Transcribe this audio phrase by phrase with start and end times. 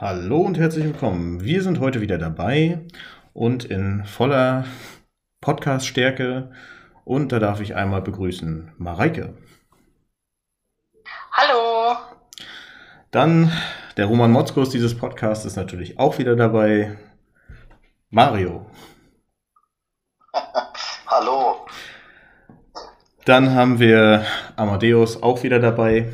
[0.00, 1.44] Hallo und herzlich willkommen.
[1.44, 2.80] Wir sind heute wieder dabei
[3.34, 4.64] und in voller
[5.42, 6.52] Podcast-Stärke.
[7.04, 9.36] Und da darf ich einmal begrüßen Mareike.
[11.32, 11.98] Hallo.
[13.10, 13.52] Dann
[13.98, 16.96] der Roman Motzkos dieses Podcasts ist natürlich auch wieder dabei.
[18.08, 18.70] Mario.
[21.08, 21.66] Hallo.
[23.26, 24.24] Dann haben wir
[24.56, 26.10] Amadeus auch wieder dabei.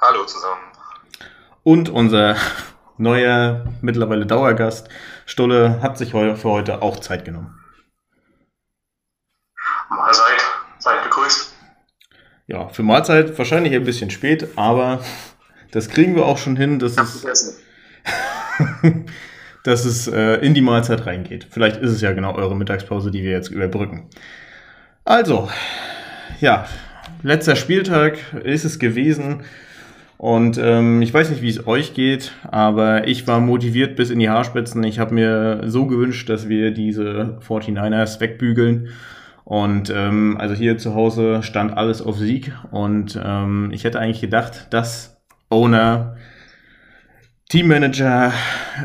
[0.00, 0.61] Hallo zusammen.
[1.62, 2.36] Und unser
[2.98, 4.88] neuer, mittlerweile Dauergast,
[5.26, 7.58] Stulle, hat sich für heute auch Zeit genommen.
[9.88, 10.42] Mahlzeit,
[10.78, 11.54] seid gegrüßt.
[12.46, 15.00] Ja, für Mahlzeit wahrscheinlich ein bisschen spät, aber
[15.70, 17.60] das kriegen wir auch schon hin, dass es,
[19.64, 21.46] dass es äh, in die Mahlzeit reingeht.
[21.50, 24.10] Vielleicht ist es ja genau eure Mittagspause, die wir jetzt überbrücken.
[25.04, 25.50] Also,
[26.40, 26.66] ja,
[27.22, 29.44] letzter Spieltag ist es gewesen.
[30.22, 34.20] Und ähm, ich weiß nicht, wie es euch geht, aber ich war motiviert bis in
[34.20, 34.84] die Haarspitzen.
[34.84, 38.90] Ich habe mir so gewünscht, dass wir diese 49ers wegbügeln.
[39.42, 42.52] Und ähm, also hier zu Hause stand alles auf Sieg.
[42.70, 46.14] Und ähm, ich hätte eigentlich gedacht, dass Owner,
[47.52, 48.32] Teammanager,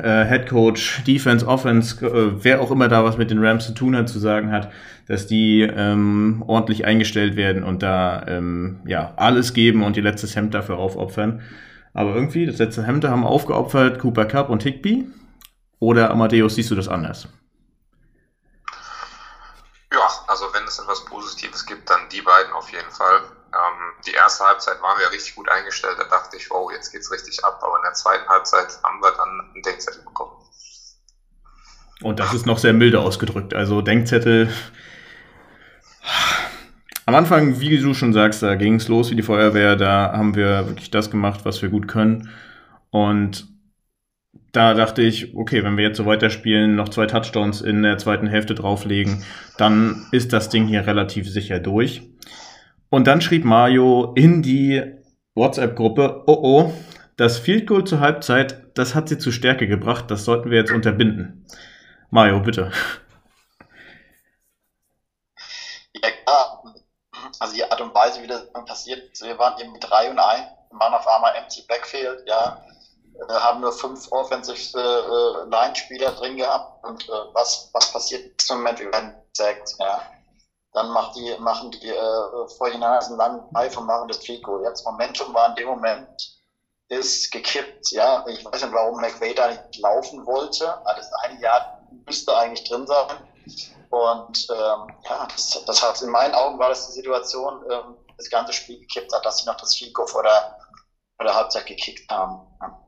[0.03, 3.73] äh, Head Coach, Defense, Offense, äh, wer auch immer da was mit den Rams zu
[3.73, 4.73] tun hat, zu sagen hat,
[5.07, 10.27] dass die ähm, ordentlich eingestellt werden und da ähm, ja alles geben und die letzte
[10.27, 11.43] Hemd dafür aufopfern.
[11.93, 15.07] Aber irgendwie, das letzte Hemd haben aufgeopfert Cooper Cup und Higby.
[15.79, 17.29] Oder Amadeus, siehst du das anders?
[19.93, 23.21] Ja, also wenn es etwas Positives gibt, dann die beiden auf jeden Fall.
[23.53, 27.11] Ähm, die erste Halbzeit waren wir richtig gut eingestellt, da dachte ich, wow, jetzt geht's
[27.11, 27.59] richtig ab.
[27.61, 30.33] Aber in der zweiten Halbzeit haben wir dann einen Denkzettel bekommen.
[32.03, 33.53] Und das ist noch sehr milde ausgedrückt.
[33.53, 34.53] Also Denkzettel
[37.07, 39.77] am Anfang, wie du schon sagst, da ging es los wie die Feuerwehr.
[39.77, 42.29] Da haben wir wirklich das gemacht, was wir gut können.
[42.89, 43.47] Und
[44.51, 48.27] da dachte ich, okay, wenn wir jetzt so weiterspielen, noch zwei Touchdowns in der zweiten
[48.27, 49.23] Hälfte drauflegen,
[49.57, 52.01] dann ist das Ding hier relativ sicher durch.
[52.89, 54.81] Und dann schrieb Mario in die
[55.35, 56.73] WhatsApp-Gruppe, oh oh,
[57.17, 60.71] das Field Goal zur Halbzeit, das hat sie zu Stärke gebracht, das sollten wir jetzt
[60.71, 61.45] unterbinden.
[62.09, 62.71] Mario, bitte.
[65.93, 66.63] Ja, klar,
[67.39, 70.43] also die Art und Weise, wie das passiert, wir waren eben mit 3 und 1,
[70.71, 72.63] waren auf einmal empty Backfield, ja,
[73.27, 78.57] äh, haben nur fünf Offensive äh, Line-Spieler drin gehabt und äh, was, was passiert zum
[78.57, 80.01] Moment, wir werden gesagt, ja.
[80.73, 84.63] Dann macht die, machen die äh, Vorhinein einen langen Pfeif und machen das Fico.
[84.63, 86.37] Jetzt Momentum war in dem Moment
[86.89, 88.23] ist gekippt, ja.
[88.27, 90.73] Ich weiß nicht, warum McVay da nicht laufen wollte.
[90.85, 93.27] Das eine Jahr müsste eigentlich drin sein.
[93.89, 98.29] Und ähm, ja, das, das hat in meinen Augen war das die Situation, ähm, das
[98.29, 100.57] ganze Spiel gekippt hat, dass sie noch das Fico vor der,
[101.15, 102.39] vor der Halbzeit gekickt haben.
[102.61, 102.86] Ja.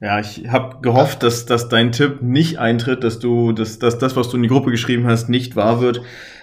[0.00, 4.16] Ja, ich habe gehofft, dass, dass dein Tipp nicht eintritt, dass du, dass, dass das,
[4.16, 6.00] was du in die Gruppe geschrieben hast, nicht wahr wird.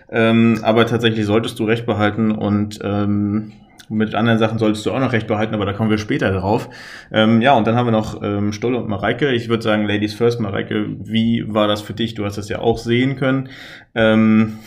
[0.09, 3.53] Ähm, aber tatsächlich solltest du recht behalten und ähm,
[3.89, 6.69] mit anderen Sachen solltest du auch noch recht behalten, aber da kommen wir später drauf.
[7.11, 9.31] Ähm, ja, und dann haben wir noch ähm, Stolle und Mareike.
[9.31, 10.39] Ich würde sagen, Ladies first.
[10.39, 12.13] Mareike, wie war das für dich?
[12.13, 13.49] Du hast das ja auch sehen können.
[13.95, 14.59] Ähm,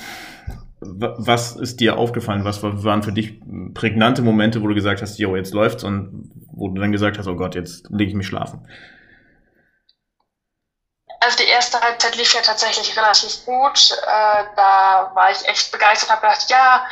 [0.80, 2.44] was ist dir aufgefallen?
[2.44, 3.40] Was waren für dich
[3.74, 7.26] prägnante Momente, wo du gesagt hast, jo, jetzt läuft's und wo du dann gesagt hast,
[7.26, 8.66] oh Gott, jetzt lege ich mich schlafen?
[11.20, 13.90] Also die erste Halbzeit lief ja tatsächlich relativ gut.
[13.90, 16.86] Äh, da war ich echt begeistert, habe gedacht, ja,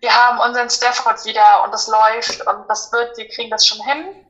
[0.00, 3.80] wir haben unseren Stafford wieder und das läuft und das wird, wir kriegen das schon
[3.84, 4.26] hin.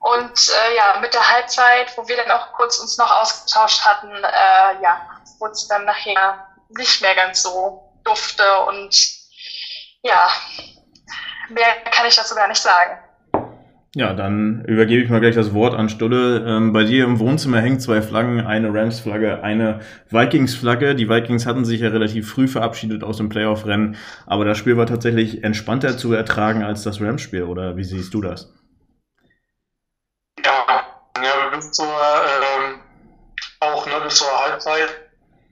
[0.00, 4.10] Und äh, ja, mit der Halbzeit, wo wir dann auch kurz uns noch ausgetauscht hatten,
[4.10, 5.00] äh, ja,
[5.38, 8.90] wurde es dann nachher nicht mehr ganz so dufte und
[10.02, 10.28] ja,
[11.50, 12.98] mehr kann ich dazu gar nicht sagen.
[13.96, 16.44] Ja, dann übergebe ich mal gleich das Wort an Stulle.
[16.46, 19.80] Ähm, bei dir im Wohnzimmer hängen zwei Flaggen, eine Rams-Flagge, eine
[20.10, 20.94] Vikings-Flagge.
[20.94, 24.86] Die Vikings hatten sich ja relativ früh verabschiedet aus dem Playoff-Rennen, aber das Spiel war
[24.86, 28.54] tatsächlich entspannter zu ertragen als das Rams-Spiel, oder wie siehst du das?
[30.44, 30.84] Ja,
[31.20, 32.80] ja bis zur, ähm,
[33.58, 34.88] auch ne, bis zur Halbzeit,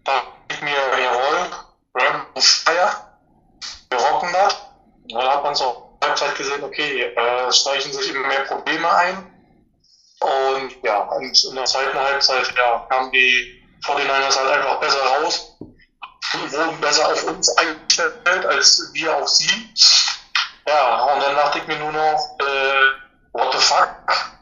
[0.05, 0.23] da
[0.59, 1.51] ich mir, jawohl,
[1.95, 3.19] Rams Feier,
[3.91, 4.57] wir rocken das.
[5.11, 9.35] Dann hat man so Halbzeit gesehen, okay, äh, streichen sich immer mehr Probleme ein.
[10.21, 15.57] Und ja, und in der zweiten Halbzeit ja, kamen die 49ers halt einfach besser raus
[16.33, 19.75] wurden besser auf uns eingestellt als wir auf sie.
[20.67, 23.95] Ja, und dann dachte ich mir nur noch, äh, what the fuck,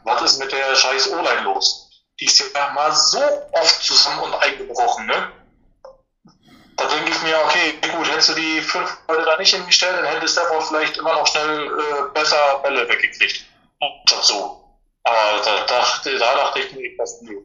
[0.03, 1.89] was ist mit der scheiß O-Line los?
[2.19, 3.21] Die ist ja mal so
[3.53, 5.31] oft zusammen und eingebrochen, ne?
[6.77, 10.05] Da denke ich mir, okay, gut, hättest du die fünf Leute da nicht hingestellt, dann
[10.05, 13.45] hätte Stafford vielleicht immer noch schnell äh, besser Bälle weggekriegt.
[14.21, 14.63] So.
[15.03, 17.37] Aber da dachte, da dachte ich mir, das nie.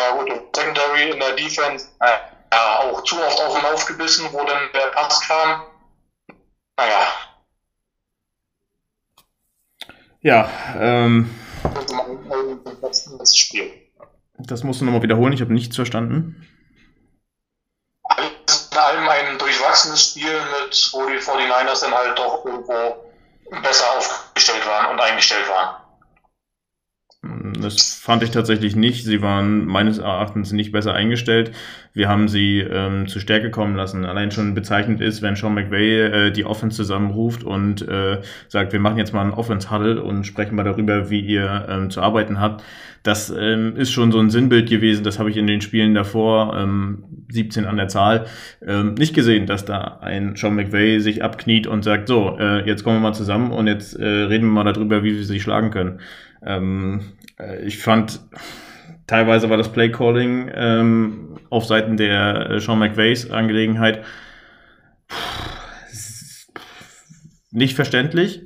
[0.00, 2.18] Ja gut, im Secondary in der Defense, äh,
[2.52, 5.62] ja, auch zu oft auf und aufgebissen, wo dann der Pass kam.
[6.76, 7.08] Naja.
[10.20, 11.34] Ja, ähm.
[13.18, 13.72] Das Spiel.
[14.38, 16.46] Das musst du nochmal wiederholen, ich habe nichts verstanden.
[18.08, 22.96] Alles in allem ein durchwachsenes Spiel, mit, wo die 49ers dann halt doch irgendwo
[23.62, 25.76] besser aufgestellt waren und eingestellt waren.
[27.60, 29.04] Das fand ich tatsächlich nicht.
[29.04, 31.52] Sie waren meines Erachtens nicht besser eingestellt.
[31.96, 34.04] Wir haben sie ähm, zu Stärke kommen lassen.
[34.04, 38.80] Allein schon bezeichnend ist, wenn Sean McVay äh, die Offense zusammenruft und äh, sagt, wir
[38.80, 42.62] machen jetzt mal einen Offense-Huddle und sprechen mal darüber, wie ihr ähm, zu arbeiten habt.
[43.02, 45.04] Das ähm, ist schon so ein Sinnbild gewesen.
[45.04, 48.26] Das habe ich in den Spielen davor, ähm, 17 an der Zahl,
[48.66, 52.84] ähm, nicht gesehen, dass da ein Sean McVay sich abkniet und sagt, so, äh, jetzt
[52.84, 55.70] kommen wir mal zusammen und jetzt äh, reden wir mal darüber, wie wir sie schlagen
[55.70, 56.00] können.
[56.44, 57.00] Ähm,
[57.40, 58.20] äh, ich fand,
[59.06, 64.02] teilweise war das Playcalling ähm, auf Seiten der äh, Sean McVays Angelegenheit
[67.50, 68.42] nicht verständlich.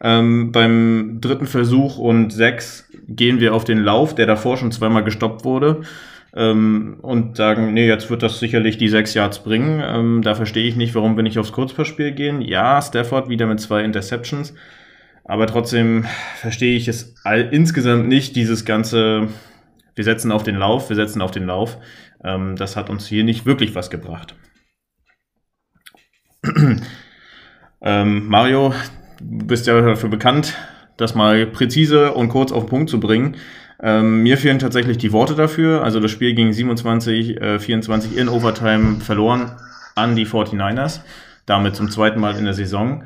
[0.00, 5.04] Ähm, beim dritten Versuch und sechs gehen wir auf den Lauf, der davor schon zweimal
[5.04, 5.82] gestoppt wurde.
[6.36, 9.80] Ähm, und sagen, nee, jetzt wird das sicherlich die sechs Yards bringen.
[9.84, 12.40] Ähm, da verstehe ich nicht, warum wir nicht aufs Kurzpassspiel gehen.
[12.42, 14.52] Ja, Stafford wieder mit zwei Interceptions.
[15.24, 16.04] Aber trotzdem
[16.36, 19.28] verstehe ich es all, insgesamt nicht, dieses ganze,
[19.94, 21.78] wir setzen auf den Lauf, wir setzen auf den Lauf.
[22.22, 24.34] Ähm, das hat uns hier nicht wirklich was gebracht.
[27.82, 28.74] ähm, Mario,
[29.20, 30.54] du bist ja dafür bekannt,
[30.96, 33.36] das mal präzise und kurz auf den Punkt zu bringen.
[33.82, 35.82] Ähm, mir fehlen tatsächlich die Worte dafür.
[35.82, 39.52] Also das Spiel ging 27, äh, 24 in Overtime verloren
[39.94, 41.00] an die 49ers.
[41.46, 43.04] Damit zum zweiten Mal in der Saison.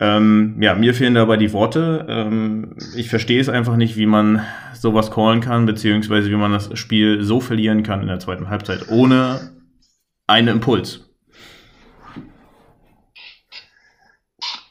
[0.00, 2.06] Ähm, ja, mir fehlen dabei die Worte.
[2.08, 6.70] Ähm, ich verstehe es einfach nicht, wie man sowas callen kann, beziehungsweise wie man das
[6.78, 9.52] Spiel so verlieren kann in der zweiten Halbzeit ohne
[10.26, 11.00] einen Impuls.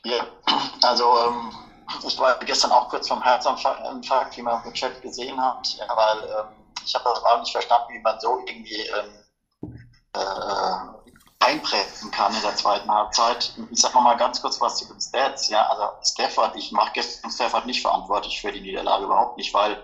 [0.04, 0.26] Ja,
[0.82, 1.52] also ähm,
[2.08, 6.24] ich war gestern auch kurz vom Herzinfarkt, wie man im Chat gesehen hat, ja, weil
[6.24, 9.72] ähm, ich habe das auch nicht verstanden, wie man so irgendwie ähm,
[10.16, 10.99] äh,
[11.40, 13.54] einprägen kann in der zweiten Halbzeit.
[13.72, 15.50] Ich sag mal ganz kurz was zu den Stats.
[15.50, 19.78] Ja, also Stafford, ich mache gestern Stafford nicht verantwortlich für die Niederlage, überhaupt nicht, weil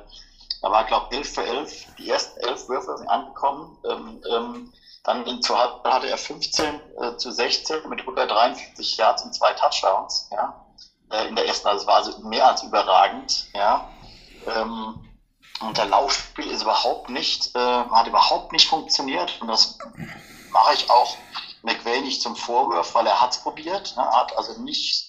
[0.62, 3.78] da war, glaube ich, 11 für 11, die ersten 11 Würfe sind angekommen.
[3.90, 4.74] Ähm, ähm,
[5.04, 10.28] dann zur Halbzeit hatte er 15 äh, zu 16 mit 143 Yards und zwei Touchdowns.
[10.32, 10.66] Ja,
[11.12, 13.46] äh, in der ersten, also es war also mehr als überragend.
[13.54, 13.88] Ja,
[14.48, 14.96] ähm,
[15.62, 19.78] und der Laufspiel ist überhaupt nicht, äh, hat überhaupt nicht funktioniert und das
[20.52, 21.16] mache ich auch
[21.66, 25.08] McVay nicht zum Vorwurf, weil er hat es probiert, ne, hat also nicht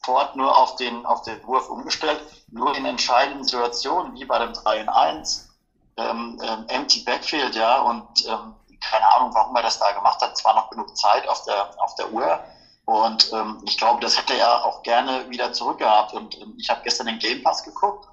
[0.00, 4.52] sofort nur auf den, auf den Wurf umgestellt, nur in entscheidenden Situationen, wie bei dem
[4.52, 5.46] 3 in 1,
[5.96, 10.32] ähm, ähm, empty Backfield, ja, und ähm, keine Ahnung, warum er das da gemacht hat,
[10.34, 12.40] es war noch genug Zeit auf der, auf der Uhr.
[12.86, 16.12] Und ähm, ich glaube, das hätte er auch gerne wieder zurückgehabt.
[16.14, 18.06] Und ähm, ich habe gestern den Game Pass geguckt.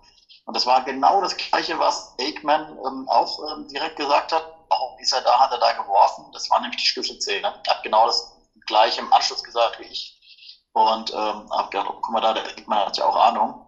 [0.46, 4.98] Und das war genau das Gleiche, was Aikman ähm, auch ähm, direkt gesagt hat warum
[5.00, 6.26] ist er da, hat er da geworfen?
[6.34, 7.48] Das war nämlich die Schlüsselszene.
[7.48, 8.34] Er hat genau das
[8.66, 10.14] gleiche im Anschluss gesagt wie ich.
[10.74, 13.66] Und ähm, habe gedacht, oh, guck mal da, der Dickmann hat ja auch Ahnung.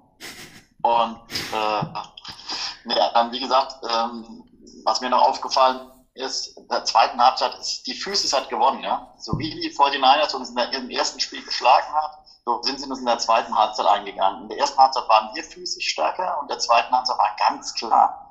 [0.84, 1.20] Und
[1.52, 4.44] äh, ja, dann, wie gesagt, ähm,
[4.86, 9.14] was mir noch aufgefallen ist, in der zweiten Halbzeit ist die Physis hat gewonnen, ja.
[9.18, 12.90] So wie die 49ers uns in der, im ersten Spiel geschlagen hat, so sind sie
[12.90, 14.44] uns in der zweiten Halbzeit eingegangen.
[14.44, 17.74] In der ersten Halbzeit waren wir physisch stärker und in der zweiten Halbzeit war ganz
[17.74, 18.29] klar,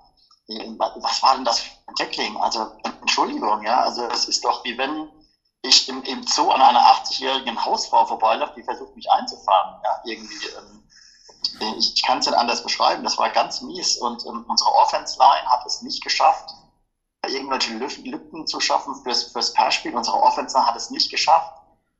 [0.48, 2.36] was war denn das für ein Tackling?
[2.38, 5.08] Also, Entschuldigung, ja, also es ist doch wie wenn
[5.62, 10.46] ich im, im Zoo an einer 80-jährigen Hausfrau vorbeilaufe, die versucht mich einzufahren, ja, irgendwie.
[10.46, 10.84] Ähm,
[11.78, 15.50] ich, ich kann es nicht anders beschreiben, das war ganz mies und ähm, unsere Offense-Line
[15.50, 16.50] hat es nicht geschafft,
[17.26, 19.94] irgendwelche Lücken zu schaffen fürs, fürs Passspiel.
[19.94, 21.52] Unsere Offense hat es nicht geschafft,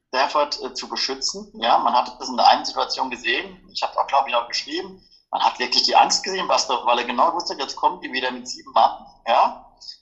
[0.08, 1.52] Stafford äh, zu beschützen.
[1.54, 3.68] Ja, man hat es in der einen Situation gesehen.
[3.72, 6.80] Ich habe auch, glaube ich, auch geschrieben man hat wirklich die Angst gesehen, was da,
[6.84, 8.92] weil er genau wusste, jetzt kommen die wieder mit sieben Mann,
[9.26, 9.54] ja,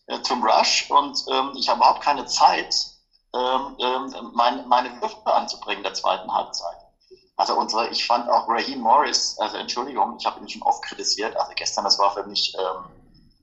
[0.06, 2.74] äh, zum Rush und ähm, ich habe überhaupt keine Zeit,
[3.34, 6.78] ähm, ähm, meine, Würfe anzubringen der zweiten Halbzeit.
[7.36, 11.36] Also unsere, ich fand auch Raheem Morris, also Entschuldigung, ich habe ihn schon oft kritisiert,
[11.36, 12.84] also gestern, das war für mich ähm,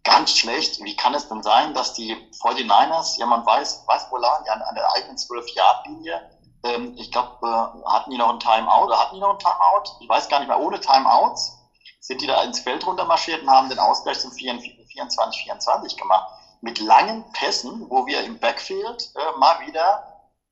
[0.03, 0.79] ganz schlecht.
[0.83, 4.75] Wie kann es denn sein, dass die 49ers, ja man weiß, weiß wohl an, an
[4.75, 6.21] der eigenen 12-Yard-Linie,
[6.63, 9.83] ähm, ich glaube, äh, hatten die noch ein Timeout, oder hatten die noch ein Timeout?
[9.99, 11.62] Ich weiß gar nicht mehr, ohne Timeouts
[12.03, 16.33] sind die da ins Feld runtermarschiert und haben den Ausgleich zum 24-24 gemacht.
[16.59, 20.03] Mit langen Pässen, wo wir im Backfield äh, mal wieder,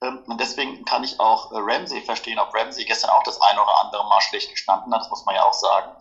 [0.01, 3.61] ähm, und deswegen kann ich auch äh, Ramsey verstehen, ob Ramsey gestern auch das eine
[3.61, 5.91] oder andere Mal schlecht gestanden hat, das muss man ja auch sagen.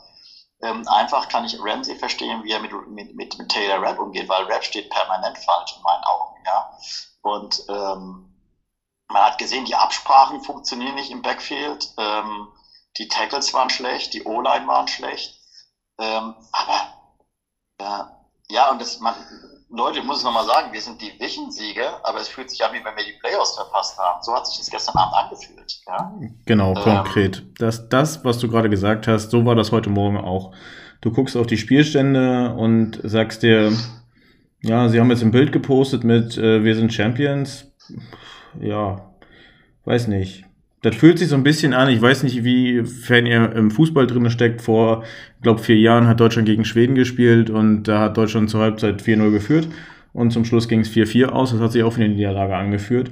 [0.63, 4.29] Ähm, einfach kann ich Ramsey verstehen, wie er mit, mit, mit, mit Taylor Rapp umgeht,
[4.29, 6.37] weil Rapp steht permanent falsch in meinen Augen.
[6.47, 6.79] Ja?
[7.23, 8.33] Und ähm,
[9.09, 11.93] man hat gesehen, die Absprachen funktionieren nicht im Backfield.
[11.99, 12.53] Ähm,
[12.99, 15.40] die Tackles waren schlecht, die O-Line waren schlecht.
[16.01, 16.81] Ähm, aber
[17.81, 18.11] ja,
[18.49, 19.15] ja, und das, man,
[19.71, 22.73] Leute, ich muss es nochmal sagen, wir sind die Wichensieger, aber es fühlt sich an,
[22.73, 24.21] wie wenn wir die Playoffs verpasst haben.
[24.23, 25.81] So hat sich das gestern Abend angefühlt.
[25.87, 26.13] Ja?
[26.47, 27.45] Genau, ähm, konkret.
[27.59, 30.53] Das, das, was du gerade gesagt hast, so war das heute Morgen auch.
[31.01, 33.73] Du guckst auf die Spielstände und sagst dir,
[34.63, 37.73] ja, sie haben jetzt ein Bild gepostet mit äh, Wir sind Champions.
[38.61, 39.13] Ja,
[39.85, 40.45] weiß nicht.
[40.83, 41.91] Das fühlt sich so ein bisschen an.
[41.91, 44.63] Ich weiß nicht, wie fern ihr im Fußball drin steckt.
[44.63, 45.03] Vor,
[45.37, 49.03] ich glaube, vier Jahren hat Deutschland gegen Schweden gespielt und da hat Deutschland zur Halbzeit
[49.03, 49.69] 4-0 geführt
[50.13, 51.53] und zum Schluss ging es 4-4 aus.
[51.53, 53.11] Das hat sich auch für eine Niederlage angeführt.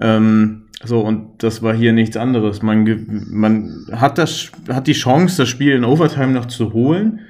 [0.00, 2.62] Ähm, so, und das war hier nichts anderes.
[2.62, 7.20] Man, man hat, das, hat die Chance, das Spiel in Overtime noch zu holen.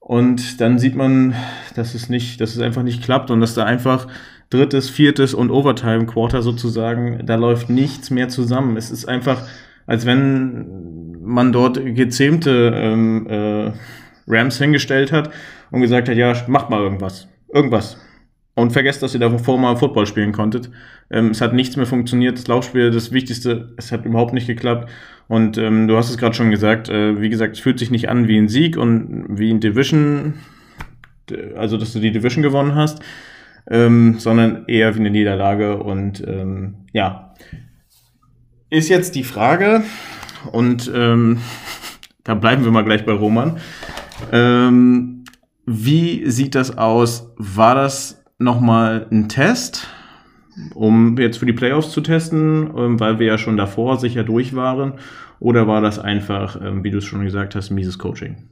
[0.00, 1.34] Und dann sieht man,
[1.76, 4.06] dass es nicht, dass es einfach nicht klappt und dass da einfach
[4.54, 8.76] drittes, viertes und Overtime-Quarter sozusagen, da läuft nichts mehr zusammen.
[8.76, 9.42] Es ist einfach,
[9.86, 13.72] als wenn man dort gezähmte ähm, äh,
[14.26, 15.30] Rams hingestellt hat
[15.70, 17.28] und gesagt hat, ja, macht mal irgendwas.
[17.52, 17.98] Irgendwas.
[18.54, 20.70] Und vergesst, dass ihr davor mal Football spielen konntet.
[21.10, 22.38] Ähm, es hat nichts mehr funktioniert.
[22.38, 24.88] Das Laufspiel, das Wichtigste, es hat überhaupt nicht geklappt.
[25.26, 28.08] Und ähm, du hast es gerade schon gesagt, äh, wie gesagt, es fühlt sich nicht
[28.08, 30.34] an wie ein Sieg und wie ein Division,
[31.56, 33.02] also dass du die Division gewonnen hast
[33.70, 35.78] ähm, sondern eher wie eine Niederlage.
[35.78, 37.34] Und ähm, ja,
[38.70, 39.84] ist jetzt die Frage,
[40.52, 41.40] und ähm,
[42.24, 43.58] da bleiben wir mal gleich bei Roman.
[44.32, 45.24] Ähm,
[45.66, 47.32] wie sieht das aus?
[47.36, 49.88] War das nochmal ein Test,
[50.74, 54.54] um jetzt für die Playoffs zu testen, ähm, weil wir ja schon davor sicher durch
[54.54, 54.94] waren?
[55.40, 58.48] Oder war das einfach, ähm, wie du es schon gesagt hast, mieses Coaching?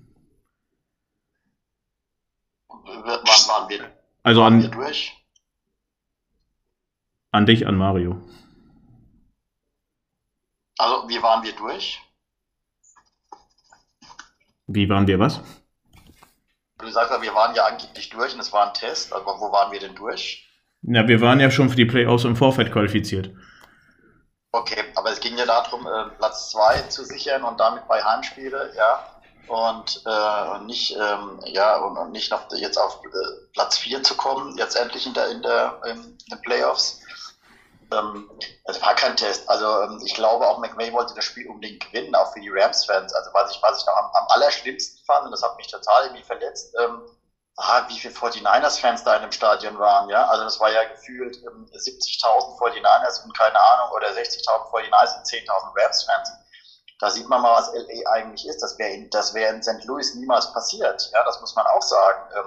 [2.69, 3.79] Wann waren wir
[4.23, 5.17] also an, durch?
[7.33, 8.21] an dich, an Mario.
[10.79, 12.01] Also, wie waren wir durch?
[14.67, 15.41] Wie waren wir was?
[16.79, 19.53] Du sagst ja, wir waren ja angeblich durch und es war ein Test, aber wo
[19.53, 20.49] waren wir denn durch?
[20.83, 23.31] Ja, wir waren ja schon für die Playoffs im Vorfeld qualifiziert.
[24.51, 28.73] Okay, aber es ging ja darum, äh, Platz 2 zu sichern und damit bei Heimspiele,
[28.77, 29.12] ja
[29.49, 34.17] und äh, nicht ähm, ja und, und, nicht noch jetzt auf äh, Platz 4 zu
[34.17, 37.01] kommen, jetzt endlich in der in der in den Playoffs.
[37.91, 38.31] Ähm,
[38.83, 39.49] war kein Test.
[39.49, 43.13] Also ähm, ich glaube auch McVay wollte das Spiel unbedingt gewinnen, auch für die Rams-Fans.
[43.15, 46.05] Also was ich, was ich noch am, am allerschlimmsten fand, und das hat mich total
[46.05, 47.03] irgendwie verletzt, ähm,
[47.57, 50.27] ah, wie viele 49ers-Fans da in dem Stadion waren, ja.
[50.27, 55.27] Also das war ja gefühlt ähm, 70.000 49ers und keine Ahnung, oder 60.000 49ers und
[55.27, 56.33] 10.000 Rams-Fans
[57.03, 58.63] da sieht man mal, was LA eigentlich ist.
[58.63, 59.83] Das wäre in, wär in St.
[59.87, 61.11] Louis niemals passiert.
[61.13, 62.31] Ja, das muss man auch sagen.
[62.37, 62.45] Ähm,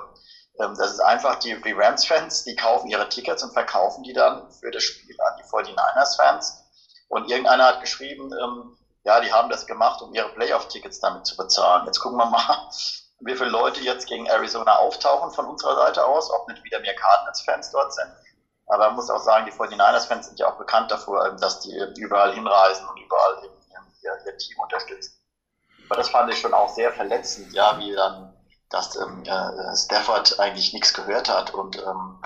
[0.61, 4.49] ähm, das ist einfach, die, die Rams-Fans, die kaufen ihre Tickets und verkaufen die dann
[4.53, 6.63] für das Spiel an die 49ers-Fans.
[7.09, 11.35] Und irgendeiner hat geschrieben, ähm, ja, die haben das gemacht, um ihre Playoff-Tickets damit zu
[11.35, 11.85] bezahlen.
[11.85, 12.69] Jetzt gucken wir mal,
[13.19, 16.95] wie viele Leute jetzt gegen Arizona auftauchen von unserer Seite aus, ob nicht wieder mehr
[16.95, 18.09] Cardinals-Fans dort sind.
[18.67, 21.77] Aber man muss auch sagen, die 49ers-Fans sind ja auch bekannt davor, ähm, dass die
[21.97, 23.41] überall hinreisen und überall
[24.05, 25.13] ihr, ihr Team unterstützen.
[25.87, 28.33] Aber das fand ich schon auch sehr verletzend, ja, wie dann,
[28.69, 32.21] dass ähm, äh, Stafford eigentlich nichts gehört hat und ähm,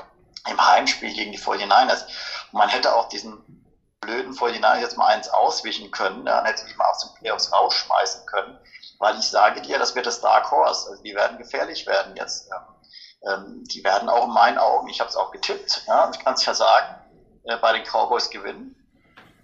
[0.50, 2.06] im Heimspiel gegen die 49ers.
[2.52, 3.60] Und man hätte auch diesen
[4.00, 8.26] blöden 49ers jetzt mal eins auswischen können, dann hätte die mal aus den Playoffs rausschmeißen
[8.26, 8.58] können,
[8.98, 12.50] weil ich sage dir, das wird das Dark Horse, also die werden gefährlich werden jetzt.
[12.52, 16.24] Ähm, ähm die werden auch in meinen Augen, ich habe es auch getippt, ja, ich
[16.24, 16.96] kann es ja sagen,
[17.44, 18.76] äh, bei den Cowboys gewinnen.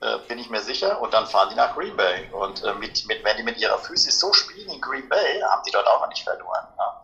[0.06, 1.02] Äh, bin ich mir sicher.
[1.02, 2.30] Und dann fahren die nach Green Bay.
[2.32, 5.64] Und äh, mit, mit, wenn die mit ihrer Physis so spielen in Green Bay, haben
[5.66, 6.68] die dort auch noch nicht verloren.
[6.78, 7.04] Ja.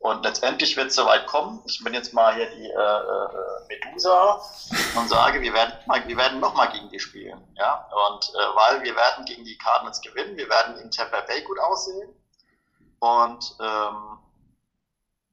[0.00, 1.62] Und letztendlich wird es soweit kommen.
[1.64, 4.42] Ich bin jetzt mal hier die äh, äh, Medusa
[4.96, 5.74] und sage, wir werden,
[6.06, 7.40] wir werden noch mal gegen die spielen.
[7.56, 7.88] Ja?
[8.08, 11.58] Und äh, weil wir werden gegen die Cardinals gewinnen, wir werden in Tampa Bay gut
[11.60, 12.08] aussehen.
[12.98, 14.18] Und, ähm,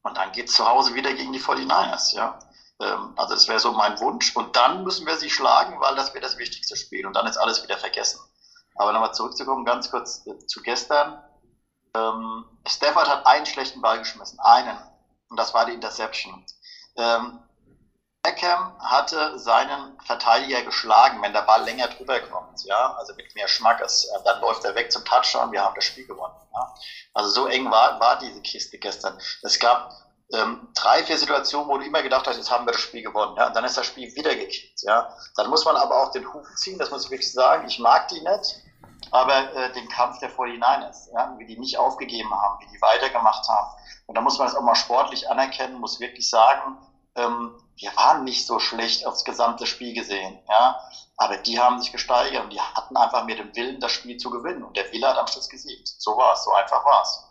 [0.04, 2.16] und dann geht es zu Hause wieder gegen die 49ers.
[2.16, 2.40] Ja?
[2.80, 4.36] Ähm, also das wäre so mein Wunsch.
[4.36, 7.06] Und dann müssen wir sie schlagen, weil das wäre das wichtigste Spiel.
[7.06, 8.20] Und dann ist alles wieder vergessen.
[8.76, 11.24] Aber nochmal zurückzukommen, ganz kurz äh, zu gestern.
[11.96, 14.40] Ähm, Stafford hat einen schlechten Ball geschmissen.
[14.40, 14.78] Einen.
[15.30, 16.46] Und das war die Interception.
[16.96, 17.40] Ähm,
[18.22, 23.48] Beckham hatte seinen Verteidiger geschlagen, wenn der Ball länger drüber kommt, ja, also mit mehr
[23.48, 26.36] Schmackes, äh, dann läuft er weg zum Touchdown, wir haben das Spiel gewonnen.
[26.54, 26.76] Ja?
[27.14, 29.18] Also so eng war, war diese Kiste gestern.
[29.42, 29.94] Es gab
[30.32, 33.36] ähm, drei, vier Situationen, wo du immer gedacht hast, jetzt haben wir das Spiel gewonnen.
[33.38, 33.48] Ja?
[33.48, 34.84] Und dann ist das Spiel wieder gekickt.
[34.84, 35.10] Ja?
[35.36, 37.68] Dann muss man aber auch den Huf ziehen, das muss ich wirklich sagen.
[37.68, 38.64] Ich mag die nicht.
[39.12, 43.48] aber äh, den Kampf der 49ers, ja, wie die nicht aufgegeben haben, wie die weitergemacht
[43.48, 43.76] haben.
[44.06, 46.78] Und da muss man das auch mal sportlich anerkennen, muss wirklich sagen,
[47.16, 50.80] ähm, wir waren nicht so schlecht aufs gesamte Spiel gesehen, ja,
[51.18, 54.30] aber die haben sich gesteigert und die hatten einfach mit dem Willen, das Spiel zu
[54.30, 55.88] gewinnen und der Wille hat am Schluss gesiegt.
[55.98, 57.24] So war es, so einfach war es.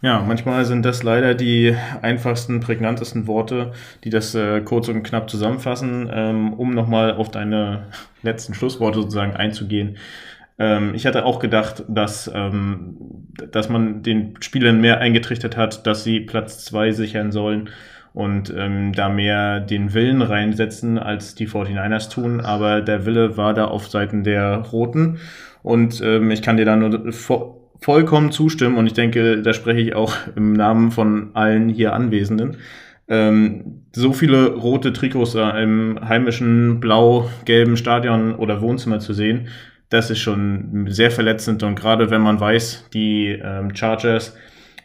[0.00, 3.72] Ja, manchmal sind das leider die einfachsten, prägnantesten Worte,
[4.04, 7.86] die das äh, kurz und knapp zusammenfassen, ähm, um nochmal auf deine
[8.22, 9.96] letzten Schlussworte sozusagen einzugehen.
[10.58, 12.96] Ähm, ich hatte auch gedacht, dass, ähm,
[13.50, 17.70] dass man den Spielern mehr eingetrichtert hat, dass sie Platz zwei sichern sollen
[18.14, 22.40] und ähm, da mehr den Willen reinsetzen, als die 49ers tun.
[22.40, 25.18] Aber der Wille war da auf Seiten der Roten.
[25.62, 28.76] Und ähm, ich kann dir da nur vo vollkommen zustimmen.
[28.76, 32.56] Und ich denke, da spreche ich auch im Namen von allen hier Anwesenden.
[33.08, 39.48] Ähm, so viele rote Trikots im heimischen blau-gelben Stadion oder Wohnzimmer zu sehen,
[39.90, 41.62] das ist schon sehr verletzend.
[41.62, 44.36] Und gerade wenn man weiß, die ähm, Chargers,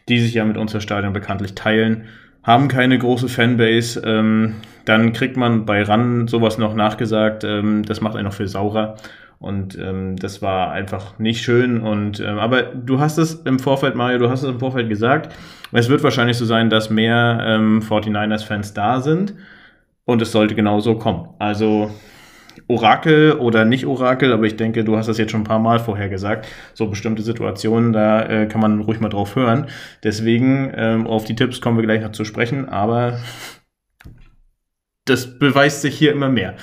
[0.08, 2.04] die sich ja mit unser Stadion bekanntlich teilen,
[2.42, 4.00] haben keine große Fanbase.
[4.04, 7.44] Ähm, dann kriegt man bei RAN sowas noch nachgesagt.
[7.44, 8.96] Ähm, das macht einen noch viel saurer.
[9.38, 11.80] Und ähm, das war einfach nicht schön.
[11.80, 15.34] Und ähm, aber du hast es im Vorfeld, Mario, du hast es im Vorfeld gesagt.
[15.72, 19.34] Es wird wahrscheinlich so sein, dass mehr ähm, 49ers-Fans da sind.
[20.04, 21.30] Und es sollte genauso kommen.
[21.38, 21.90] Also
[22.68, 25.78] Orakel oder nicht Orakel, aber ich denke, du hast das jetzt schon ein paar Mal
[25.78, 26.46] vorher gesagt.
[26.74, 29.66] So bestimmte Situationen, da äh, kann man ruhig mal drauf hören.
[30.02, 33.18] Deswegen, ähm, auf die Tipps kommen wir gleich noch zu sprechen, aber
[35.04, 36.54] das beweist sich hier immer mehr.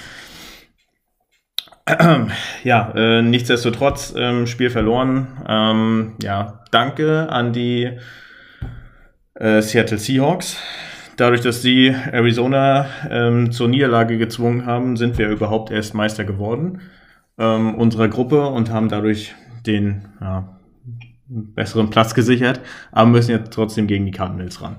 [2.63, 5.43] Ja, äh, nichtsdestotrotz, ähm, Spiel verloren.
[5.47, 7.97] Ähm, ja, danke an die
[9.35, 10.57] äh, Seattle Seahawks
[11.21, 16.81] dadurch, dass sie Arizona ähm, zur Niederlage gezwungen haben, sind wir überhaupt erst Meister geworden
[17.37, 19.35] ähm, unserer Gruppe und haben dadurch
[19.65, 20.59] den ja,
[21.27, 22.59] besseren Platz gesichert,
[22.91, 24.77] aber müssen jetzt trotzdem gegen die Cardinals ran.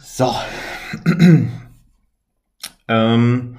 [0.00, 0.32] So.
[2.88, 3.57] ähm,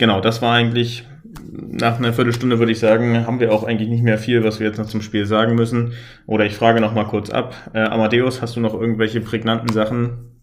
[0.00, 1.06] genau, das war eigentlich
[1.52, 4.66] nach einer Viertelstunde würde ich sagen, haben wir auch eigentlich nicht mehr viel, was wir
[4.66, 5.94] jetzt noch zum Spiel sagen müssen.
[6.26, 7.54] Oder ich frage noch mal kurz ab.
[7.72, 10.42] Äh, Amadeus, hast du noch irgendwelche prägnanten Sachen?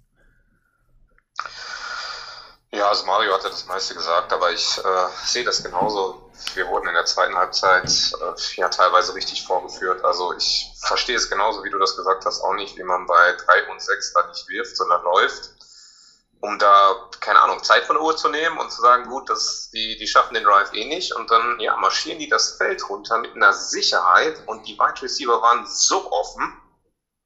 [2.72, 6.32] Ja, also Mario hatte das meiste gesagt, aber ich äh, sehe das genauso.
[6.54, 10.06] Wir wurden in der zweiten Halbzeit äh, ja teilweise richtig vorgeführt.
[10.06, 13.34] Also ich verstehe es genauso, wie du das gesagt hast, auch nicht, wie man bei
[13.65, 15.57] 3 und 6 da nicht wirft, sondern läuft
[16.39, 19.69] um da, keine Ahnung, Zeit von der Uhr zu nehmen und zu sagen, gut, das,
[19.71, 23.17] die, die schaffen den Drive eh nicht und dann ja, marschieren die das Feld runter
[23.17, 26.62] mit einer Sicherheit und die Wide Receiver waren so offen,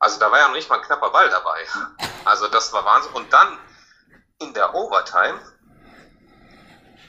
[0.01, 1.63] also da war ja noch nicht mal ein knapper Ball dabei.
[2.25, 3.13] Also das war Wahnsinn.
[3.13, 3.59] Und dann
[4.39, 5.39] in der Overtime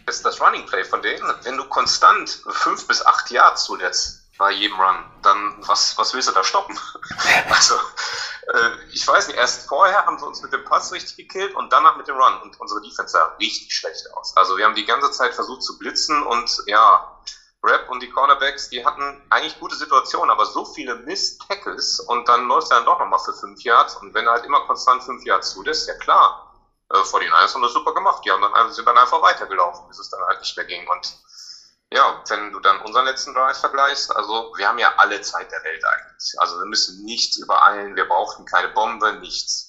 [0.06, 4.50] ist das Running Play von denen, wenn du konstant fünf bis acht Yards zuletzt bei
[4.50, 6.78] jedem Run, dann was, was willst du da stoppen?
[7.50, 11.54] also, äh, ich weiß nicht, erst vorher haben sie uns mit dem Pass richtig gekillt
[11.54, 12.42] und danach mit dem Run.
[12.42, 14.36] Und unsere Defense sah richtig schlecht aus.
[14.36, 17.18] Also wir haben die ganze Zeit versucht zu blitzen und ja,
[17.62, 22.48] Rap und die Cornerbacks, die hatten eigentlich gute Situationen, aber so viele Miss-Tackles und dann
[22.48, 25.24] läuft er dann doch nochmal für fünf Yards und wenn er halt immer konstant fünf
[25.24, 26.52] Yards zulässt, ja klar,
[26.92, 28.22] äh, vor die Niners haben das super gemacht.
[28.24, 31.16] Die haben dann, sind dann einfach weitergelaufen, bis es dann halt nicht mehr ging und
[31.94, 35.62] ja, wenn du dann unseren letzten Drive vergleichst, also wir haben ja alle Zeit der
[35.64, 36.34] Welt eigentlich.
[36.38, 39.68] Also wir müssen nichts übereilen, wir brauchten keine Bombe, nichts.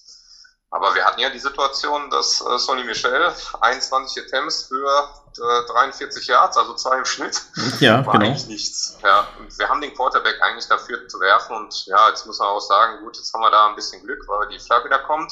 [0.74, 3.32] Aber wir hatten ja die Situation, dass äh, Sonny Michel
[3.62, 5.08] 21 Attempts für
[5.38, 7.40] äh, 43 Yards, also zwei im Schnitt,
[7.80, 8.26] ja, war genau.
[8.26, 8.98] eigentlich nichts.
[9.04, 12.48] Ja, und wir haben den Quarterback eigentlich dafür zu werfen und ja, jetzt muss man
[12.48, 15.32] auch sagen, gut, jetzt haben wir da ein bisschen Glück, weil die Flagge da kommt.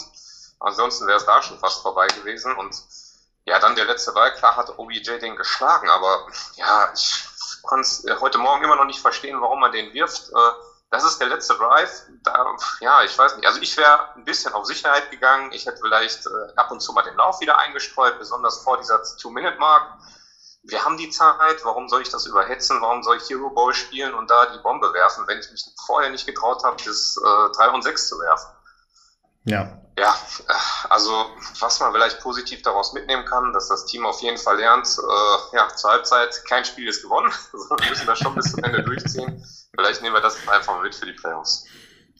[0.59, 2.75] Ansonsten wäre es da schon fast vorbei gewesen und
[3.45, 7.25] ja, dann der letzte Ball, klar hat OBJ den geschlagen, aber ja, ich
[7.63, 10.29] konnte es heute Morgen immer noch nicht verstehen, warum man den wirft.
[10.29, 10.51] Äh,
[10.91, 12.03] das ist der letzte Drive.
[12.23, 12.45] Da,
[12.81, 13.47] ja, ich weiß nicht.
[13.47, 15.51] Also ich wäre ein bisschen auf Sicherheit gegangen.
[15.53, 19.01] Ich hätte vielleicht äh, ab und zu mal den Lauf wieder eingestreut, besonders vor dieser
[19.17, 19.99] Two-Minute-Mark.
[20.63, 21.63] Wir haben die Zeit.
[21.63, 22.81] Warum soll ich das überhetzen?
[22.81, 26.09] Warum soll ich Hero Ball spielen und da die Bombe werfen, wenn ich mich vorher
[26.09, 28.51] nicht getraut habe, bis äh, 3 und 6 zu werfen?
[29.45, 29.81] Ja.
[30.01, 30.15] Ja,
[30.89, 31.11] also
[31.59, 35.55] was man vielleicht positiv daraus mitnehmen kann, dass das Team auf jeden Fall lernt, äh,
[35.55, 39.43] ja, zur Halbzeit kein Spiel ist gewonnen, wir müssen das schon bis zum Ende durchziehen.
[39.75, 41.67] Vielleicht nehmen wir das einfach mit für die Playoffs.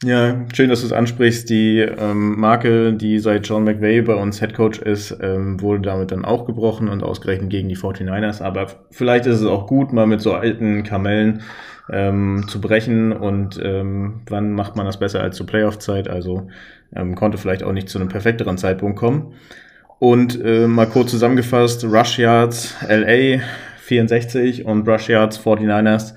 [0.04, 1.50] Ja, schön, dass du es ansprichst.
[1.50, 6.24] Die ähm, Marke, die seit John McVay bei uns Headcoach ist, ähm, wurde damit dann
[6.24, 8.42] auch gebrochen und ausgerechnet gegen die 49ers.
[8.42, 11.42] Aber vielleicht ist es auch gut, mal mit so alten Kamellen
[11.90, 13.12] ähm, zu brechen.
[13.12, 16.08] Und ähm, wann macht man das besser als zur Playoff-Zeit?
[16.08, 16.48] Also
[16.94, 19.34] ähm, konnte vielleicht auch nicht zu einem perfekteren Zeitpunkt kommen.
[19.98, 23.40] Und äh, mal kurz zusammengefasst, Rush Yards, LA
[23.82, 26.14] 64 und Rush Yards 49ers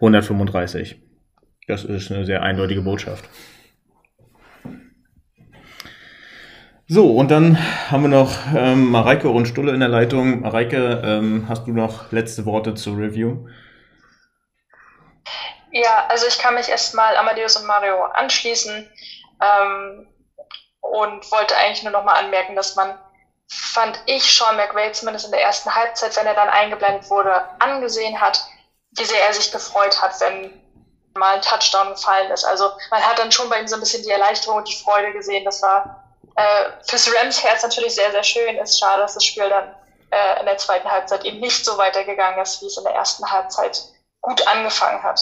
[0.00, 1.00] 135.
[1.68, 3.28] Das ist eine sehr eindeutige Botschaft.
[6.88, 7.58] So, und dann
[7.90, 10.40] haben wir noch ähm, Mareike und Stulle in der Leitung.
[10.40, 13.46] Mareike, ähm, hast du noch letzte Worte zur Review?
[15.70, 18.86] Ja, also ich kann mich erstmal Amadeus und Mario anschließen
[19.40, 20.08] ähm,
[20.80, 22.98] und wollte eigentlich nur nochmal anmerken, dass man,
[23.48, 28.20] fand ich, Sean McVay zumindest in der ersten Halbzeit, wenn er dann eingeblendet wurde, angesehen
[28.20, 28.44] hat,
[28.92, 30.60] wie sehr er sich gefreut hat, wenn
[31.14, 32.44] mal ein Touchdown gefallen ist.
[32.44, 35.12] Also man hat dann schon bei ihm so ein bisschen die Erleichterung und die Freude
[35.12, 35.44] gesehen.
[35.44, 36.02] Das war
[36.36, 38.56] äh, fürs Rams Herz natürlich sehr, sehr schön.
[38.56, 39.74] Ist schade, dass das Spiel dann
[40.10, 43.30] äh, in der zweiten Halbzeit eben nicht so weitergegangen ist, wie es in der ersten
[43.30, 43.82] Halbzeit
[44.20, 45.20] gut angefangen hat.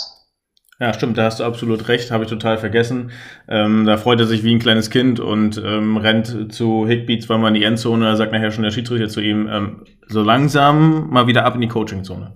[0.80, 3.12] Ja, stimmt, da hast du absolut recht, habe ich total vergessen.
[3.48, 7.48] Ähm, da freut er sich wie ein kleines Kind und ähm, rennt zu Higby zweimal
[7.48, 8.06] in die Endzone.
[8.06, 11.60] Da sagt nachher schon der Schiedsrichter zu ihm, ähm, so langsam mal wieder ab in
[11.60, 12.34] die Coachingzone.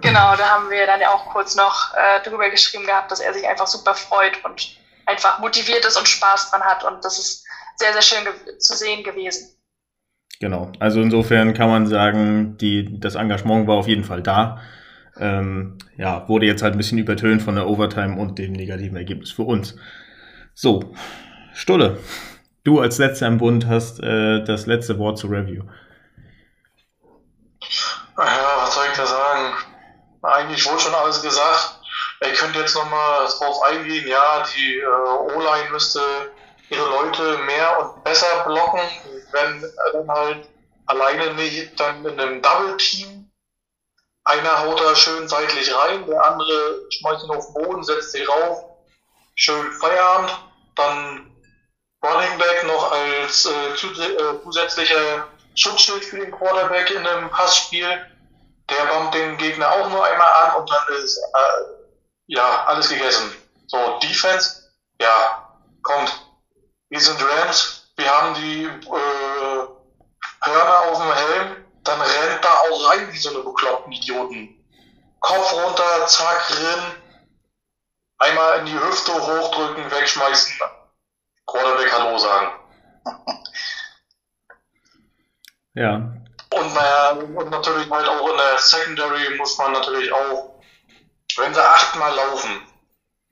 [0.00, 3.34] Genau, da haben wir dann ja auch kurz noch äh, drüber geschrieben gehabt, dass er
[3.34, 6.84] sich einfach super freut und einfach motiviert ist und Spaß dran hat.
[6.84, 7.44] Und das ist
[7.76, 8.28] sehr, sehr schön
[8.60, 9.56] zu sehen gewesen.
[10.38, 14.60] Genau, also insofern kann man sagen, die, das Engagement war auf jeden Fall da.
[15.20, 19.30] Ähm, ja, wurde jetzt halt ein bisschen übertönt von der Overtime und dem negativen Ergebnis
[19.30, 19.76] für uns.
[20.54, 20.94] So,
[21.54, 21.98] Stulle,
[22.64, 25.64] du als letzter im Bund hast äh, das letzte Wort zur Review.
[28.16, 29.54] Ja, was soll ich da sagen?
[30.22, 31.80] Eigentlich wurde schon alles gesagt.
[32.20, 36.00] Ich könnte jetzt nochmal drauf eingehen, ja, die äh, O-Line müsste
[36.70, 38.80] ihre Leute mehr und besser blocken,
[39.32, 40.48] wenn dann halt
[40.86, 43.27] alleine nicht dann in einem Double-Team.
[44.28, 48.28] Einer haut da schön seitlich rein, der andere schmeißt ihn auf den Boden, setzt sich
[48.28, 48.62] rauf,
[49.36, 50.38] schön Feierabend,
[50.76, 51.34] dann
[52.04, 57.88] Running Back noch als äh, äh zusätzlicher Schutzschild für den Quarterback in einem Passspiel.
[58.68, 61.62] Der bombt den Gegner auch nur einmal an und dann ist äh,
[62.26, 63.34] ja, alles gegessen.
[63.66, 66.12] So, Defense, ja, kommt.
[66.90, 72.90] Wir sind Rams, wir haben die äh, Hörner auf dem Helm, dann rennt da auch
[72.90, 74.54] rein wie so eine bekloppten Idioten.
[75.20, 76.82] Kopf runter, zack, rin,
[78.18, 80.54] einmal in die Hüfte hochdrücken, wegschmeißen,
[81.46, 82.52] Quarterback Hallo sagen.
[85.74, 85.94] Ja.
[85.94, 90.58] Und naja, und natürlich halt auch in der Secondary muss man natürlich auch
[91.38, 92.66] wenn sie achtmal laufen,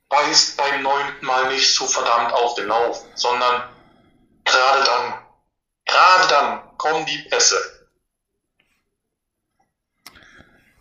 [0.09, 3.69] beißt beim neunten Mal nicht so verdammt auf den Lauf, sondern
[4.45, 5.19] gerade dann,
[5.85, 7.76] gerade dann kommen die Pässe.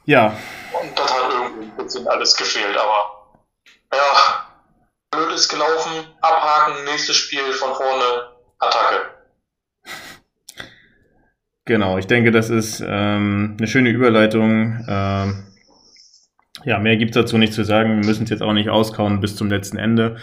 [0.06, 0.38] Ja.
[0.82, 3.28] Und das hat irgendwie ein bisschen alles gefehlt, aber
[3.94, 4.48] ja,
[5.12, 5.92] blöd ist gelaufen,
[6.22, 9.16] abhaken, nächstes Spiel von vorne, Attacke.
[11.66, 14.86] Genau, ich denke, das ist ähm, eine schöne Überleitung.
[14.88, 15.48] Ähm,
[16.64, 18.02] ja, mehr gibt's dazu nicht zu sagen.
[18.02, 20.18] Wir müssen es jetzt auch nicht auskauen bis zum letzten Ende.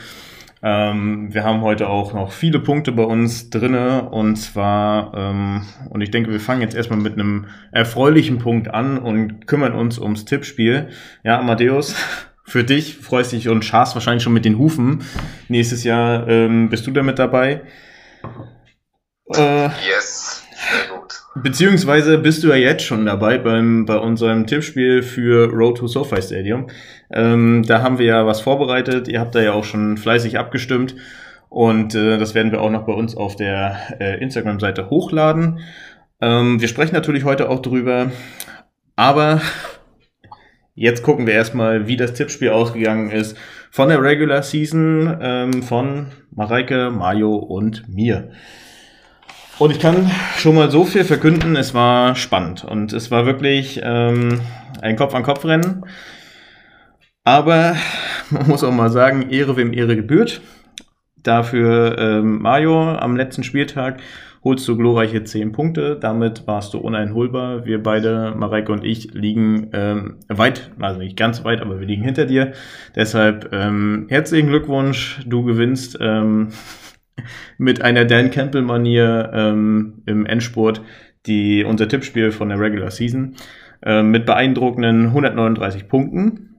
[0.64, 6.02] Ähm, wir haben heute auch noch viele Punkte bei uns drinne und zwar, ähm, und
[6.02, 10.24] ich denke, wir fangen jetzt erstmal mit einem erfreulichen Punkt an und kümmern uns ums
[10.24, 10.90] Tippspiel.
[11.24, 11.96] Ja, Amadeus,
[12.44, 15.02] für dich freust dich und scharst wahrscheinlich schon mit den Hufen.
[15.48, 17.62] Nächstes Jahr ähm, bist du damit dabei.
[19.34, 21.01] Äh, yes, sehr gut.
[21.34, 26.20] Beziehungsweise bist du ja jetzt schon dabei beim, bei unserem Tippspiel für Road to SoFi
[26.20, 26.66] Stadium.
[27.10, 29.08] Ähm, da haben wir ja was vorbereitet.
[29.08, 30.94] Ihr habt da ja auch schon fleißig abgestimmt.
[31.48, 35.60] Und äh, das werden wir auch noch bei uns auf der äh, Instagram-Seite hochladen.
[36.20, 38.12] Ähm, wir sprechen natürlich heute auch drüber.
[38.96, 39.40] Aber
[40.74, 43.38] jetzt gucken wir erstmal, wie das Tippspiel ausgegangen ist
[43.70, 48.32] von der Regular Season ähm, von Mareike, Mario und mir.
[49.62, 53.80] Und ich kann schon mal so viel verkünden, es war spannend und es war wirklich
[53.80, 54.40] ähm,
[54.80, 55.84] ein Kopf-an-Kopf-Rennen.
[57.22, 57.76] Aber
[58.30, 60.40] man muss auch mal sagen, Ehre wem Ehre gebührt.
[61.22, 64.00] Dafür ähm, Mario am letzten Spieltag
[64.42, 65.96] holst du glorreiche 10 Punkte.
[65.96, 67.64] Damit warst du uneinholbar.
[67.64, 72.02] Wir beide, Mareike und ich, liegen ähm, weit, also nicht ganz weit, aber wir liegen
[72.02, 72.50] hinter dir.
[72.96, 75.98] Deshalb ähm, herzlichen Glückwunsch, du gewinnst.
[76.00, 76.48] Ähm,
[77.58, 80.82] mit einer Dan Campbell-Manier ähm, im Endspurt
[81.26, 83.36] die, unser Tippspiel von der Regular Season
[83.82, 86.56] äh, mit beeindruckenden 139 Punkten.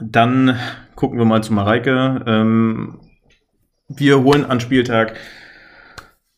[0.00, 0.58] Dann
[0.94, 2.22] gucken wir mal zu Mareike.
[2.26, 3.00] Ähm,
[3.88, 5.14] wir holen an Spieltag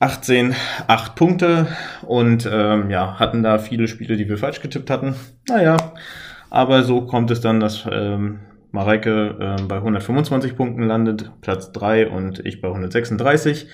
[0.00, 0.54] 18
[0.86, 1.66] 8 Punkte
[2.06, 5.16] und ähm, ja, hatten da viele Spiele, die wir falsch getippt hatten.
[5.48, 5.76] Naja,
[6.50, 12.08] aber so kommt es dann, dass ähm, Mareike äh, bei 125 Punkten landet, Platz 3
[12.08, 13.68] und ich bei 136.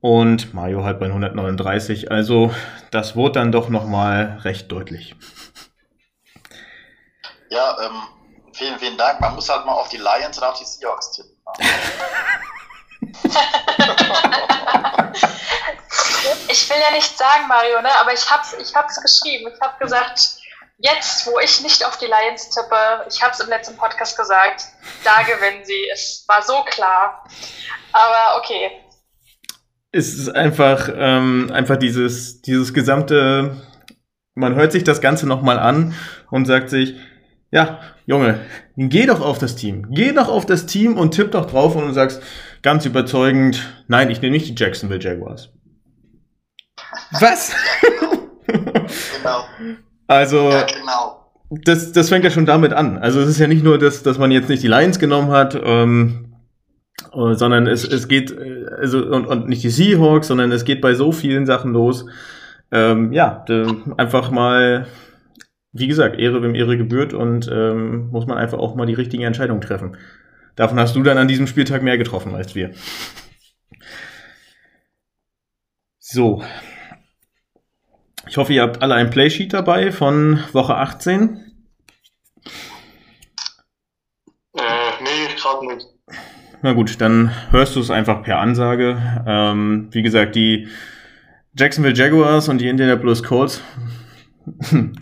[0.00, 2.10] und Mario halt bei 139.
[2.10, 2.54] Also
[2.90, 5.16] das wurde dann doch nochmal recht deutlich.
[7.50, 8.02] Ja, ähm,
[8.52, 9.20] vielen, vielen Dank.
[9.20, 11.32] Man muss halt mal auf die Lions und auf die Seahawks tippen.
[16.48, 19.50] ich will ja nicht sagen, Mario, ne, aber ich hab's, ich hab's geschrieben.
[19.52, 20.38] Ich habe gesagt,
[20.82, 24.64] jetzt, wo ich nicht auf die Lions tippe, ich habe es im letzten Podcast gesagt,
[25.04, 25.88] da gewinnen sie.
[25.92, 27.24] Es war so klar.
[27.92, 28.70] Aber okay.
[29.92, 33.62] Es ist einfach, ähm, einfach dieses, dieses gesamte,
[34.34, 35.94] man hört sich das Ganze nochmal an
[36.30, 36.94] und sagt sich,
[37.50, 38.40] ja, Junge,
[38.76, 39.86] geh doch auf das Team.
[39.90, 42.22] Geh doch auf das Team und tipp doch drauf und du sagst
[42.62, 45.50] ganz überzeugend, nein, ich nehme nicht die Jacksonville Jaguars.
[47.20, 47.54] Was?
[49.22, 49.44] genau.
[50.12, 51.26] Also, ja, genau.
[51.50, 52.98] das, das fängt ja schon damit an.
[52.98, 55.58] Also es ist ja nicht nur, dass, dass man jetzt nicht die Lions genommen hat,
[55.64, 56.34] ähm,
[57.14, 60.82] äh, sondern es, es geht, äh, also und, und nicht die Seahawks, sondern es geht
[60.82, 62.04] bei so vielen Sachen los.
[62.70, 63.44] Ähm, ja,
[63.96, 64.86] einfach mal,
[65.72, 69.22] wie gesagt, Ehre wem Ehre gebührt und ähm, muss man einfach auch mal die richtigen
[69.22, 69.96] Entscheidungen treffen.
[70.56, 72.70] Davon hast du dann an diesem Spieltag mehr getroffen als wir.
[75.98, 76.42] So,
[78.28, 81.52] ich hoffe, ihr habt alle ein Playsheet dabei von Woche 18.
[84.54, 84.60] Äh,
[85.02, 85.86] nee, gerade nicht.
[86.62, 88.96] Na gut, dann hörst du es einfach per Ansage.
[89.26, 90.68] Ähm, wie gesagt, die
[91.56, 93.60] Jacksonville Jaguars und die Indianapolis Colts.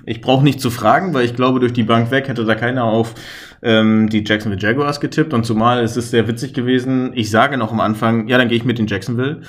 [0.04, 2.84] Ich brauche nicht zu fragen, weil ich glaube, durch die Bank weg hätte da keiner
[2.84, 3.14] auf
[3.62, 5.32] ähm, die Jacksonville Jaguars getippt.
[5.32, 7.12] Und zumal es ist sehr witzig gewesen.
[7.14, 9.40] Ich sage noch am Anfang, ja, dann gehe ich mit den Jacksonville.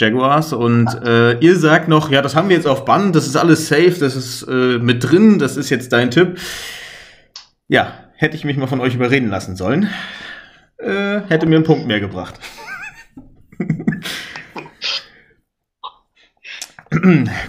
[0.00, 3.36] Jaguars und äh, ihr sagt noch, ja, das haben wir jetzt auf Band, das ist
[3.36, 6.38] alles safe, das ist äh, mit drin, das ist jetzt dein Tipp.
[7.68, 9.88] Ja, hätte ich mich mal von euch überreden lassen sollen,
[10.78, 12.34] äh, hätte mir einen Punkt mehr gebracht.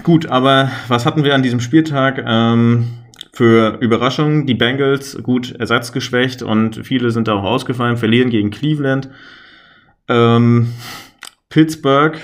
[0.03, 2.23] Gut, aber was hatten wir an diesem Spieltag?
[2.27, 3.01] Ähm,
[3.33, 9.09] für Überraschung, die Bengals gut ersatzgeschwächt und viele sind da auch ausgefallen, verlieren gegen Cleveland.
[10.07, 10.73] Ähm,
[11.49, 12.17] Pittsburgh,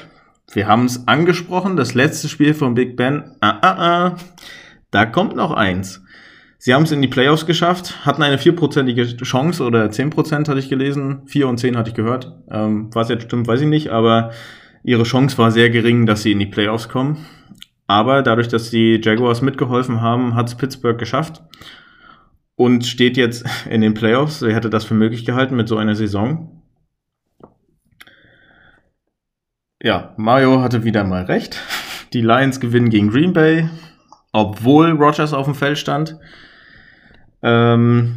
[0.51, 3.35] wir haben es angesprochen, das letzte Spiel von Big Ben.
[3.41, 4.15] Ah, ah, ah.
[4.91, 6.01] Da kommt noch eins.
[6.57, 10.59] Sie haben es in die Playoffs geschafft, hatten eine vierprozentige Chance oder zehn Prozent hatte
[10.59, 11.21] ich gelesen.
[11.27, 12.33] Vier und zehn hatte ich gehört.
[12.49, 14.31] Ähm, was jetzt stimmt, weiß ich nicht, aber
[14.83, 17.25] ihre Chance war sehr gering, dass sie in die Playoffs kommen.
[17.85, 21.43] Aber dadurch, dass die Jaguars mitgeholfen haben, hat es Pittsburgh geschafft
[22.55, 24.41] und steht jetzt in den Playoffs.
[24.41, 26.56] Er hätte das für möglich gehalten mit so einer Saison.
[29.81, 31.61] Ja, Mario hatte wieder mal recht.
[32.13, 33.69] Die Lions gewinnen gegen Green Bay,
[34.31, 36.17] obwohl Rogers auf dem Feld stand.
[37.43, 38.15] Ähm,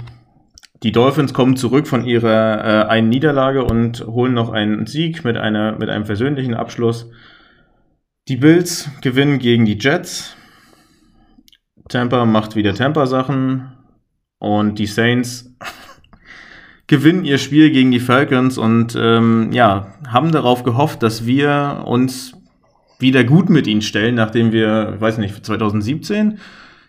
[0.82, 5.36] die Dolphins kommen zurück von ihrer äh, einen Niederlage und holen noch einen Sieg mit,
[5.36, 7.10] einer, mit einem versöhnlichen Abschluss.
[8.28, 10.34] Die Bills gewinnen gegen die Jets.
[11.88, 13.72] Tampa macht wieder Tampa-Sachen.
[14.38, 15.54] Und die Saints
[16.90, 22.32] gewinnen ihr Spiel gegen die Falcons und ähm, ja, haben darauf gehofft, dass wir uns
[22.98, 26.38] wieder gut mit ihnen stellen, nachdem wir, ich weiß nicht, 2017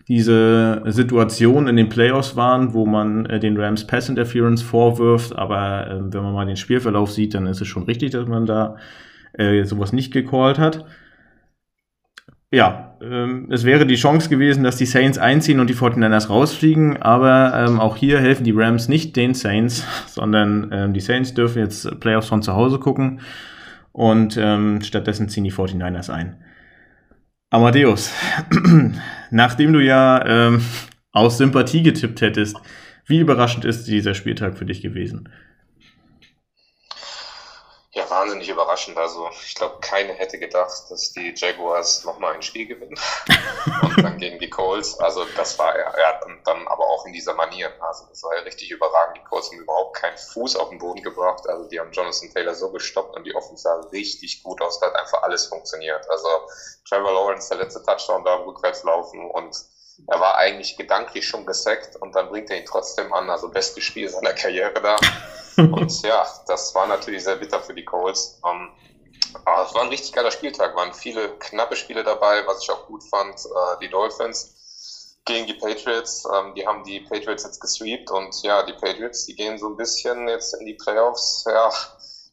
[0.08, 5.86] diese Situation in den Playoffs waren, wo man äh, den Rams Pass Interference vorwirft, aber
[5.88, 8.78] äh, wenn man mal den Spielverlauf sieht, dann ist es schon richtig, dass man da
[9.34, 10.84] äh, sowas nicht gecallt hat
[12.52, 17.02] ja, ähm, es wäre die Chance gewesen, dass die Saints einziehen und die 49ers rausfliegen,
[17.02, 21.60] aber ähm, auch hier helfen die Rams nicht den Saints, sondern ähm, die Saints dürfen
[21.60, 23.22] jetzt Playoffs von zu Hause gucken
[23.94, 26.44] und ähm, stattdessen ziehen die 49ers ein.
[27.50, 28.14] Amadeus,
[29.32, 30.62] nachdem du ja ähm,
[31.12, 32.58] aus Sympathie getippt hättest,
[33.06, 35.30] wie überraschend ist dieser Spieltag für dich gewesen?
[37.94, 38.98] Ja, wahnsinnig überraschend.
[38.98, 42.98] Also ich glaube, keiner hätte gedacht, dass die Jaguars nochmal ein Spiel gewinnen.
[43.82, 44.98] und dann gegen die Colts.
[45.02, 47.70] Also das war ja, ja dann, dann aber auch in dieser Manier.
[47.82, 49.18] Also das war ja richtig überragend.
[49.18, 51.46] Die Colts haben überhaupt keinen Fuß auf den Boden gebracht.
[51.50, 54.80] Also die haben Jonathan Taylor so gestoppt und die Offense sah richtig gut aus.
[54.80, 56.10] Da hat einfach alles funktioniert.
[56.10, 56.30] Also
[56.88, 59.54] Trevor Lawrence, der letzte Touchdown da rückwärts laufen und
[60.08, 63.30] er war eigentlich gedanklich schon gesackt und dann bringt er ihn trotzdem an.
[63.30, 64.96] Also bestes Spiel seiner Karriere da.
[65.58, 68.40] Und ja, das war natürlich sehr bitter für die Colts.
[68.46, 68.70] Ähm,
[69.46, 72.86] aber es war ein richtig geiler Spieltag, waren viele knappe Spiele dabei, was ich auch
[72.86, 73.36] gut fand.
[73.46, 78.64] Äh, die Dolphins gegen die Patriots, ähm, die haben die Patriots jetzt gesweept und ja,
[78.64, 81.70] die Patriots, die gehen so ein bisschen jetzt in die Playoffs, ja,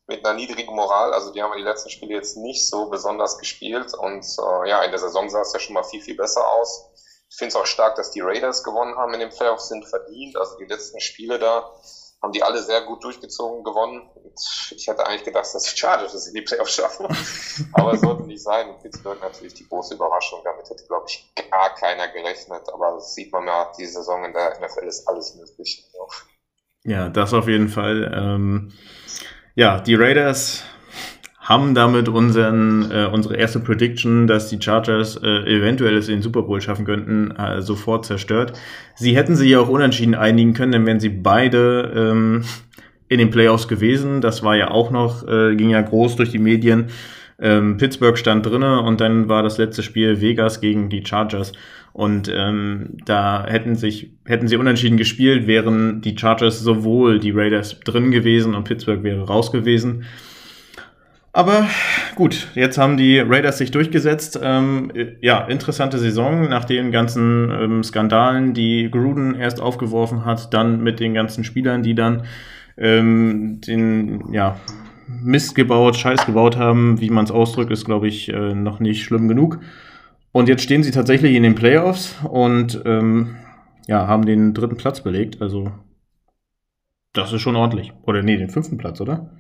[0.07, 1.13] mit einer niedrigen Moral.
[1.13, 4.91] Also die haben die letzten Spiele jetzt nicht so besonders gespielt und äh, ja, in
[4.91, 6.87] der Saison sah es ja schon mal viel, viel besser aus.
[7.31, 10.37] Ich finde es auch stark, dass die Raiders gewonnen haben in den Playoffs, sind verdient.
[10.37, 11.71] Also die letzten Spiele da
[12.23, 14.03] haben die alle sehr gut durchgezogen, gewonnen.
[14.71, 17.07] Ich hätte eigentlich gedacht, dass die Chargers es in die Playoffs schaffen.
[17.73, 18.69] Aber es sollte nicht sein.
[18.71, 20.41] Und Pittsburgh natürlich die große Überraschung.
[20.45, 22.63] Damit hätte, glaube ich, gar keiner gerechnet.
[22.73, 25.85] Aber das sieht man ja, die Saison in der NFL ist alles möglich.
[26.85, 28.13] Ja, das auf jeden Fall.
[28.15, 28.73] Ähm,
[29.55, 30.63] ja, die Raiders
[31.49, 36.23] haben damit unseren, äh, unsere erste Prediction, dass die Chargers äh, eventuell es in den
[36.23, 38.53] Super Bowl schaffen könnten, äh, sofort zerstört.
[38.97, 42.45] Sie hätten sich ja auch unentschieden einigen können, denn wären sie beide ähm,
[43.09, 44.21] in den Playoffs gewesen.
[44.21, 46.89] Das war ja auch noch, äh, ging ja groß durch die Medien.
[47.41, 51.53] Ähm, Pittsburgh stand drinnen und dann war das letzte Spiel Vegas gegen die Chargers.
[51.95, 57.81] Und ähm, da hätten sich hätten sie unentschieden gespielt, wären die Chargers sowohl die Raiders
[57.81, 60.05] drin gewesen und Pittsburgh wäre raus gewesen.
[61.39, 61.69] Aber
[62.17, 64.41] gut, jetzt haben die Raiders sich durchgesetzt.
[64.43, 70.83] Ähm, ja, interessante Saison nach den ganzen ähm, Skandalen, die Gruden erst aufgeworfen hat, dann
[70.83, 72.25] mit den ganzen Spielern, die dann
[72.77, 74.59] ähm, den ja,
[75.07, 79.05] Mist gebaut, Scheiß gebaut haben, wie man es ausdrückt, ist, glaube ich, äh, noch nicht
[79.05, 79.61] schlimm genug.
[80.33, 83.37] Und jetzt stehen sie tatsächlich in den Playoffs und ähm,
[83.87, 85.41] ja, haben den dritten Platz belegt.
[85.41, 85.71] Also,
[87.13, 87.93] das ist schon ordentlich.
[88.03, 89.38] Oder nee, den fünften Platz, oder?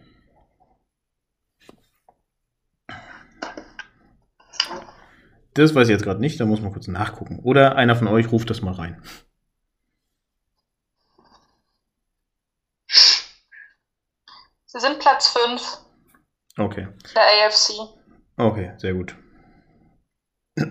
[5.59, 7.40] Das weiß ich jetzt gerade nicht, da muss man kurz nachgucken.
[7.42, 9.03] Oder einer von euch ruft das mal rein.
[14.66, 15.79] Sie sind Platz 5.
[16.59, 16.88] Okay.
[17.14, 17.73] Der AFC.
[18.37, 19.16] Okay, sehr gut.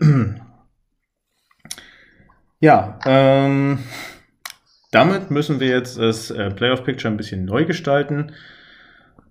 [2.60, 3.84] ja, ähm,
[4.92, 8.34] damit müssen wir jetzt das äh, Playoff Picture ein bisschen neu gestalten.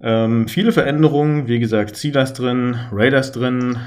[0.03, 3.79] Ähm, viele Veränderungen, wie gesagt, Steelers drin, Raiders drin,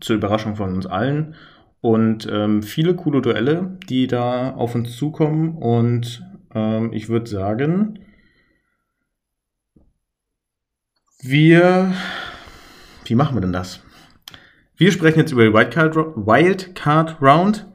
[0.00, 1.34] zur Überraschung von uns allen.
[1.80, 5.56] Und ähm, viele coole Duelle, die da auf uns zukommen.
[5.56, 6.22] Und
[6.54, 8.00] ähm, ich würde sagen,
[11.22, 11.92] wir.
[13.04, 13.82] Wie machen wir denn das?
[14.76, 17.66] Wir sprechen jetzt über die Wildcard, Wildcard Round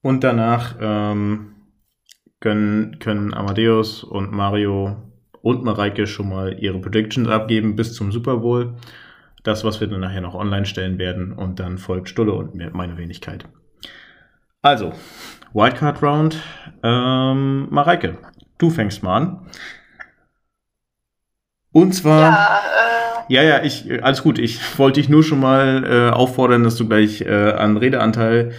[0.00, 1.54] und danach ähm,
[2.40, 4.96] können, können Amadeus und Mario
[5.42, 8.74] und Mareike schon mal ihre Predictions abgeben bis zum Super Bowl.
[9.48, 11.32] Das, was wir dann nachher noch online stellen werden.
[11.32, 13.46] Und dann folgt Stulle und meine Wenigkeit.
[14.60, 14.92] Also,
[15.54, 16.42] Wildcard Round.
[16.82, 18.18] Ähm, Mareike,
[18.58, 19.46] du fängst mal an.
[21.72, 22.20] Und zwar.
[22.20, 22.60] Ja,
[23.30, 24.38] äh, ja, ja, ich, alles gut.
[24.38, 28.52] Ich wollte dich nur schon mal äh, auffordern, dass du gleich äh, an Redeanteil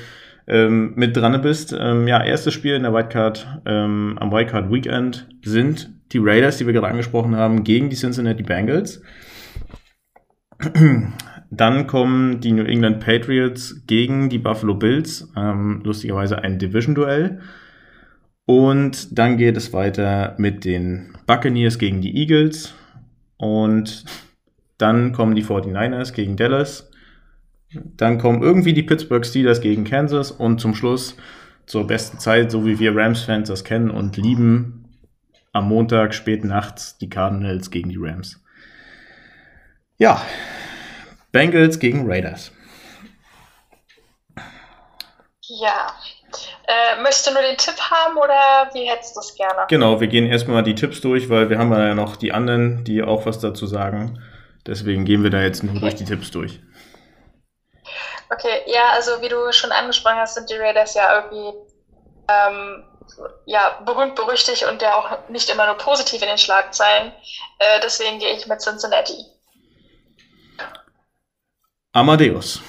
[0.48, 1.72] ähm, mit dran bist.
[1.80, 6.66] Ähm, ja, erstes Spiel in der Wildcard, ähm, am Wildcard Weekend sind die Raiders, die
[6.66, 9.04] wir gerade angesprochen haben, gegen die Cincinnati Bengals.
[11.52, 15.32] Dann kommen die New England Patriots gegen die Buffalo Bills.
[15.36, 17.40] Ähm, lustigerweise ein Division-Duell.
[18.46, 22.74] Und dann geht es weiter mit den Buccaneers gegen die Eagles.
[23.38, 24.06] Und
[24.78, 26.92] dann kommen die 49ers gegen Dallas.
[27.74, 30.32] Dann kommen irgendwie die Pittsburgh Steelers gegen Kansas.
[30.32, 31.16] Und zum Schluss
[31.66, 34.86] zur besten Zeit, so wie wir Rams-Fans das kennen und lieben,
[35.52, 38.42] am Montag spät nachts die Cardinals gegen die Rams.
[40.00, 40.26] Ja,
[41.32, 42.52] Bengals gegen Raiders.
[45.42, 45.94] Ja.
[46.68, 49.66] Äh, möchtest du nur den Tipp haben oder wie hättest du es gerne?
[49.68, 53.04] Genau, wir gehen erstmal die Tipps durch, weil wir haben ja noch die anderen, die
[53.04, 54.24] auch was dazu sagen.
[54.66, 55.82] Deswegen gehen wir da jetzt nur okay.
[55.82, 56.60] durch die Tipps durch.
[58.32, 61.58] Okay, ja, also wie du schon angesprochen hast, sind die Raiders ja irgendwie
[62.30, 62.84] ähm,
[63.46, 67.12] ja, berühmt, berüchtigt und ja auch nicht immer nur positiv in den Schlagzeilen.
[67.58, 69.26] Äh, deswegen gehe ich mit Cincinnati.
[72.00, 72.62] Amadeus.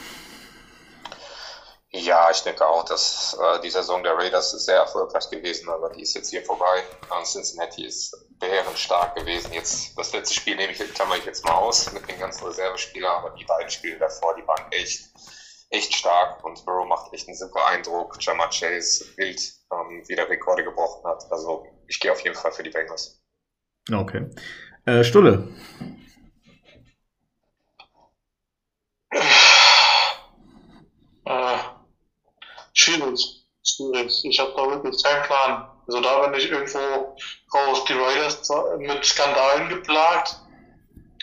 [1.93, 5.91] Ja, ich denke auch, dass äh, die Saison der Raiders ist sehr erfolgreich gewesen, aber
[5.91, 6.83] die ist jetzt hier vorbei.
[7.25, 9.53] Cincinnati ist bärenstark gewesen.
[9.53, 13.19] Jetzt das letzte Spiel nehme ich, klammer ich jetzt mal aus mit den ganzen Reservespielern,
[13.19, 15.11] aber die beiden Spiele davor, die waren echt,
[15.71, 18.17] echt stark und Burrow macht echt einen super Eindruck.
[18.21, 19.41] Jamar Chase wild
[19.73, 21.25] ähm, wieder Rekorde gebrochen hat.
[21.31, 23.23] Also ich gehe auf jeden Fall für die Bengals.
[23.93, 24.27] Okay.
[24.87, 25.49] Äh, Stulle.
[31.25, 31.59] Äh,
[32.73, 33.45] schwierig.
[33.63, 34.25] Schwierig.
[34.25, 35.71] Ich habe da wirklich keinen Plan.
[35.87, 37.17] Also da bin ich irgendwo
[37.55, 37.85] raus.
[37.85, 38.49] Die Raiders
[38.79, 40.37] mit Skandalen geplagt.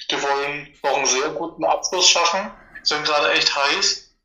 [0.10, 2.52] Die wollen noch einen sehr guten Abschluss schaffen.
[2.84, 4.16] Sind gerade echt heiß.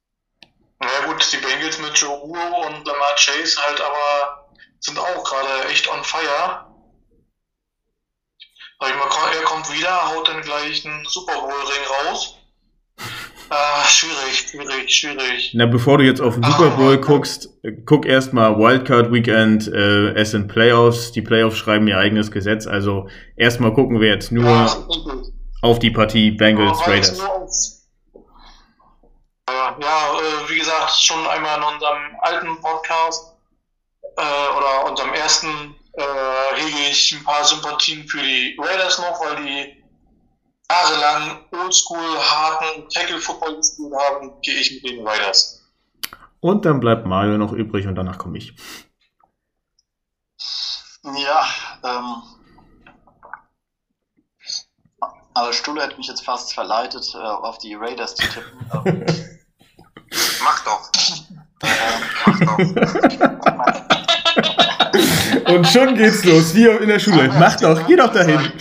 [0.79, 4.49] Na ja, gut, die Bengals mit Joe Burrow und Lamar Chase halt aber
[4.81, 6.67] sind auch gerade echt on fire.
[8.81, 12.37] Sag ich mal, er kommt wieder, haut dann gleich einen Super Bowl Ring raus.
[13.55, 15.51] Ah, schwierig, schwierig, schwierig.
[15.53, 20.15] Na, bevor du jetzt auf den Super Bowl guckst, äh, guck erstmal Wildcard Weekend, äh,
[20.15, 21.13] es sind Playoffs.
[21.13, 22.67] Die Playoffs schreiben ihr eigenes Gesetz.
[22.67, 24.75] Also erstmal gucken wir jetzt nur Ja,
[25.61, 27.89] auf die Partie Bengals jetzt Raiders.
[29.51, 33.37] Ja, ja äh, wie gesagt, schon einmal in unserem alten Podcast
[34.17, 39.45] äh, oder unserem ersten äh, hege ich ein paar Sympathien für die Raiders noch, weil
[39.45, 39.82] die
[40.73, 45.61] jahrelang oldschool, harten Tackle-Football gespielt haben, gehe ich mit den Raiders.
[46.41, 48.55] Und dann bleibt Mario noch übrig und danach komme ich.
[51.05, 51.45] Ja,
[51.85, 52.23] ähm.
[55.35, 59.29] Aber Stulle hat mich jetzt fast verleitet, äh, auf die Raiders zu tippen.
[60.13, 60.91] Ähm, Mach doch.
[62.27, 62.59] Mach doch.
[65.55, 67.29] Und schon geht's los, wie in der Schule.
[67.39, 68.53] Mach doch, geh doch dahin.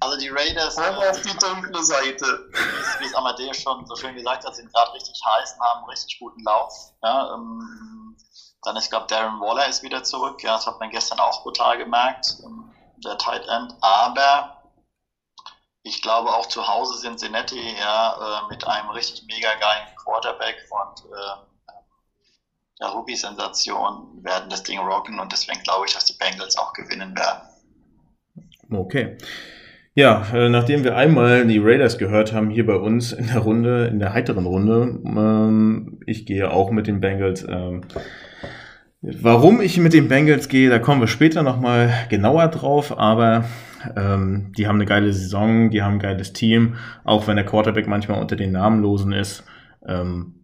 [0.00, 2.50] Also die Raiders, äh, auf die dunkle Seite.
[3.00, 5.90] wie es Amadeus schon so schön gesagt hat, sind gerade richtig heiß und haben einen
[5.90, 6.72] richtig guten Lauf.
[7.02, 8.16] Ja, ähm,
[8.62, 10.42] dann ist, glaube Darren Waller ist wieder zurück.
[10.42, 12.36] Ja, das hat man gestern auch brutal gemerkt.
[12.44, 12.72] Ähm,
[13.04, 13.74] der Tight End.
[13.80, 14.56] Aber
[15.82, 20.56] ich glaube auch zu Hause sind Cincinnati ja äh, mit einem richtig mega geilen Quarterback
[20.70, 21.72] und äh,
[22.80, 27.16] der Rookie-Sensation werden das Ding rocken und deswegen glaube ich, dass die Bengals auch gewinnen
[27.16, 27.48] werden.
[28.70, 29.16] Okay.
[29.96, 33.86] Ja, äh, nachdem wir einmal die Raiders gehört haben hier bei uns in der Runde,
[33.86, 37.46] in der heiteren Runde, ähm, ich gehe auch mit den Bengals.
[37.48, 37.80] Ähm,
[39.00, 43.46] warum ich mit den Bengals gehe, da kommen wir später nochmal genauer drauf, aber
[43.96, 46.74] ähm, die haben eine geile Saison, die haben ein geiles Team,
[47.04, 49.44] auch wenn der Quarterback manchmal unter den Namenlosen ist.
[49.88, 50.34] Ähm,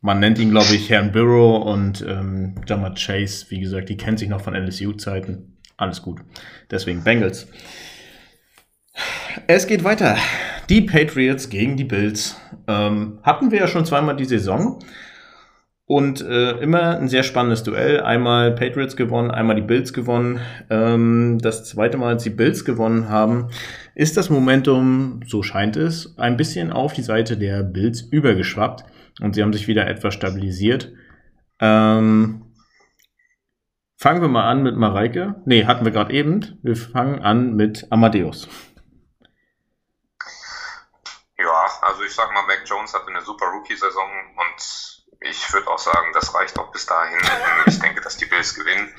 [0.00, 4.20] man nennt ihn, glaube ich, Herrn Burrow und ähm, Jamar Chase, wie gesagt, die kennt
[4.20, 5.56] sich noch von LSU-Zeiten.
[5.76, 6.20] Alles gut.
[6.70, 7.48] Deswegen Bengals.
[9.46, 10.16] Es geht weiter.
[10.68, 12.36] Die Patriots gegen die Bills.
[12.66, 14.78] Ähm, hatten wir ja schon zweimal die Saison.
[15.84, 18.00] Und äh, immer ein sehr spannendes Duell.
[18.00, 20.40] Einmal Patriots gewonnen, einmal die Bills gewonnen.
[20.70, 23.48] Ähm, das zweite Mal, als die Bills gewonnen haben,
[23.94, 28.84] ist das Momentum, so scheint es, ein bisschen auf die Seite der Bills übergeschwappt.
[29.20, 30.92] Und sie haben sich wieder etwas stabilisiert.
[31.60, 32.46] Ähm,
[33.96, 35.42] fangen wir mal an mit Mareike.
[35.44, 36.58] Nee, hatten wir gerade eben.
[36.62, 38.48] Wir fangen an mit Amadeus.
[41.38, 41.66] Ja,
[42.02, 46.12] also ich sag mal, Mac Jones hatte eine super Rookie-Saison und ich würde auch sagen,
[46.14, 47.20] das reicht auch bis dahin.
[47.66, 48.92] Ich denke, dass die Bills gewinnen.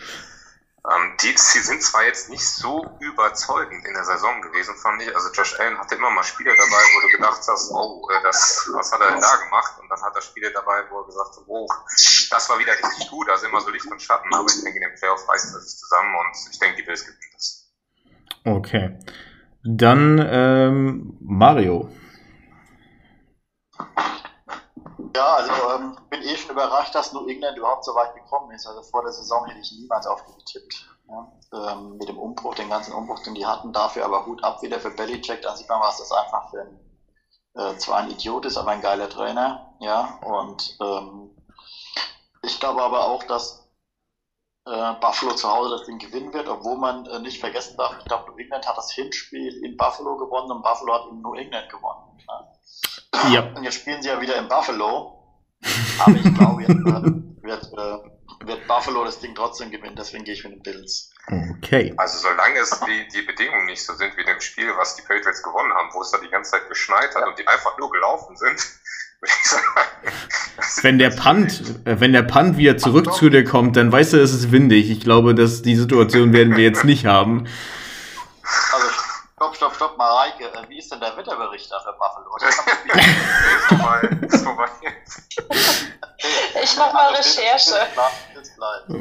[0.90, 5.14] Ähm, die, sie sind zwar jetzt nicht so überzeugend in der Saison gewesen, fand ich.
[5.16, 8.70] Also Josh Allen hatte immer mal Spiele dabei, wo du gedacht hast, oh, äh, das,
[8.74, 9.74] was hat er denn da gemacht?
[9.82, 11.68] Und dann hat er Spiele dabei, wo er gesagt hat, oh,
[12.30, 13.30] das war wieder richtig gut.
[13.30, 14.34] Also immer so Licht und Schatten.
[14.34, 17.02] Aber ich denke, in den Playoffs reißt das sich zusammen und ich denke, die Bills
[17.02, 17.70] gewinnen das.
[18.46, 18.98] Okay.
[19.64, 21.90] Dann ähm, Mario.
[25.16, 28.66] Ja, also ähm, bin eh schon überrascht, dass New England überhaupt so weit gekommen ist.
[28.66, 30.88] Also vor der Saison hätte ich niemals auf die getippt.
[31.08, 31.32] Ja?
[31.72, 34.80] Ähm, mit dem Umbruch, den ganzen Umbruch, den die hatten, dafür aber Hut ab wieder
[34.80, 35.42] für Belichick.
[35.44, 36.80] Da sieht man, was das einfach für ein,
[37.56, 39.76] äh, zwar ein Idiot ist, aber ein geiler Trainer.
[39.80, 41.36] Ja, und ähm,
[42.42, 43.64] ich glaube aber auch, dass
[44.66, 48.06] äh, Buffalo zu Hause das Ding gewinnen wird, obwohl man äh, nicht vergessen darf, ich
[48.06, 51.70] glaube, New England hat das Hinspiel in Buffalo gewonnen und Buffalo hat in New England
[51.70, 52.18] gewonnen.
[52.28, 52.53] Ja?
[53.32, 53.52] Ja.
[53.56, 55.20] Und jetzt spielen sie ja wieder in Buffalo.
[56.00, 59.96] Aber ich glaube, jetzt äh, wird, äh, wird Buffalo das Ding trotzdem gewinnen.
[59.98, 61.12] Deswegen gehe ich mit den Bills.
[61.28, 61.94] Okay.
[61.96, 65.04] Also solange es die, die Bedingungen nicht so sind wie in dem Spiel, was die
[65.04, 67.90] Patriots gewonnen haben, wo es da die ganze Zeit geschneit hat und die einfach nur
[67.92, 68.60] gelaufen sind,
[69.22, 69.66] würde ich sagen.
[70.58, 74.14] das Wenn der Punt, äh, wenn der Punt wieder zurück zu dir kommt, dann weißt
[74.14, 74.90] du, es ist windig.
[74.90, 77.48] Ich glaube, dass die Situation werden wir jetzt nicht haben.
[78.74, 78.83] Also,
[79.36, 80.46] stopp, stopp, stopp, Mareike.
[80.46, 82.36] Äh, wie ist denn der Wetterbericht da für Buffalo?
[82.40, 84.70] Das kann man Nee, ist vorbei, ist vorbei.
[86.64, 87.76] Ich mach mal Recherche.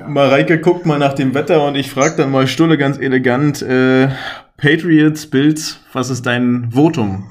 [0.06, 4.08] Mareike guckt mal nach dem Wetter und ich frage dann mal Stulle ganz elegant, äh,
[4.56, 7.28] Patriots, Bills, was ist dein Votum?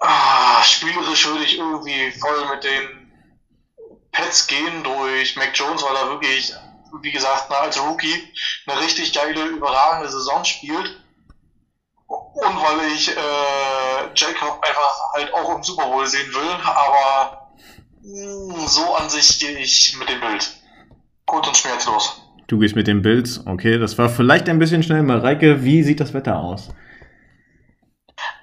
[0.00, 3.12] Ah, spielerisch würde ich irgendwie voll mit den
[4.12, 6.54] Pets gehen durch Mac Jones, weil er wirklich,
[7.02, 8.32] wie gesagt, na, als Rookie
[8.66, 11.00] eine richtig geile, überragende Saison spielt.
[12.06, 17.50] Und weil ich äh, Jacob einfach halt auch im Super Bowl sehen will, aber
[18.02, 20.52] mh, so an sich gehe ich mit dem Bild.
[21.26, 22.20] Kurz und schmerzlos.
[22.46, 25.02] Du gehst mit den Bills, okay, das war vielleicht ein bisschen schnell.
[25.02, 26.68] Mareike, wie sieht das Wetter aus?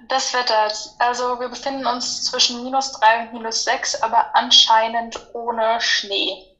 [0.08, 5.80] Das Wetter, also wir befinden uns zwischen minus 3 und minus 6, aber anscheinend ohne
[5.80, 6.51] Schnee.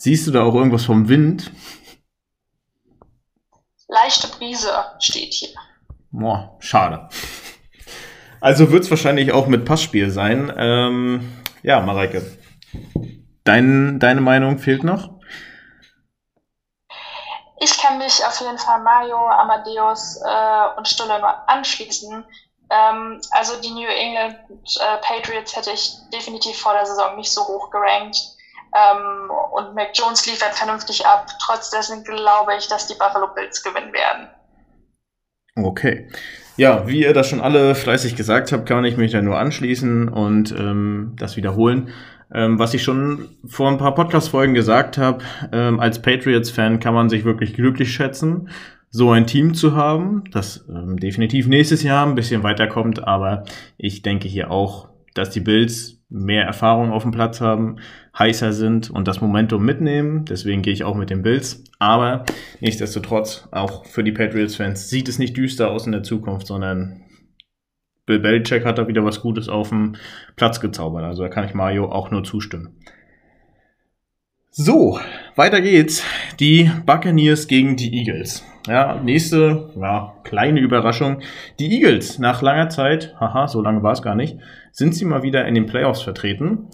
[0.00, 1.50] Siehst du da auch irgendwas vom Wind?
[3.88, 4.70] Leichte Brise
[5.00, 5.48] steht hier.
[6.12, 7.08] Boah, schade.
[8.40, 10.52] Also wird es wahrscheinlich auch mit Passspiel sein.
[10.56, 12.38] Ähm, ja, Mareike.
[13.42, 15.10] Dein, deine Meinung fehlt noch?
[17.60, 22.24] Ich kann mich auf jeden Fall Mario, Amadeus äh, und Stulle nur anschließen.
[22.70, 24.36] Ähm, also die New England
[24.78, 28.37] äh, Patriots hätte ich definitiv vor der Saison nicht so hoch gerankt.
[28.74, 31.26] Ähm, und Mac Jones liefert vernünftig ab.
[31.40, 34.28] Trotz dessen glaube ich, dass die Buffalo Bills gewinnen werden.
[35.56, 36.08] Okay.
[36.56, 40.08] Ja, wie ihr das schon alle fleißig gesagt habt, kann ich mich da nur anschließen
[40.08, 41.90] und ähm, das wiederholen.
[42.34, 47.08] Ähm, was ich schon vor ein paar Podcast-Folgen gesagt habe, ähm, als Patriots-Fan kann man
[47.08, 48.50] sich wirklich glücklich schätzen,
[48.90, 53.44] so ein Team zu haben, das ähm, definitiv nächstes Jahr ein bisschen weiterkommt, aber
[53.76, 57.76] ich denke hier auch, dass die Bills mehr Erfahrung auf dem Platz haben,
[58.18, 60.24] heißer sind und das Momentum mitnehmen.
[60.24, 61.64] Deswegen gehe ich auch mit den Bills.
[61.78, 62.24] Aber
[62.60, 67.02] nichtsdestotrotz, auch für die Patriots-Fans sieht es nicht düster aus in der Zukunft, sondern
[68.06, 69.96] Bill Belichick hat da wieder was Gutes auf dem
[70.34, 71.04] Platz gezaubert.
[71.04, 72.78] Also da kann ich Mario auch nur zustimmen.
[74.50, 74.98] So,
[75.36, 76.02] weiter geht's.
[76.40, 78.44] Die Buccaneers gegen die Eagles.
[78.66, 81.20] Ja, nächste, ja, kleine Überraschung.
[81.60, 84.38] Die Eagles, nach langer Zeit, haha, so lange war es gar nicht,
[84.72, 86.70] sind sie mal wieder in den Playoffs vertreten.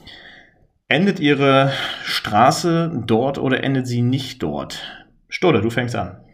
[0.89, 1.73] Endet ihre
[2.05, 4.83] Straße dort oder endet sie nicht dort?
[5.29, 6.25] Stoder, du fängst an.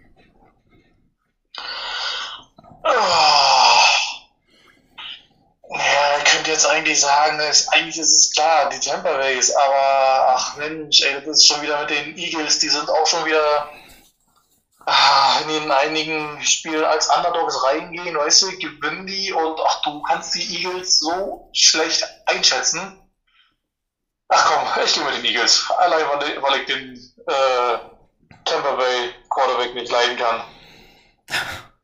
[6.50, 11.14] jetzt eigentlich sagen, ist, eigentlich ist es klar, die Tampa Rays, aber ach Mensch, ey,
[11.24, 13.70] das ist schon wieder mit den Eagles, die sind auch schon wieder
[14.86, 20.34] in den einigen Spielen als Underdogs reingehen, weißt du, gewinnen die und ach, du kannst
[20.34, 22.98] die Eagles so schlecht einschätzen.
[24.28, 25.70] Ach komm, ich gehe mit den Eagles.
[25.78, 26.94] Allein weil, weil ich den
[27.26, 27.78] äh,
[28.44, 30.42] Tampa Bay Quarterback nicht leiden kann.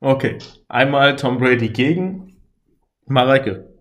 [0.01, 0.39] Okay,
[0.69, 2.41] einmal Tom Brady gegen
[3.07, 3.73] Mareike.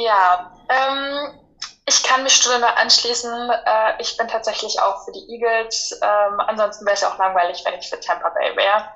[0.00, 1.41] Ja, ähm,
[1.86, 3.50] ich kann mich Stunde anschließen.
[3.50, 5.98] Äh, ich bin tatsächlich auch für die Eagles.
[6.02, 8.88] Ähm, ansonsten wäre es ja auch langweilig, wenn ich für Tampa Bay wäre.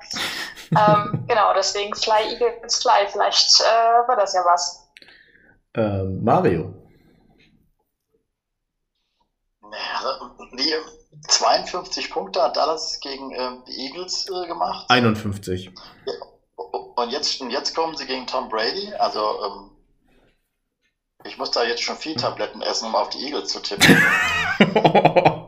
[0.71, 3.07] ähm, genau, deswegen Fly Eagles Fly.
[3.11, 4.89] Vielleicht äh, wird das ja was.
[5.75, 6.73] Ähm, Mario.
[10.53, 10.73] Die
[11.27, 14.85] 52 Punkte hat Dallas gegen ähm, die Eagles äh, gemacht.
[14.89, 15.71] 51.
[16.05, 16.13] Ja.
[16.95, 18.93] Und jetzt, jetzt kommen sie gegen Tom Brady.
[18.95, 19.76] Also ähm,
[21.25, 23.97] ich muss da jetzt schon viel Tabletten essen, um auf die Eagles zu tippen.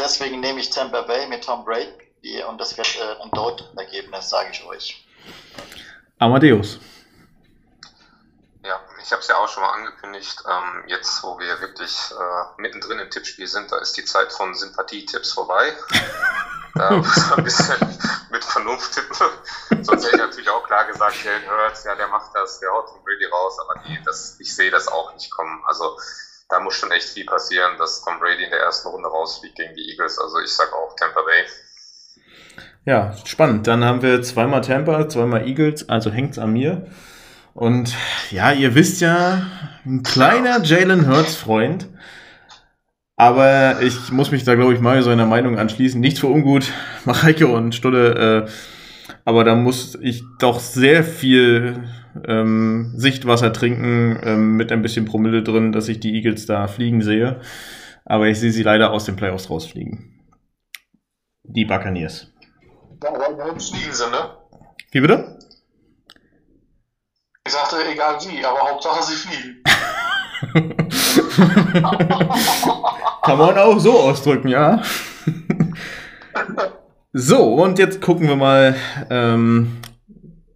[0.00, 4.30] Deswegen nehme ich Tampa Bay mit Tom Brady und das wird äh, ein deutliches Ergebnis,
[4.30, 5.04] sage ich euch.
[6.18, 6.78] Amadeus.
[9.02, 10.42] Ich habe es ja auch schon mal angekündigt.
[10.48, 14.54] Ähm, jetzt, wo wir wirklich äh, mittendrin im Tippspiel sind, da ist die Zeit von
[14.54, 15.72] Sympathietipps vorbei.
[16.74, 17.98] da muss man ein bisschen
[18.30, 19.14] mit Vernunft tippen.
[19.84, 22.88] Sonst hätte ich natürlich auch klar gesagt, Jalen Hurts, ja, der macht das, der haut
[22.88, 25.62] Tom Brady raus, aber nee, das, ich sehe das auch nicht kommen.
[25.66, 25.96] Also
[26.48, 29.74] da muss schon echt viel passieren, dass Tom Brady in der ersten Runde rausfliegt gegen
[29.74, 30.18] die Eagles.
[30.18, 31.44] Also ich sage auch Tampa Bay.
[32.84, 33.66] Ja, spannend.
[33.66, 36.86] Dann haben wir zweimal Tampa, zweimal Eagles, also hängt es an mir.
[37.54, 37.94] Und
[38.30, 39.46] ja, ihr wisst ja,
[39.84, 41.88] ein kleiner Jalen Hurts Freund.
[43.16, 46.00] Aber ich muss mich da, glaube ich, mal so einer Meinung anschließen.
[46.00, 46.72] Nichts für ungut,
[47.04, 48.46] Mareike und Stulle.
[48.46, 48.50] Äh,
[49.24, 51.84] aber da muss ich doch sehr viel
[52.26, 57.02] ähm, Sichtwasser trinken ähm, mit ein bisschen Promille drin, dass ich die Eagles da fliegen
[57.02, 57.40] sehe.
[58.04, 60.20] Aber ich sehe sie leider aus den Playoffs rausfliegen.
[61.42, 62.32] Die Buccaneers.
[63.02, 64.30] Ja, aber fliegen sie, ne?
[64.92, 65.39] Wie bitte?
[67.50, 69.60] Ich sagte, egal wie, aber Hauptsache sie fliegen.
[73.24, 74.80] Kann man auch so ausdrücken, ja.
[77.12, 78.76] so, und jetzt gucken wir mal
[79.10, 79.78] ähm,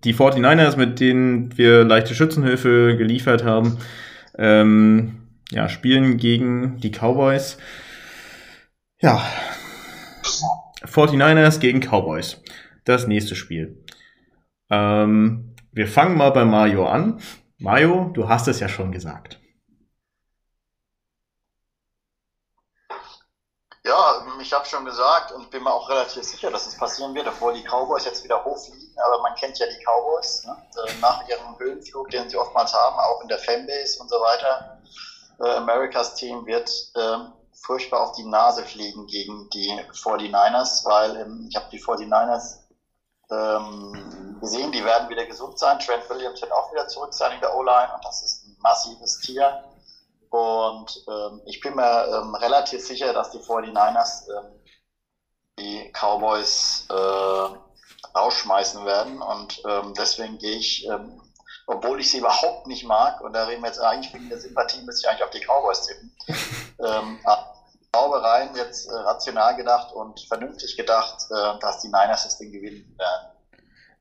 [0.05, 3.79] die 49ers, mit denen wir leichte Schützenhilfe geliefert haben,
[4.39, 7.59] ähm, ja, spielen gegen die Cowboys.
[9.01, 9.21] Ja,
[10.87, 12.41] 49ers gegen Cowboys.
[12.85, 13.83] Das nächste Spiel.
[14.71, 17.20] Ähm, wir fangen mal bei Mario an.
[17.59, 19.41] Mario, du hast es ja schon gesagt.
[23.87, 27.27] Ja, ich habe schon gesagt und bin mir auch relativ sicher, dass es passieren wird,
[27.27, 28.95] obwohl die Cowboys jetzt wieder hochfliegen.
[29.05, 30.57] Aber man kennt ja die Cowboys ne?
[30.87, 34.81] Äh, nach ihrem Höhenflug, den sie oftmals haben, auch in der Fanbase und so weiter.
[35.41, 37.16] Äh, Americas Team wird äh,
[37.53, 42.64] furchtbar auf die Nase fliegen gegen die 49ers, weil ähm, ich habe die 49ers
[43.31, 45.79] ähm, gesehen, die werden wieder gesund sein.
[45.79, 49.20] Trent Williams wird auch wieder zurück sein in der O-Line und das ist ein massives
[49.20, 49.64] Tier.
[50.31, 54.61] Und ähm, ich bin mir ähm, relativ sicher, dass die 49ers ähm,
[55.59, 59.22] die Cowboys äh, rausschmeißen werden.
[59.22, 61.22] Und ähm, deswegen gehe ich, ähm,
[61.66, 64.83] obwohl ich sie überhaupt nicht mag, und da reden wir jetzt eigentlich wegen der Sympathie,
[64.83, 66.12] müsste ich eigentlich auf die Cowboys tippen.
[67.95, 72.53] glaube rein, jetzt äh, rational gedacht und vernünftig gedacht, äh, dass die Niners das Ding
[72.53, 73.31] gewinnen werden.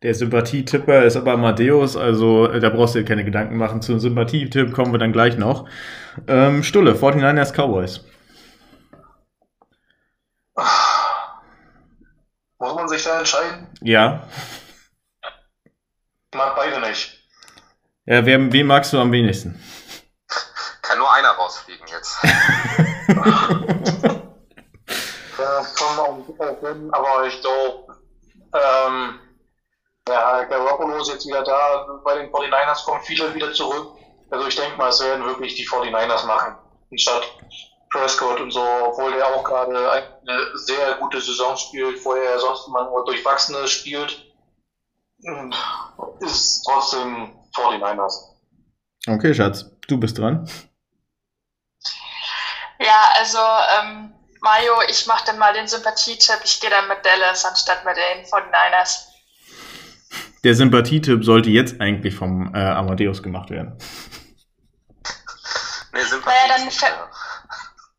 [0.01, 3.81] Der Sympathietipper ist aber Amadeus, also äh, da brauchst du dir keine Gedanken machen.
[3.81, 5.67] Zum Sympathietipp kommen wir dann gleich noch.
[6.27, 8.01] Ähm, Stulle, 49ers Cowboys.
[12.59, 13.67] Muss man sich da entscheiden?
[13.81, 14.27] Ja.
[16.31, 17.19] Ich mag beide nicht.
[18.05, 19.59] Ja, wer, wen magst du am wenigsten?
[20.93, 22.17] Kann nur einer rausfliegen jetzt.
[22.23, 22.29] ja,
[25.73, 27.97] kann man auch hin, aber ich glaube,
[28.53, 29.19] ähm,
[30.07, 31.87] ja, Garoppolo ist jetzt wieder da.
[32.03, 33.97] Bei den 49ers kommen viele wieder zurück.
[34.29, 36.57] Also ich denke mal, es werden wirklich die 49ers machen,
[36.91, 37.23] anstatt
[37.89, 42.67] Prescott und so, obwohl der auch gerade eine sehr gute Saison spielt, vorher er sonst
[42.67, 44.31] immer nur durchwachsene spielt,
[46.19, 48.35] ist trotzdem 49ers.
[49.07, 50.47] Okay, Schatz, du bist dran.
[52.83, 53.37] Ja, also
[53.79, 56.39] ähm, Mario, ich mache dann mal den Sympathietipp.
[56.43, 59.05] Ich gehe dann mit Dallas anstatt mit den 49ers.
[60.43, 63.77] Der Sympathietipp sollte jetzt eigentlich vom äh, Amadeus gemacht werden.
[65.93, 65.99] Nee.
[66.25, 66.69] Naja, dann,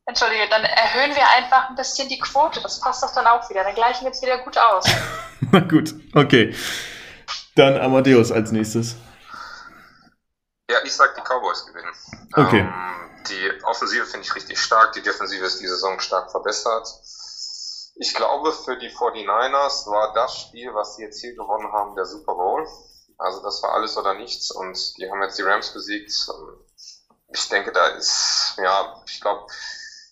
[0.06, 2.60] Entschuldige, dann erhöhen wir einfach ein bisschen die Quote.
[2.60, 3.64] Das passt doch dann auch wieder.
[3.64, 4.84] Dann gleichen wir jetzt wieder gut aus.
[5.52, 6.54] Na gut, okay.
[7.54, 8.96] Dann Amadeus als nächstes.
[10.70, 11.92] Ja, ich sag, die Cowboys gewinnen.
[12.34, 12.60] Okay.
[12.60, 14.92] Ähm, die Offensive finde ich richtig stark.
[14.92, 16.88] Die Defensive ist die Saison stark verbessert.
[17.96, 22.06] Ich glaube, für die 49ers war das Spiel, was sie jetzt hier gewonnen haben, der
[22.06, 22.66] Super Bowl.
[23.18, 26.12] Also das war alles oder nichts und die haben jetzt die Rams besiegt.
[27.32, 29.46] Ich denke, da ist, ja, ich glaube,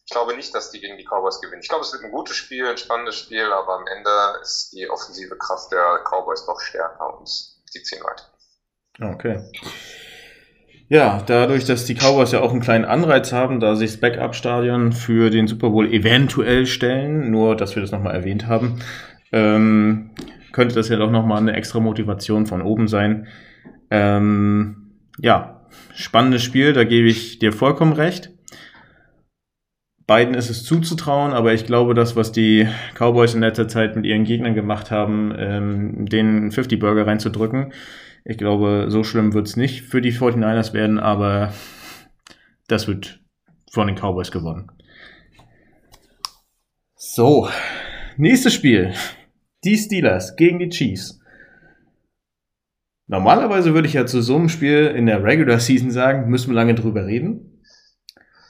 [0.05, 1.63] ich glaube nicht, dass die gegen die Cowboys gewinnen.
[1.63, 4.89] Ich glaube, es wird ein gutes Spiel, ein spannendes Spiel, aber am Ende ist die
[4.89, 7.29] offensive Kraft der Cowboys doch stärker und
[7.75, 8.31] die ziehen weiter.
[9.01, 9.43] Okay.
[10.93, 14.93] Ja, dadurch, dass die Cowboys ja auch einen kleinen Anreiz haben, da sich das Backup-Stadion
[14.93, 18.79] für den Super Bowl eventuell stellen, nur dass wir das nochmal erwähnt haben,
[19.33, 20.11] ähm,
[20.53, 23.27] könnte das ja doch nochmal eine extra Motivation von oben sein.
[23.91, 25.63] Ähm, ja,
[25.95, 28.31] spannendes Spiel, da gebe ich dir vollkommen recht.
[30.07, 32.69] Beiden ist es zuzutrauen, aber ich glaube, das, was die
[32.99, 37.73] Cowboys in letzter Zeit mit ihren Gegnern gemacht haben, ähm, den 50-Burger reinzudrücken,
[38.25, 41.53] ich glaube, so schlimm wird es nicht für die 49ers werden, aber
[42.69, 43.21] das wird
[43.71, 44.71] von den Cowboys gewonnen.
[46.95, 47.49] So,
[48.17, 48.95] nächstes Spiel.
[49.65, 51.21] Die Steelers gegen die Chiefs.
[53.07, 56.55] Normalerweise würde ich ja zu so einem Spiel in der Regular Season sagen, müssen wir
[56.55, 57.61] lange drüber reden.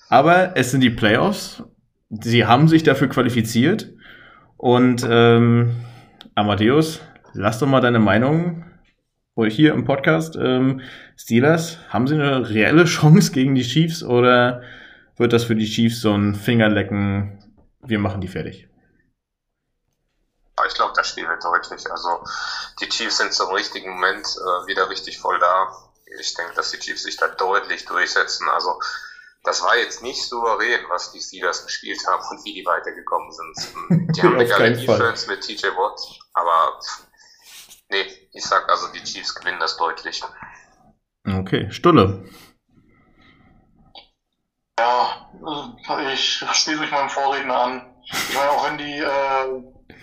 [0.08, 1.64] Aber es sind die Playoffs.
[2.10, 3.92] Sie haben sich dafür qualifiziert.
[4.56, 5.72] Und ähm,
[6.34, 7.00] Amadeus,
[7.32, 8.64] lass doch mal deine Meinung
[9.48, 10.82] hier im Podcast, ähm,
[11.16, 14.62] Steelers, haben sie eine reelle Chance gegen die Chiefs oder
[15.16, 17.38] wird das für die Chiefs so ein Fingerlecken,
[17.80, 18.68] wir machen die fertig?
[20.68, 21.90] Ich glaube, das Spiel wird deutlich.
[21.90, 22.24] Also
[22.80, 25.72] die Chiefs sind zum richtigen Moment äh, wieder richtig voll da.
[26.20, 28.48] Ich denke, dass die Chiefs sich da deutlich durchsetzen.
[28.48, 28.78] Also
[29.44, 34.14] das war jetzt nicht souverän, was die Steelers gespielt haben und wie die weitergekommen sind.
[34.16, 36.00] Die haben eine geile Defense mit TJ Watt,
[36.34, 36.78] aber
[37.92, 40.22] Nee, ich sag also, die Chiefs gewinnen das deutlich.
[41.26, 42.24] Okay, Stulle.
[44.78, 45.30] Ja,
[45.90, 47.94] äh, ich schließe mich meinem Vorredner an.
[48.04, 49.94] Ich meine, auch wenn die, äh,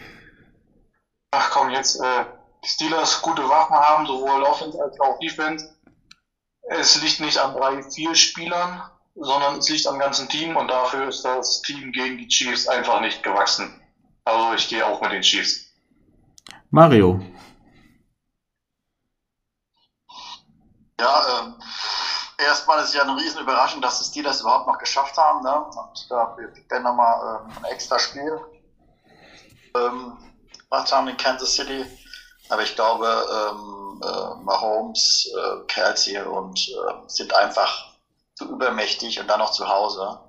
[1.32, 2.26] ach komm, jetzt, äh,
[2.64, 5.76] die Steelers gute Waffen haben, sowohl Offense als auch Defense,
[6.70, 8.84] es liegt nicht an drei, vier Spielern,
[9.16, 13.02] sondern es liegt am ganzen Team und dafür ist das Team gegen die Chiefs einfach
[13.02, 13.82] nicht gewachsen.
[14.26, 15.74] Also ich gehe auch mit den Chiefs.
[16.70, 17.20] Mario.
[21.00, 21.56] Ja, ähm,
[22.38, 25.44] erstmal ist es ja eine riesen Überraschung, dass die das überhaupt noch geschafft haben.
[25.44, 25.56] Ne?
[25.56, 26.36] Und da
[26.70, 28.40] dann nochmal ähm, ein extra Spiel.
[29.76, 30.18] Ähm,
[30.70, 31.86] was haben in Kansas City?
[32.50, 37.94] Aber ich glaube, ähm, äh, Mahomes, äh, Kelsey und äh, sind einfach
[38.36, 40.20] zu übermächtig und dann noch zu Hause.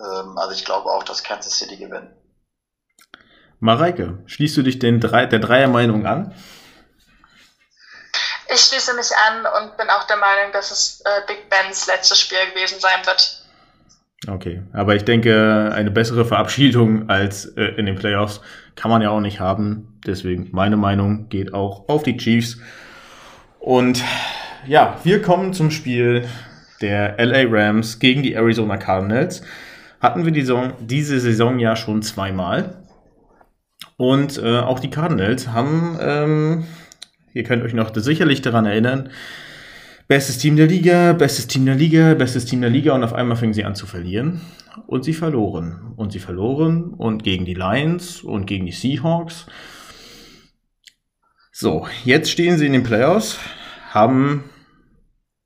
[0.00, 2.10] Ähm, also ich glaube auch, dass Kansas City gewinnt.
[3.60, 6.34] Mareike, schließt du dich den drei, der Dreier-Meinung an?
[8.54, 12.20] Ich schließe mich an und bin auch der Meinung, dass es äh, Big Bens letztes
[12.20, 13.42] Spiel gewesen sein wird.
[14.28, 18.40] Okay, aber ich denke, eine bessere Verabschiedung als äh, in den Playoffs
[18.76, 19.98] kann man ja auch nicht haben.
[20.06, 22.58] Deswegen meine Meinung geht auch auf die Chiefs.
[23.58, 24.02] Und
[24.66, 26.28] ja, wir kommen zum Spiel
[26.80, 29.42] der LA Rams gegen die Arizona Cardinals.
[30.00, 32.82] Hatten wir die Saison, diese Saison ja schon zweimal.
[33.96, 36.66] Und äh, auch die Cardinals haben, ähm,
[37.34, 39.10] ihr könnt euch noch sicherlich daran erinnern,
[40.08, 43.36] bestes Team der Liga, bestes Team der Liga, bestes Team der Liga und auf einmal
[43.36, 44.40] fingen sie an zu verlieren.
[44.86, 45.92] Und sie verloren.
[45.96, 49.46] Und sie verloren und gegen die Lions und gegen die Seahawks.
[51.50, 53.38] So, jetzt stehen sie in den Playoffs,
[53.90, 54.44] haben,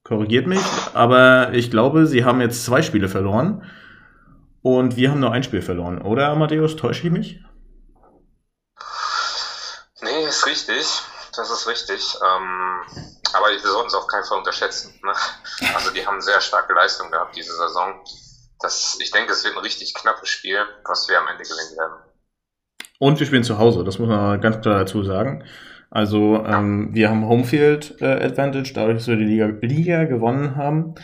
[0.04, 0.62] korrigiert mich,
[0.94, 3.64] aber ich glaube, sie haben jetzt zwei Spiele verloren.
[4.62, 6.76] Und wir haben nur ein Spiel verloren, oder Amadeus?
[6.76, 7.40] Täusche ich mich?
[10.02, 10.84] Nee, ist richtig.
[11.36, 12.16] Das ist richtig.
[12.22, 12.80] Ähm,
[13.34, 14.94] aber wir sollten es auf keinen Fall unterschätzen.
[15.04, 15.12] Ne?
[15.74, 18.00] Also die haben sehr starke Leistung gehabt diese Saison.
[18.60, 21.96] Das, ich denke, es wird ein richtig knappes Spiel, was wir am Ende gewinnen werden.
[22.98, 25.44] Und wir spielen zu Hause, das muss man ganz klar dazu sagen.
[25.90, 30.94] Also ähm, wir haben Homefield äh, Advantage, dadurch, dass wir die Liga, Liga gewonnen haben.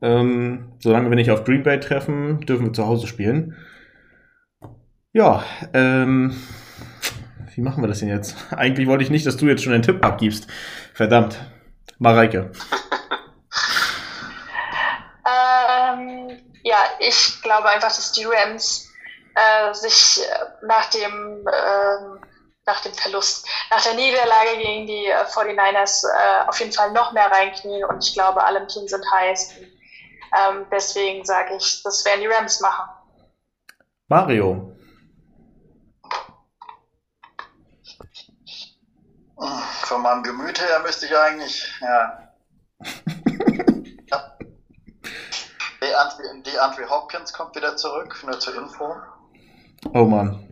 [0.00, 3.56] Ähm, solange wir nicht auf Green Bay treffen, dürfen wir zu Hause spielen.
[5.12, 6.34] Ja, ähm,
[7.54, 8.36] wie machen wir das denn jetzt?
[8.56, 10.46] Eigentlich wollte ich nicht, dass du jetzt schon einen Tipp abgibst.
[10.94, 11.38] Verdammt.
[11.98, 12.50] Mareike.
[15.26, 18.88] ähm, ja, ich glaube einfach, dass die Rams
[19.34, 22.18] äh, sich äh, nach dem, äh,
[22.66, 27.12] nach dem Verlust, nach der Niederlage gegen die äh, 49ers äh, auf jeden Fall noch
[27.12, 29.54] mehr reinknien und ich glaube, alle im Team sind heiß.
[30.34, 32.90] Ähm, deswegen sage ich, das werden die Rams machen.
[34.08, 34.76] Mario.
[39.82, 42.28] Von meinem Gemüt her müsste ich eigentlich, ja.
[45.82, 48.94] Die, die Andre Hopkins kommt wieder zurück, nur zur Info.
[49.92, 50.48] Oh Mann.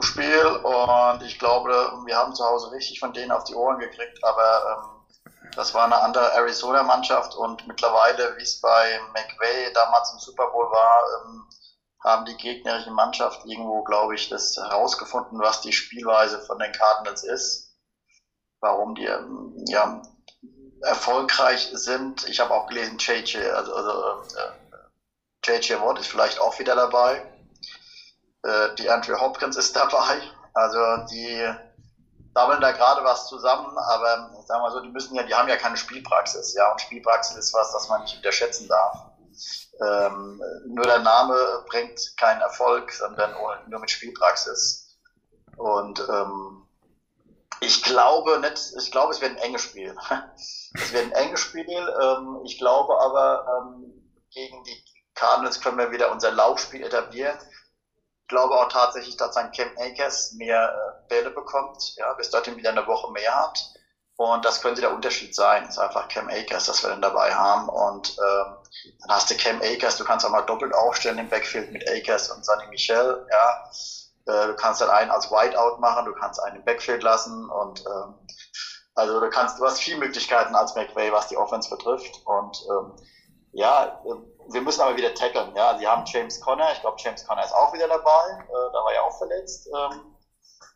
[0.00, 1.70] Spiel und ich glaube,
[2.04, 5.84] wir haben zu Hause richtig von denen auf die Ohren gekriegt, aber ähm, das war
[5.84, 11.48] eine andere Arizona-Mannschaft und mittlerweile, wie es bei McVay damals im Super Bowl war, ähm,
[12.02, 17.24] haben die gegnerischen Mannschaft irgendwo, glaube ich, das herausgefunden, was die Spielweise von den Cardinals
[17.24, 17.67] ist,
[18.60, 20.02] warum die ähm, ja,
[20.82, 22.26] erfolgreich sind.
[22.28, 27.22] Ich habe auch gelesen, JJ, also, also äh, JJ Watt ist vielleicht auch wieder dabei.
[28.42, 30.20] Äh, die Andrew Hopkins ist dabei.
[30.54, 30.78] Also
[31.10, 31.54] die
[32.34, 35.56] sammeln da gerade was zusammen, aber sagen wir so, die müssen ja, die haben ja
[35.56, 39.06] keine Spielpraxis, ja, und Spielpraxis ist was, das man nicht unterschätzen darf.
[39.80, 43.34] Ähm, nur der Name bringt keinen Erfolg, sondern
[43.68, 44.98] nur mit Spielpraxis.
[45.56, 46.67] Und ähm,
[47.60, 49.96] ich glaube nicht, ich glaube, es wird ein enges Spiel.
[50.74, 51.66] es wird ein enges Spiel.
[51.66, 54.84] Ähm, ich glaube aber, ähm, gegen die
[55.14, 57.36] Cardinals können wir wieder unser Laufspiel etablieren.
[58.22, 62.56] Ich glaube auch tatsächlich, dass ein Cam Akers mehr äh, Bälle bekommt, ja, bis dorthin
[62.56, 63.58] wieder eine Woche mehr hat.
[64.16, 65.64] Und das könnte der Unterschied sein.
[65.68, 67.68] Ist einfach Cam Akers, das wir dann dabei haben.
[67.68, 68.56] Und ähm,
[69.00, 72.30] dann hast du Cam Akers, du kannst auch mal doppelt aufstellen im Backfield mit Akers
[72.30, 73.70] und Sonny Michel, ja.
[74.28, 77.82] Äh, du kannst dann einen als Whiteout machen, du kannst einen im Backfield lassen und
[77.86, 78.14] ähm,
[78.94, 82.20] also du kannst, du hast viele Möglichkeiten als McVay, was die Offense betrifft.
[82.24, 82.96] Und ähm,
[83.52, 85.54] ja, äh, wir müssen aber wieder tackeln.
[85.54, 88.84] Ja, sie haben James Conner, ich glaube James Conner ist auch wieder dabei, äh, da
[88.84, 90.16] war ja auch verletzt ähm,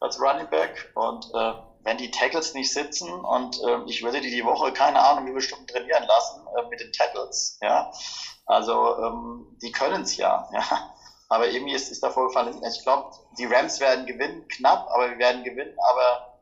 [0.01, 4.31] als Running Back und äh, wenn die Tackles nicht sitzen und äh, ich würde die
[4.31, 7.91] die Woche, keine Ahnung, wie Stunden trainieren lassen äh, mit den Tackles, ja,
[8.47, 10.95] also ähm, die können es ja, ja,
[11.33, 15.19] aber irgendwie ist, ist da vorgefallen, ich glaube, die Rams werden gewinnen, knapp, aber wir
[15.19, 16.39] werden gewinnen, aber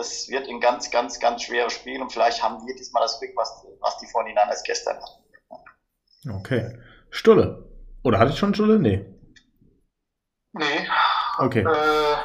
[0.00, 3.32] es wird ein ganz, ganz, ganz schweres Spiel und vielleicht haben wir diesmal das Glück,
[3.34, 6.36] was, was die 49ers gestern hatten.
[6.38, 6.78] Okay.
[7.08, 7.64] Stulle.
[8.04, 8.78] Oder hatte ich schon Stulle?
[8.78, 9.06] Nee.
[10.52, 10.86] Nee.
[11.38, 11.60] Okay.
[11.60, 12.16] Äh,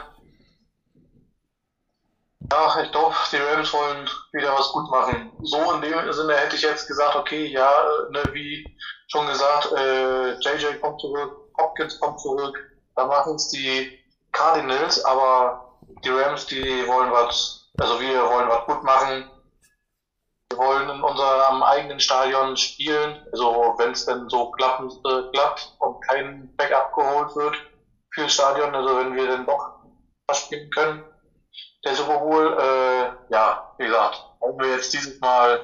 [2.51, 5.31] ja, ich glaube, die Rams wollen wieder was gut machen.
[5.43, 7.71] So in dem Sinne hätte ich jetzt gesagt, okay, ja,
[8.09, 8.65] ne, wie
[9.07, 12.57] schon gesagt, äh, JJ kommt zurück, Hopkins kommt zurück,
[12.95, 13.99] da machen es die
[14.31, 19.25] Cardinals, aber die Rams, die wollen was, also wir wollen was gut machen.
[20.49, 25.75] Wir wollen in unserem eigenen Stadion spielen, also wenn es denn so klappen, äh, klappt
[25.79, 27.55] und kein Backup geholt wird
[28.13, 29.79] fürs Stadion, also wenn wir dann doch
[30.27, 31.03] was spielen können
[31.83, 35.59] der Super Bowl, äh, ja, wie gesagt, wollen wir jetzt dieses Mal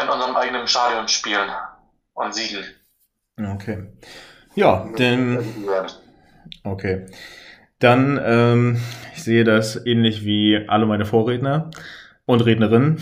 [0.00, 1.50] in unserem eigenen Stadion spielen
[2.14, 2.64] und siegen.
[3.38, 3.92] Okay.
[4.54, 5.38] Ja, denn.
[6.64, 7.06] Okay.
[7.78, 8.76] Dann, ähm,
[9.14, 11.70] ich sehe das ähnlich wie alle meine Vorredner
[12.26, 12.98] und Rednerinnen.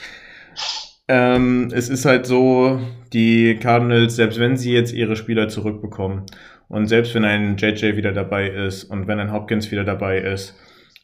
[1.08, 2.80] ähm, es ist halt so,
[3.12, 6.26] die Cardinals, selbst wenn sie jetzt ihre Spieler zurückbekommen
[6.68, 10.54] und selbst wenn ein JJ wieder dabei ist und wenn ein Hopkins wieder dabei ist,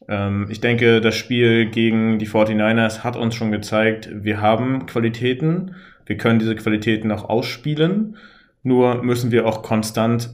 [0.09, 5.74] ähm, ich denke, das Spiel gegen die 49ers hat uns schon gezeigt, wir haben Qualitäten,
[6.04, 8.16] wir können diese Qualitäten auch ausspielen,
[8.66, 10.30] nur müssen wir auch konstant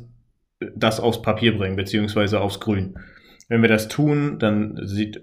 [0.75, 2.95] das aufs Papier bringen, beziehungsweise aufs Grün.
[3.49, 5.23] Wenn wir das tun, dann sieht,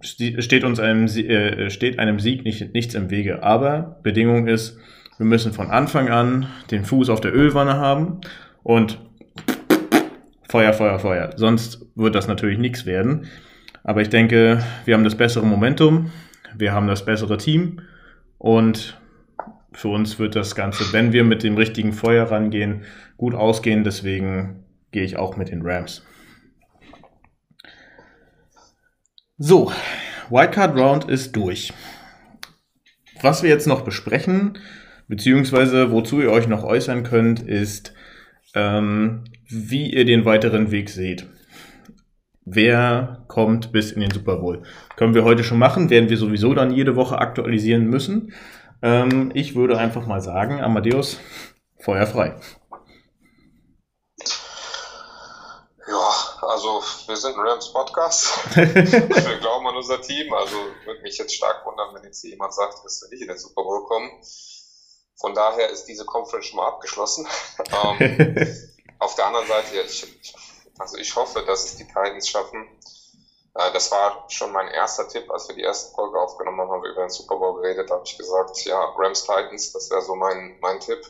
[0.00, 3.42] steht uns einem, äh, steht einem Sieg nicht, nichts im Wege.
[3.42, 4.78] Aber Bedingung ist,
[5.18, 8.20] wir müssen von Anfang an den Fuß auf der Ölwanne haben
[8.62, 8.98] und
[10.48, 11.30] Feuer, Feuer, Feuer.
[11.36, 13.26] Sonst wird das natürlich nichts werden.
[13.84, 16.10] Aber ich denke, wir haben das bessere Momentum,
[16.56, 17.80] wir haben das bessere Team
[18.38, 18.98] und
[19.76, 22.84] für uns wird das Ganze, wenn wir mit dem richtigen Feuer rangehen,
[23.18, 23.84] gut ausgehen.
[23.84, 26.02] Deswegen gehe ich auch mit den Rams.
[29.36, 29.70] So,
[30.30, 31.74] Wildcard Round ist durch.
[33.20, 34.58] Was wir jetzt noch besprechen,
[35.08, 37.92] beziehungsweise wozu ihr euch noch äußern könnt, ist,
[38.54, 41.26] ähm, wie ihr den weiteren Weg seht.
[42.46, 44.62] Wer kommt bis in den Super Bowl?
[44.96, 48.32] Können wir heute schon machen, werden wir sowieso dann jede Woche aktualisieren müssen.
[48.82, 51.18] Ähm, ich würde einfach mal sagen, Amadeus,
[51.78, 52.38] Feuer frei.
[55.88, 56.10] Ja,
[56.42, 58.56] also wir sind ein Rams Podcast.
[58.56, 60.32] wir glauben an unser Team.
[60.34, 63.38] Also würde mich jetzt stark wundern, wenn jetzt jemand sagt, dass wir nicht in den
[63.38, 64.10] Super Bowl kommen.
[65.18, 67.26] Von daher ist diese Conference schon mal abgeschlossen.
[68.00, 68.58] ähm,
[68.98, 70.34] auf der anderen Seite, ich,
[70.78, 72.66] also ich hoffe, dass es die Titans schaffen.
[73.58, 76.82] Äh, das war schon mein erster Tipp, als wir die erste Folge aufgenommen haben, haben
[76.82, 80.02] wir über den Super Bowl geredet, da habe ich gesagt, ja, Rams Titans, das wäre
[80.02, 81.00] so mein, mein Tipp.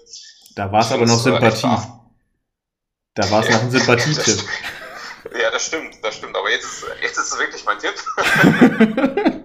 [0.54, 1.76] Da war es aber noch Sympathie.
[3.14, 4.48] Da war es noch ein Sympathietipp.
[5.34, 6.36] Ja, das stimmt, das stimmt.
[6.36, 7.94] Aber jetzt, jetzt ist es wirklich mein Tipp.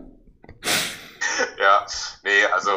[1.58, 1.86] ja,
[2.24, 2.72] nee, also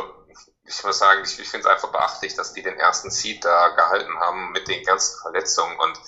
[0.66, 3.68] ich muss sagen, ich, ich finde es einfach beachtlich, dass die den ersten Seed da
[3.76, 5.78] gehalten haben mit den ganzen Verletzungen.
[5.78, 6.00] Und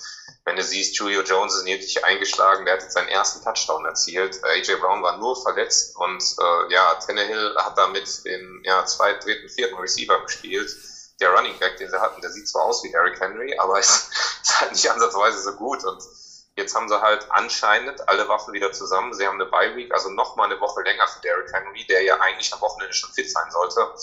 [0.47, 4.39] wenn du siehst, Julio Jones ist nötig eingeschlagen, der hat jetzt seinen ersten Touchdown erzielt.
[4.43, 8.85] Äh, AJ Brown war nur verletzt und äh, ja, Tannehill hat da mit dem ja,
[8.85, 10.73] zweiten, dritten, vierten Receiver gespielt.
[11.19, 14.09] Der Running Back, den sie hatten, der sieht zwar aus wie Derrick Henry, aber ist,
[14.41, 15.83] ist halt nicht ansatzweise so gut.
[15.83, 16.01] Und
[16.55, 19.13] Jetzt haben sie halt anscheinend alle Waffen wieder zusammen.
[19.13, 22.01] Sie haben eine Bye Week, also noch mal eine Woche länger für Derrick Henry, der
[22.01, 23.93] ja eigentlich am Wochenende schon fit sein sollte.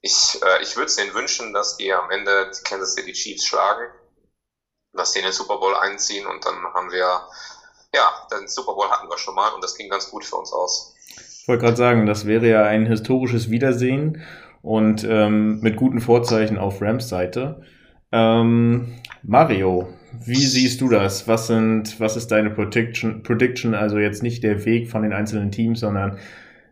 [0.00, 3.44] Ich, äh, ich würde es denen wünschen, dass die am Ende die Kansas City Chiefs
[3.44, 3.92] schlagen,
[4.96, 7.20] dass sie in den Super Bowl einziehen und dann haben wir,
[7.94, 10.52] ja, den Super Bowl hatten wir schon mal und das ging ganz gut für uns
[10.52, 10.94] aus.
[11.40, 14.22] Ich wollte gerade sagen, das wäre ja ein historisches Wiedersehen
[14.62, 17.62] und ähm, mit guten Vorzeichen auf Rams Seite.
[18.12, 19.88] Ähm, Mario,
[20.24, 21.28] wie siehst du das?
[21.28, 23.74] Was sind, was ist deine Prediction, Prediction?
[23.74, 26.18] Also jetzt nicht der Weg von den einzelnen Teams, sondern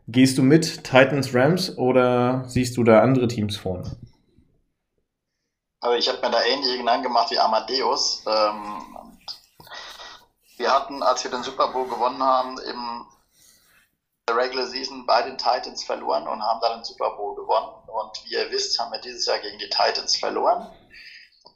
[0.09, 3.97] gehst du mit Titans Rams oder siehst du da andere Teams vorne?
[5.83, 8.23] Also ich habe mir da ähnliche Gedanken gemacht wie Amadeus.
[8.25, 9.19] Ähm,
[10.57, 13.05] wir hatten, als wir den Super Bowl gewonnen haben, im
[14.31, 17.75] Regular Season bei den Titans verloren und haben dann den Super Bowl gewonnen.
[17.89, 20.71] Und wie ihr wisst, haben wir dieses Jahr gegen die Titans verloren.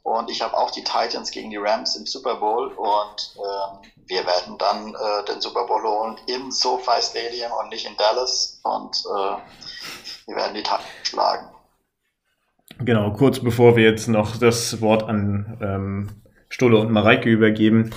[0.03, 4.25] Und ich habe auch die Titans gegen die Rams im Super Bowl und ähm, wir
[4.25, 8.95] werden dann äh, den Super Bowl holen im SoFi Stadium und nicht in Dallas und
[9.05, 9.37] äh,
[10.27, 11.56] wir werden die Titans schlagen.
[12.83, 16.07] Genau, kurz bevor wir jetzt noch das Wort an ähm,
[16.49, 17.89] Stulle und Mareike übergeben.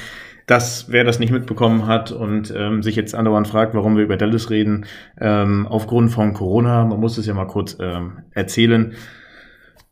[0.46, 4.16] Das, wer das nicht mitbekommen hat und ähm, sich jetzt andauernd fragt, warum wir über
[4.16, 4.86] Dallas reden,
[5.20, 8.94] ähm, aufgrund von Corona, man muss es ja mal kurz ähm, erzählen,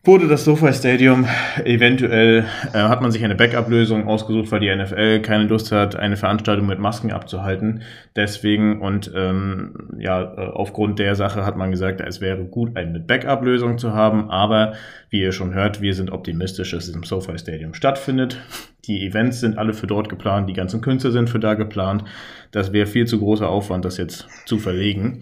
[0.08, 1.26] wurde das SoFi Stadium
[1.66, 6.16] eventuell, äh, hat man sich eine Backup-Lösung ausgesucht, weil die NFL keine Lust hat, eine
[6.16, 7.82] Veranstaltung mit Masken abzuhalten.
[8.16, 13.00] Deswegen und ähm, ja, äh, aufgrund der Sache hat man gesagt, es wäre gut, eine
[13.00, 14.30] Backup-Lösung zu haben.
[14.30, 14.72] Aber
[15.10, 18.38] wie ihr schon hört, wir sind optimistisch, dass es im SoFi Stadium stattfindet.
[18.86, 22.04] Die Events sind alle für dort geplant, die ganzen Künste sind für da geplant.
[22.50, 25.20] Das wäre viel zu großer Aufwand, das jetzt zu verlegen.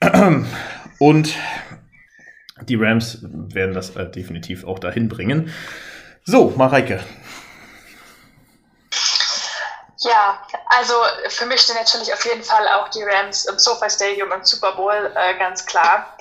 [0.98, 1.34] Und
[2.62, 5.52] die Rams werden das äh, definitiv auch dahin bringen.
[6.24, 7.00] So, Mareike.
[10.02, 10.94] Ja, also
[11.28, 14.72] für mich sind natürlich auf jeden Fall auch die Rams im SoFi Stadium im Super
[14.72, 16.16] Bowl äh, ganz klar.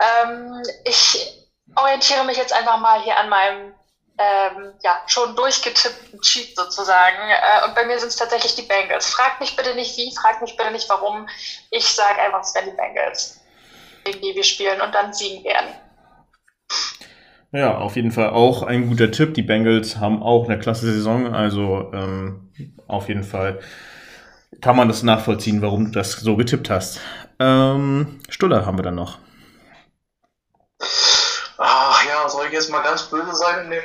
[0.00, 3.74] Ähm, ich orientiere mich jetzt einfach mal hier an meinem
[4.18, 7.30] ähm, ja, schon durchgetippten Cheat sozusagen.
[7.30, 9.06] Äh, und bei mir sind es tatsächlich die Bengals.
[9.06, 11.28] Fragt mich bitte nicht wie, fragt mich bitte nicht warum.
[11.70, 13.37] Ich sage einfach, es werden die Bengals
[14.12, 15.68] die wir spielen und dann siegen werden.
[17.50, 19.34] Ja, auf jeden Fall auch ein guter Tipp.
[19.34, 22.50] Die Bengals haben auch eine klasse Saison, also ähm,
[22.86, 23.60] auf jeden Fall
[24.60, 27.00] kann man das nachvollziehen, warum du das so getippt hast.
[27.38, 29.18] Ähm, Stuller haben wir dann noch.
[31.58, 33.82] Ach ja, soll ich jetzt mal ganz böse sein in dem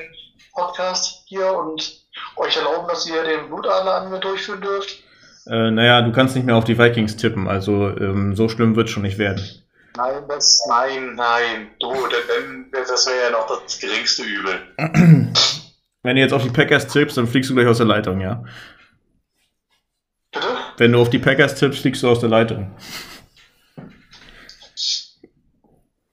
[0.53, 2.05] Podcast hier und
[2.36, 5.03] euch erlauben, dass ihr den Blutadler an mir durchführen dürft?
[5.47, 8.88] Äh, naja, du kannst nicht mehr auf die Vikings tippen, also ähm, so schlimm wird
[8.88, 9.62] es schon nicht werden.
[9.96, 11.72] Nein, das, nein, nein.
[11.80, 14.60] Du, denn, das wäre ja noch das geringste Übel.
[16.04, 18.44] Wenn du jetzt auf die Packers tippst, dann fliegst du gleich aus der Leitung, ja?
[20.32, 20.48] Bitte?
[20.78, 22.76] Wenn du auf die Packers tippst, fliegst du aus der Leitung.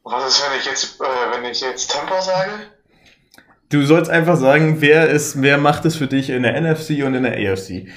[0.05, 2.51] Was ist, wenn ich jetzt, äh, wenn ich jetzt Tampa sage?
[3.71, 7.15] Du sollst einfach sagen, wer ist, wer macht es für dich in der NFC und
[7.15, 7.89] in der AFC.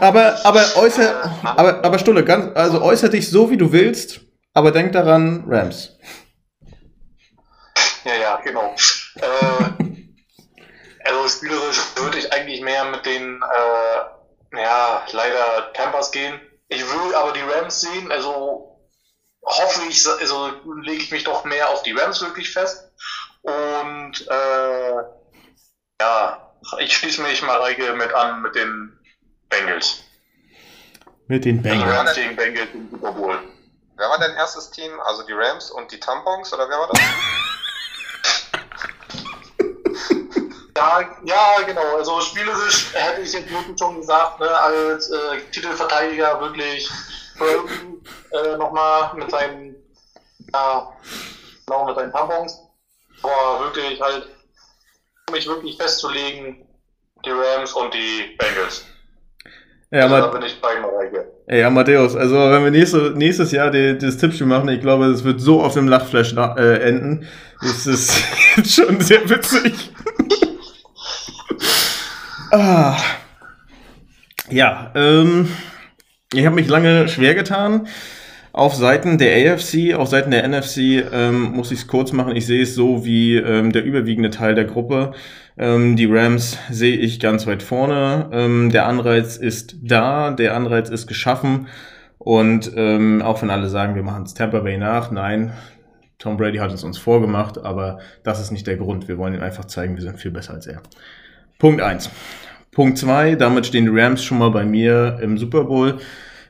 [0.00, 4.20] Aber, aber äußer, aber, aber Stulle, ganz, also äußer dich so, wie du willst,
[4.54, 5.96] aber denk daran, Rams.
[8.04, 8.74] Ja, ja, genau.
[9.16, 9.86] Äh,
[11.04, 16.40] also spielerisch würde ich eigentlich mehr mit den, äh, ja, leider Tampers gehen.
[16.68, 18.78] Ich will aber die Rams sehen, also
[19.44, 20.50] hoffe ich, also
[20.82, 22.90] lege ich mich doch mehr auf die Rams wirklich fest.
[23.42, 24.92] Und äh,
[26.00, 26.47] ja,
[26.80, 28.98] ich schließe mich Mareike mit an mit den
[29.48, 30.02] Bengals.
[31.26, 31.98] Mit den Also Bengals.
[31.98, 33.38] Rams gegen Bengals im Super Bowl.
[33.96, 34.92] Wer war dein erstes Team?
[35.00, 37.00] Also die Rams und die Tampons oder wer war das?
[40.76, 41.96] Ja, ja, genau.
[41.96, 46.88] Also spielerisch hätte ich jetzt wirklich schon gesagt, ne, als äh, Titelverteidiger wirklich
[47.36, 48.00] Burton,
[48.30, 49.74] äh, nochmal mit seinen,
[50.54, 50.92] ja,
[51.66, 52.60] genau mit seinen Tampons.
[53.24, 54.28] Aber wirklich halt,
[55.30, 56.56] mich wirklich festzulegen,
[57.24, 58.84] die Rams und die Bengals.
[59.90, 61.32] Ja, Also da bin ich bei Mareike.
[61.46, 65.24] ey, Amadeus, also wenn wir nächste, nächstes Jahr die, das Tippspiel machen, ich glaube, es
[65.24, 67.26] wird so auf dem Lachflash äh, enden.
[67.62, 68.22] Das ist
[68.56, 69.90] jetzt schon sehr witzig.
[72.52, 72.96] ah.
[74.50, 75.48] Ja, ähm,
[76.32, 77.88] ich habe mich lange schwer getan.
[78.58, 82.34] Auf Seiten der AFC, auf Seiten der NFC ähm, muss ich es kurz machen.
[82.34, 85.12] Ich sehe es so wie ähm, der überwiegende Teil der Gruppe.
[85.56, 88.28] Ähm, die Rams sehe ich ganz weit vorne.
[88.32, 91.68] Ähm, der Anreiz ist da, der Anreiz ist geschaffen.
[92.18, 95.52] Und ähm, auch wenn alle sagen, wir machen es Tampa Bay nach, nein,
[96.18, 99.06] Tom Brady hat es uns vorgemacht, aber das ist nicht der Grund.
[99.06, 100.82] Wir wollen ihm einfach zeigen, wir sind viel besser als er.
[101.60, 102.10] Punkt eins.
[102.72, 103.36] Punkt zwei.
[103.36, 106.00] damit stehen die Rams schon mal bei mir im Super Bowl.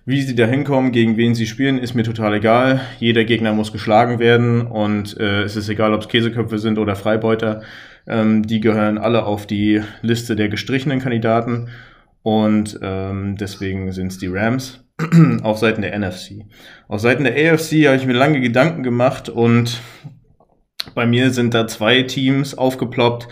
[0.09, 2.81] Wie sie da hinkommen, gegen wen sie spielen, ist mir total egal.
[2.99, 6.97] Jeder Gegner muss geschlagen werden und äh, es ist egal, ob es Käseköpfe sind oder
[6.97, 7.61] Freibeuter.
[8.07, 11.69] Ähm, die gehören alle auf die Liste der gestrichenen Kandidaten
[12.23, 14.83] und ähm, deswegen sind es die Rams
[15.43, 16.47] auf Seiten der NFC.
[16.89, 19.79] Auf Seiten der AFC habe ich mir lange Gedanken gemacht und
[20.95, 23.29] bei mir sind da zwei Teams aufgeploppt,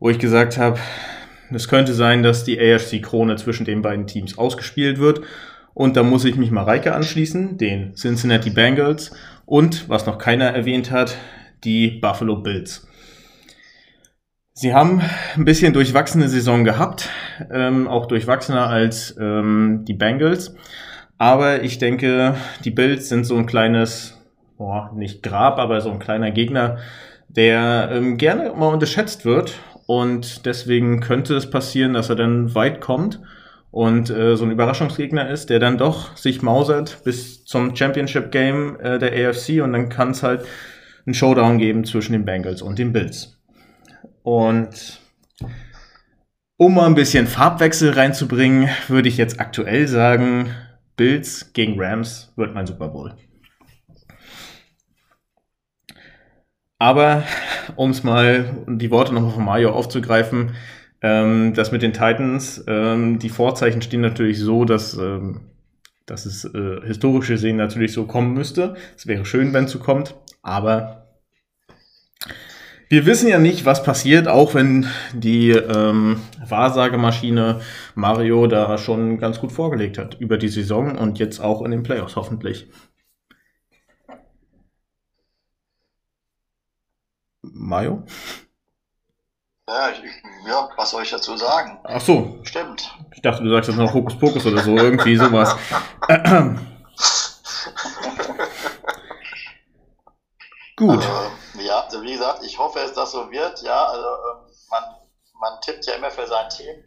[0.00, 0.78] wo ich gesagt habe,
[1.50, 5.22] es könnte sein, dass die AFC-Krone zwischen den beiden Teams ausgespielt wird.
[5.78, 9.12] Und da muss ich mich Mareike anschließen, den Cincinnati Bengals
[9.46, 11.16] und, was noch keiner erwähnt hat,
[11.62, 12.88] die Buffalo Bills.
[14.54, 15.00] Sie haben
[15.36, 17.08] ein bisschen durchwachsene Saison gehabt,
[17.52, 20.56] ähm, auch durchwachsener als ähm, die Bengals.
[21.16, 24.20] Aber ich denke, die Bills sind so ein kleines,
[24.56, 26.78] boah, nicht Grab, aber so ein kleiner Gegner,
[27.28, 29.54] der ähm, gerne mal unterschätzt wird.
[29.86, 33.20] Und deswegen könnte es passieren, dass er dann weit kommt
[33.70, 38.78] und äh, so ein Überraschungsgegner ist, der dann doch sich mausert bis zum Championship Game
[38.80, 40.46] äh, der AFC und dann kann es halt
[41.06, 43.38] einen Showdown geben zwischen den Bengals und den Bills.
[44.22, 45.00] Und
[46.56, 50.50] um mal ein bisschen Farbwechsel reinzubringen, würde ich jetzt aktuell sagen,
[50.96, 53.14] Bills gegen Rams wird mein Super Bowl.
[56.78, 57.24] Aber
[57.76, 60.54] um es mal die Worte nochmal von Mario aufzugreifen,
[61.02, 65.40] ähm, das mit den Titans, ähm, die Vorzeichen stehen natürlich so, dass, ähm,
[66.06, 68.76] dass es äh, historisch gesehen natürlich so kommen müsste.
[68.96, 71.08] Es wäre schön, wenn es so kommt, aber
[72.90, 77.60] wir wissen ja nicht, was passiert, auch wenn die ähm, Wahrsagemaschine
[77.94, 81.82] Mario da schon ganz gut vorgelegt hat über die Saison und jetzt auch in den
[81.82, 82.70] Playoffs hoffentlich.
[87.42, 88.04] Mario?
[89.68, 90.00] Ja, ich,
[90.46, 91.78] ja, was soll ich dazu sagen?
[91.84, 92.90] Ach so, Stimmt.
[93.14, 95.54] ich dachte, du sagst jetzt noch Hokus Pokus oder so, irgendwie sowas.
[100.74, 101.04] Gut.
[101.04, 103.60] Äh, ja, also wie gesagt, ich hoffe, dass das so wird.
[103.60, 104.38] Ja, also ähm,
[104.70, 104.84] man,
[105.38, 106.82] man tippt ja immer für sein Team.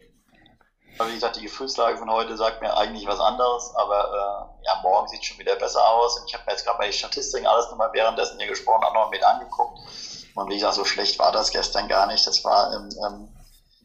[0.98, 3.72] Aber wie gesagt, die Gefühlslage von heute sagt mir eigentlich was anderes.
[3.76, 6.18] Aber äh, ja, morgen sieht schon wieder besser aus.
[6.18, 8.94] Und ich habe mir jetzt gerade mal die Statistiken alles nochmal währenddessen hier gesprochen auch
[8.94, 9.78] noch mit angeguckt.
[10.34, 12.26] Und wie gesagt, so schlecht war das gestern gar nicht.
[12.26, 13.28] Das war ähm,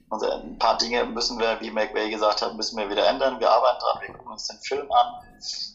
[0.09, 3.39] also ein paar Dinge müssen wir, wie McVay gesagt hat, müssen wir wieder ändern.
[3.39, 5.13] Wir arbeiten dran, wir gucken uns den Film an.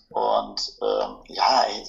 [0.08, 1.84] Und ähm, ja, ey,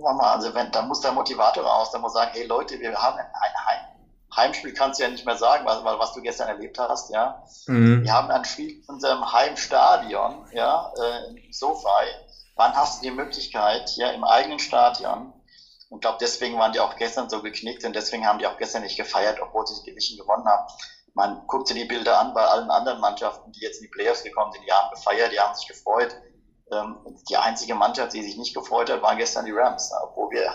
[0.00, 3.18] mal, also wenn, da muss der Motivator raus, der muss sagen, hey Leute, wir haben
[3.18, 3.26] ein
[3.66, 3.80] Heim,
[4.36, 7.42] Heimspiel kannst du ja nicht mehr sagen, was, was du gestern erlebt hast, ja.
[7.66, 8.04] Mhm.
[8.04, 12.06] Wir haben ein Spiel in unserem Heimstadion, ja, äh, im SoFi.
[12.54, 15.32] Wann hast du die Möglichkeit, ja, im eigenen Stadion,
[15.88, 18.82] und glaube, deswegen waren die auch gestern so geknickt und deswegen haben die auch gestern
[18.82, 20.66] nicht gefeiert, obwohl sie die Division gewonnen haben.
[21.14, 24.22] Man guckt sich die Bilder an bei allen anderen Mannschaften, die jetzt in die Playoffs
[24.22, 26.14] gekommen sind, die haben gefeiert, die haben sich gefreut.
[26.70, 26.98] Ähm,
[27.30, 30.52] die einzige Mannschaft, die sich nicht gefreut hat, waren gestern die Rams, obwohl wir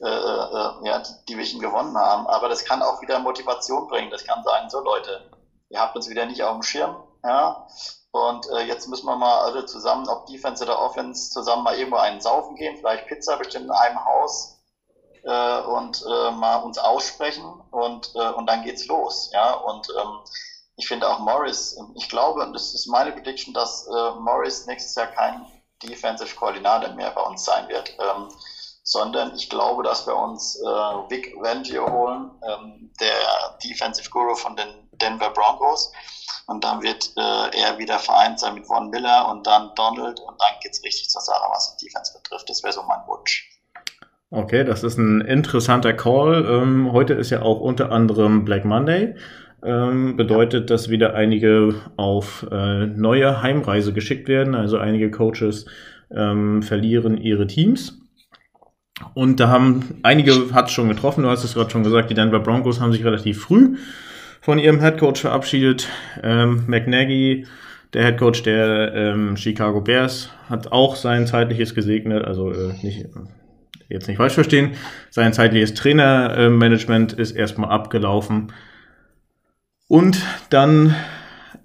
[0.00, 2.26] äh, äh, ja, die Division gewonnen haben.
[2.26, 4.10] Aber das kann auch wieder Motivation bringen.
[4.10, 5.30] Das kann sagen, so Leute,
[5.68, 6.96] ihr habt uns wieder nicht auf dem Schirm.
[7.22, 7.68] Ja?
[8.10, 11.98] Und äh, jetzt müssen wir mal alle zusammen, ob Defense oder Offense, zusammen mal irgendwo
[11.98, 14.55] einen saufen gehen, vielleicht Pizza bestimmt in einem Haus
[15.26, 19.30] äh, und äh, mal uns aussprechen und, äh, und dann geht's los.
[19.32, 19.54] Ja?
[19.54, 20.20] Und ähm,
[20.76, 24.94] ich finde auch Morris, ich glaube, und das ist meine Prediction, dass äh, Morris nächstes
[24.94, 25.46] Jahr kein
[25.82, 28.28] Defensive Koordinator mehr bei uns sein wird, ähm,
[28.82, 34.54] sondern ich glaube, dass wir uns äh, Vic Vangio holen, ähm, der Defensive Guru von
[34.54, 35.92] den Denver Broncos.
[36.46, 40.40] Und dann wird äh, er wieder vereint sein mit Von Miller und dann Donald und
[40.40, 42.48] dann geht's richtig zur Sache, was die Defense betrifft.
[42.48, 43.55] Das wäre so mein Wunsch.
[44.30, 46.44] Okay, das ist ein interessanter Call.
[46.48, 49.14] Ähm, heute ist ja auch unter anderem Black Monday
[49.64, 54.56] ähm, bedeutet, dass wieder einige auf äh, neue Heimreise geschickt werden.
[54.56, 55.66] Also einige Coaches
[56.10, 58.00] ähm, verlieren ihre Teams.
[59.14, 62.40] Und da haben einige hat schon getroffen, du hast es gerade schon gesagt, die Denver
[62.40, 63.76] Broncos haben sich relativ früh
[64.40, 65.88] von ihrem Headcoach verabschiedet.
[66.22, 67.46] Ähm, McNaggy,
[67.92, 73.06] der Headcoach der ähm, Chicago Bears, hat auch sein zeitliches gesegnet, also äh, nicht
[73.88, 74.72] jetzt nicht falsch verstehen,
[75.10, 78.52] sein zeitliches Trainermanagement ist erstmal abgelaufen.
[79.88, 80.94] Und dann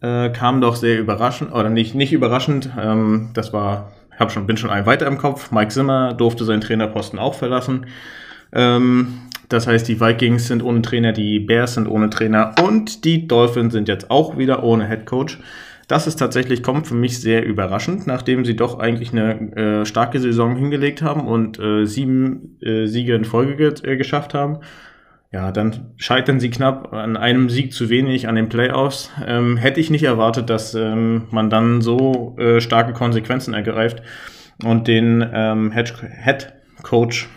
[0.01, 4.57] äh, kam doch sehr überraschend, oder nicht, nicht überraschend, ähm, das war, hab schon, bin
[4.57, 7.87] schon ein weiter im Kopf, Mike Zimmer durfte seinen Trainerposten auch verlassen.
[8.53, 13.27] Ähm, das heißt, die Vikings sind ohne Trainer, die Bears sind ohne Trainer und die
[13.27, 15.39] Dolphins sind jetzt auch wieder ohne Head Coach.
[15.91, 20.19] Das ist tatsächlich, kommt für mich sehr überraschend, nachdem sie doch eigentlich eine äh, starke
[20.19, 24.59] Saison hingelegt haben und äh, sieben äh, Siege in Folge ge äh, geschafft haben
[25.31, 29.09] ja, dann scheitern sie knapp an einem Sieg zu wenig an den Playoffs.
[29.25, 34.03] Ähm, hätte ich nicht erwartet, dass ähm, man dann so äh, starke Konsequenzen ergreift
[34.63, 37.29] und den ähm, Head, Head Coach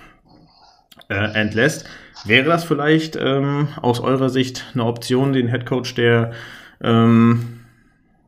[1.09, 1.87] äh, entlässt.
[2.25, 6.33] Wäre das vielleicht ähm, aus eurer Sicht eine Option, den Head Coach der
[6.83, 7.54] ähm,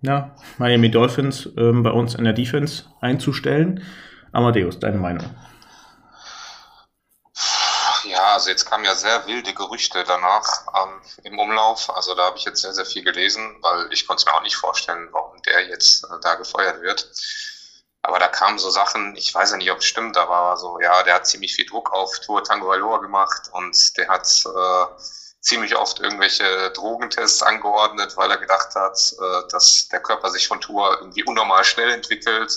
[0.06, 3.84] ja, Miami Dolphins ähm, bei uns in der Defense einzustellen?
[4.32, 5.24] Amadeus, deine Meinung?
[8.04, 10.44] Ja, also jetzt kamen ja sehr wilde Gerüchte danach
[10.74, 11.94] ähm, im Umlauf.
[11.94, 14.42] Also da habe ich jetzt sehr, sehr viel gelesen, weil ich konnte es mir auch
[14.42, 17.10] nicht vorstellen, warum der jetzt äh, da gefeuert wird.
[18.02, 21.02] Aber da kamen so Sachen, ich weiß ja nicht, ob es stimmt, aber so, ja,
[21.02, 24.86] der hat ziemlich viel Druck auf Tour Tango Valor gemacht und der hat äh,
[25.46, 30.60] ziemlich oft irgendwelche Drogentests angeordnet, weil er gedacht hat, äh, dass der Körper sich von
[30.60, 32.52] Tour irgendwie unnormal schnell entwickelt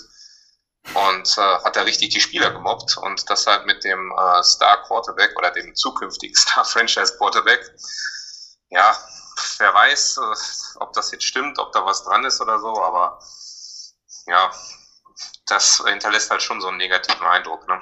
[0.96, 4.82] und äh, hat da richtig die Spieler gemobbt und das halt mit dem äh, Star
[4.84, 7.62] Quarterback oder dem zukünftigen Star Franchise Quarterback.
[8.72, 8.98] Ja,
[9.60, 13.20] wer weiß, äh, ob das jetzt stimmt, ob da was dran ist oder so, aber
[14.26, 14.52] ja,
[15.46, 17.68] das hinterlässt halt schon so einen negativen Eindruck.
[17.68, 17.80] Ne?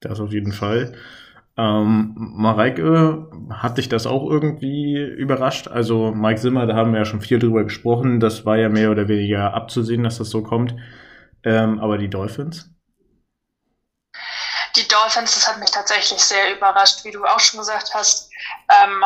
[0.00, 0.98] Das auf jeden Fall.
[1.56, 5.68] Ähm, Mareike, hat dich das auch irgendwie überrascht?
[5.68, 8.90] Also Mike Zimmer, da haben wir ja schon viel drüber gesprochen, das war ja mehr
[8.90, 10.74] oder weniger abzusehen, dass das so kommt.
[11.44, 12.70] Ähm, aber die Dolphins?
[14.74, 18.32] Die Dolphins, das hat mich tatsächlich sehr überrascht, wie du auch schon gesagt hast.
[18.68, 19.04] Ähm,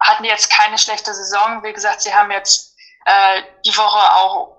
[0.00, 1.62] hatten jetzt keine schlechte Saison.
[1.62, 2.74] Wie gesagt, sie haben jetzt
[3.04, 4.56] äh, die Woche auch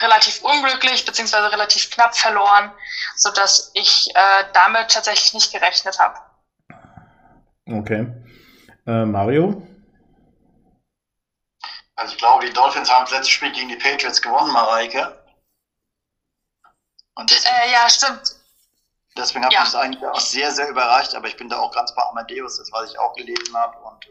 [0.00, 2.72] relativ unglücklich beziehungsweise relativ knapp verloren,
[3.16, 6.18] sodass ich äh, damit tatsächlich nicht gerechnet habe.
[7.66, 8.06] Okay.
[8.86, 9.66] Äh, Mario?
[11.96, 15.18] Also ich glaube, die Dolphins haben das letzte Spiel gegen die Patriots gewonnen, Mareike.
[17.14, 18.36] Und deswegen, äh, ja, stimmt.
[19.16, 19.60] Deswegen habe ja.
[19.60, 22.58] ich das eigentlich auch sehr, sehr überrascht, aber ich bin da auch ganz bei Amadeus,
[22.58, 23.78] das was ich auch gelesen habe.
[23.78, 24.08] Und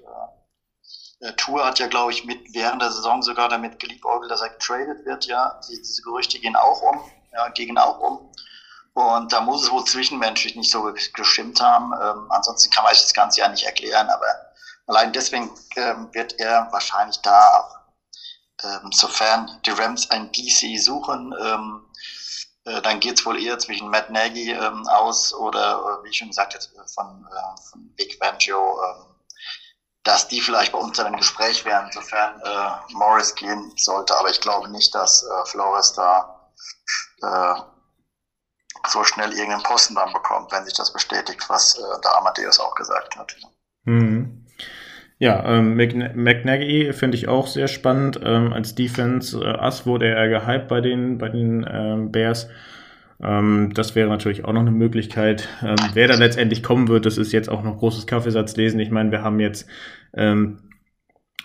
[1.19, 4.49] äh, Tour hat ja, glaube ich, mit während der Saison sogar damit geliebäugelt, dass er
[4.49, 5.59] getradet wird, ja.
[5.67, 8.31] Diese Gerüchte gehen auch um, ja, gehen auch um.
[8.93, 11.93] Und da muss es wohl zwischenmenschlich nicht so gestimmt haben.
[11.93, 14.27] Ähm, ansonsten kann man sich das Ganze ja nicht erklären, aber
[14.87, 17.77] allein deswegen ähm, wird er wahrscheinlich da auch,
[18.63, 21.83] ähm, sofern die Rams ein DC suchen, ähm,
[22.65, 26.17] äh, dann geht es wohl eher zwischen Matt Nagy ähm, aus oder, äh, wie ich
[26.17, 29.03] schon gesagt habe, von, äh, von Big Banjo, äh,
[30.03, 34.15] dass die vielleicht bei uns dann im Gespräch wären, insofern äh, Morris gehen sollte.
[34.17, 36.51] Aber ich glaube nicht, dass äh, Flores da
[37.21, 37.72] äh,
[38.87, 42.75] so schnell irgendeinen Posten dann bekommt, wenn sich das bestätigt, was äh, der Amadeus auch
[42.75, 43.35] gesagt hat.
[43.85, 44.45] Mhm.
[45.19, 48.19] Ja, ähm, McNaghy finde ich auch sehr spannend.
[48.23, 52.49] Ähm, als Defense äh, wurde er gehypt bei den, bei den ähm, Bears.
[53.21, 55.47] Ähm, das wäre natürlich auch noch eine Möglichkeit.
[55.61, 58.81] Ähm, wer dann letztendlich kommen wird, das ist jetzt auch noch großes Kaffeesatz lesen.
[58.81, 59.65] Ich meine, wir haben jetzt
[60.13, 60.59] ähm,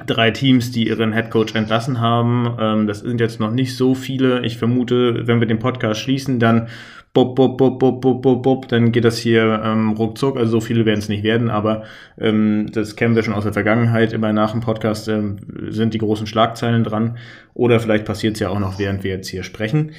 [0.07, 2.57] drei Teams, die ihren Headcoach entlassen haben.
[2.59, 4.45] Ähm, das sind jetzt noch nicht so viele.
[4.45, 6.69] Ich vermute, wenn wir den Podcast schließen, dann
[7.13, 10.37] bop, bop, bop, bop, bop, bop, bop, dann geht das hier ähm, ruckzuck.
[10.37, 11.85] Also so viele werden es nicht werden, aber
[12.19, 14.13] ähm, das kennen wir schon aus der Vergangenheit.
[14.13, 17.19] Immer nach dem Podcast ähm, sind die großen Schlagzeilen dran.
[17.55, 19.93] Oder vielleicht passiert es ja auch noch, während wir jetzt hier sprechen.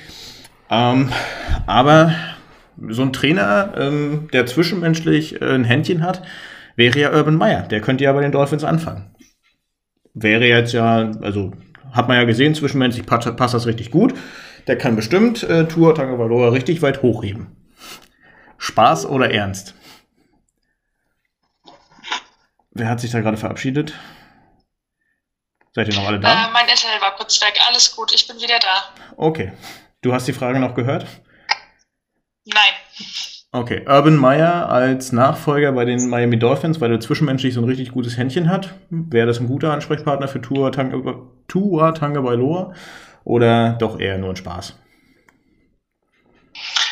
[0.69, 1.10] Ähm,
[1.65, 2.14] aber
[2.88, 6.22] so ein Trainer, ähm, der zwischenmenschlich äh, ein Händchen hat,
[6.76, 7.64] wäre ja Urban Meyer.
[7.64, 9.07] Der könnte ja bei den Dolphins anfangen
[10.14, 11.52] wäre jetzt ja, also
[11.91, 14.14] hat man ja gesehen, zwischenmenschlich passt, passt das richtig gut.
[14.68, 17.56] Der kann bestimmt äh, Tour Tagovailoa richtig weit hochheben.
[18.57, 19.73] Spaß oder Ernst?
[22.72, 23.94] Wer hat sich da gerade verabschiedet?
[25.73, 26.30] Seid ihr noch alle da?
[26.30, 27.60] Äh, mein Internet war kurz weg.
[27.68, 29.03] Alles gut, ich bin wieder da.
[29.18, 29.53] Okay.
[30.02, 31.06] Du hast die Frage noch gehört?
[32.45, 32.73] Nein.
[33.52, 37.91] Okay, Urban Meyer als Nachfolger bei den Miami Dolphins, weil er zwischenmenschlich so ein richtig
[37.91, 38.76] gutes Händchen hat.
[38.90, 41.15] Wäre das ein guter Ansprechpartner für Tua, Tanga,
[41.48, 42.73] Tua Tagovailoa
[43.24, 44.74] oder doch eher nur ein Spaß?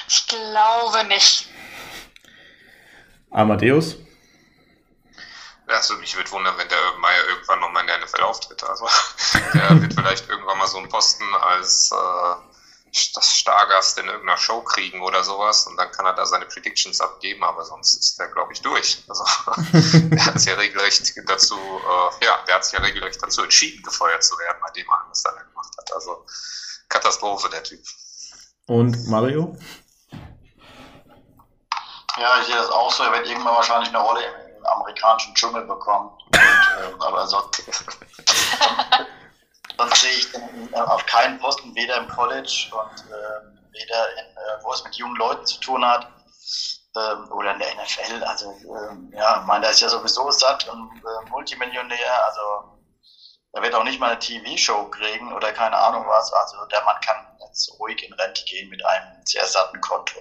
[0.08, 1.50] Ich glaube nicht.
[3.30, 3.98] Amadeus?
[5.68, 8.64] Also mich würde wundern, wenn der Urban Meyer irgendwann nochmal in der NFL auftritt.
[8.64, 8.88] Also
[9.54, 12.57] der wird vielleicht irgendwann mal so einen Posten als äh,
[13.14, 17.02] das Stargast in irgendeiner Show kriegen oder sowas und dann kann er da seine Predictions
[17.02, 19.04] abgeben, aber sonst ist der, glaube ich, durch.
[19.08, 19.24] Also
[20.10, 23.84] der hat sich ja regelrecht dazu, äh, ja, der hat sich ja regelrecht dazu entschieden,
[23.84, 25.94] gefeuert zu werden, bei dem allem, was er gemacht hat.
[25.94, 26.26] Also
[26.90, 27.84] Katastrophe, der Typ.
[28.68, 29.58] Und Mario?
[32.20, 33.04] Ja, ich sehe das auch so.
[33.04, 36.10] Er wird irgendwann wahrscheinlich eine Rolle im amerikanischen Dschungel bekommen.
[36.26, 37.64] Und, äh, aber sonst
[39.78, 44.26] sonst sehe ich den äh, auf keinen Posten, weder im College und äh, weder in,
[44.26, 46.08] äh, wo es mit jungen Leuten zu tun hat
[46.96, 48.24] ähm, oder in der NFL.
[48.24, 52.26] Also ähm, ja, meine, der ist ja sowieso satt und äh, Multimillionär.
[52.26, 52.42] Also
[53.54, 56.32] er wird auch nicht mal eine TV-Show kriegen oder keine Ahnung was.
[56.34, 60.20] Also der Mann kann jetzt ruhig in Rente gehen mit einem sehr satten Konto.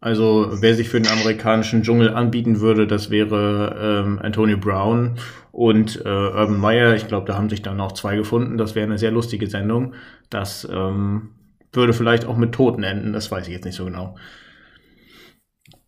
[0.00, 5.16] Also wer sich für den amerikanischen Dschungel anbieten würde, das wäre ähm, Antonio Brown
[5.52, 6.94] und äh, Urban Meyer.
[6.94, 8.56] Ich glaube, da haben sich dann noch zwei gefunden.
[8.56, 9.92] Das wäre eine sehr lustige Sendung.
[10.30, 11.30] Das ähm,
[11.72, 14.16] würde vielleicht auch mit Toten enden, das weiß ich jetzt nicht so genau.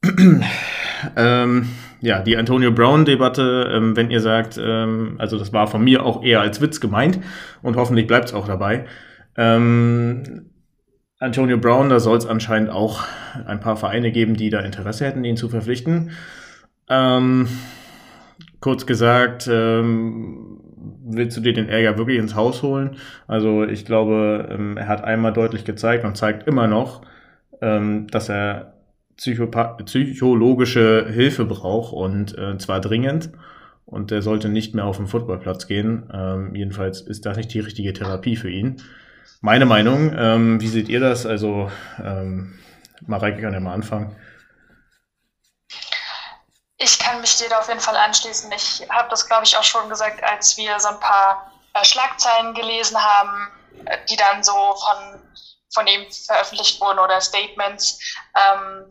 [1.16, 1.68] ähm,
[2.01, 6.22] ja, die Antonio Brown-Debatte, ähm, wenn ihr sagt, ähm, also das war von mir auch
[6.22, 7.20] eher als Witz gemeint
[7.62, 8.86] und hoffentlich bleibt es auch dabei.
[9.36, 10.52] Ähm,
[11.23, 13.05] Antonio Brown, da soll es anscheinend auch
[13.47, 16.11] ein paar Vereine geben, die da Interesse hätten, ihn zu verpflichten.
[16.89, 17.47] Ähm,
[18.59, 20.59] kurz gesagt, ähm,
[21.05, 22.97] willst du dir den Ärger wirklich ins Haus holen?
[23.28, 27.03] Also ich glaube, ähm, er hat einmal deutlich gezeigt und zeigt immer noch,
[27.61, 28.74] ähm, dass er
[29.16, 33.31] psychologische Hilfe braucht und äh, zwar dringend.
[33.86, 36.11] Und er sollte nicht mehr auf den Footballplatz gehen.
[36.12, 38.78] Ähm, jedenfalls ist das nicht die richtige Therapie für ihn
[39.43, 40.16] meine Meinung.
[40.16, 41.27] Ähm, wie seht ihr das?
[41.27, 42.59] Also, ähm,
[43.06, 44.16] Mareike kann ja mal anfangen.
[46.78, 48.51] Ich kann mich dir da auf jeden Fall anschließen.
[48.52, 52.55] Ich habe das, glaube ich, auch schon gesagt, als wir so ein paar äh, Schlagzeilen
[52.55, 53.48] gelesen haben,
[53.85, 55.23] äh, die dann so von,
[55.74, 57.98] von ihm veröffentlicht wurden oder Statements.
[58.36, 58.90] Ähm,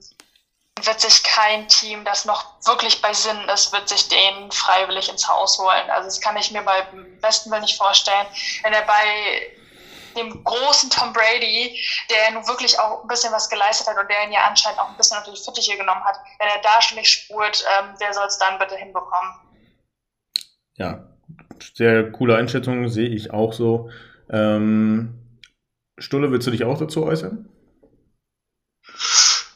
[0.83, 5.27] wird sich kein Team, das noch wirklich bei Sinn ist, wird sich den freiwillig ins
[5.27, 5.89] Haus holen.
[5.91, 8.25] Also das kann ich mir beim besten Willen nicht vorstellen.
[8.63, 9.51] Wenn er bei
[10.15, 11.79] dem großen Tom Brady,
[12.09, 14.89] der nun wirklich auch ein bisschen was geleistet hat und der ihn ja anscheinend auch
[14.89, 18.13] ein bisschen unter die Fittiche genommen hat, wenn er da schon nicht spurt, ähm, wer
[18.13, 19.33] soll es dann bitte hinbekommen?
[20.75, 21.03] Ja,
[21.75, 23.89] sehr coole Einschätzung, sehe ich auch so.
[24.29, 25.39] Ähm,
[25.97, 27.47] Stulle, willst du dich auch dazu äußern?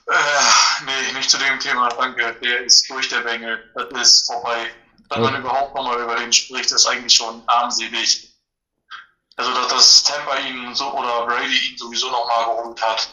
[0.08, 2.36] Äh, nee, nicht zu dem Thema, danke.
[2.44, 3.60] Der ist durch der Bengel.
[3.74, 4.68] Das ist vorbei.
[5.10, 8.25] Wenn man überhaupt nochmal über den spricht, ist eigentlich schon armselig.
[9.38, 13.10] Also, dass, dass Tampa ihn so oder Brady ihn sowieso nochmal geholt hat,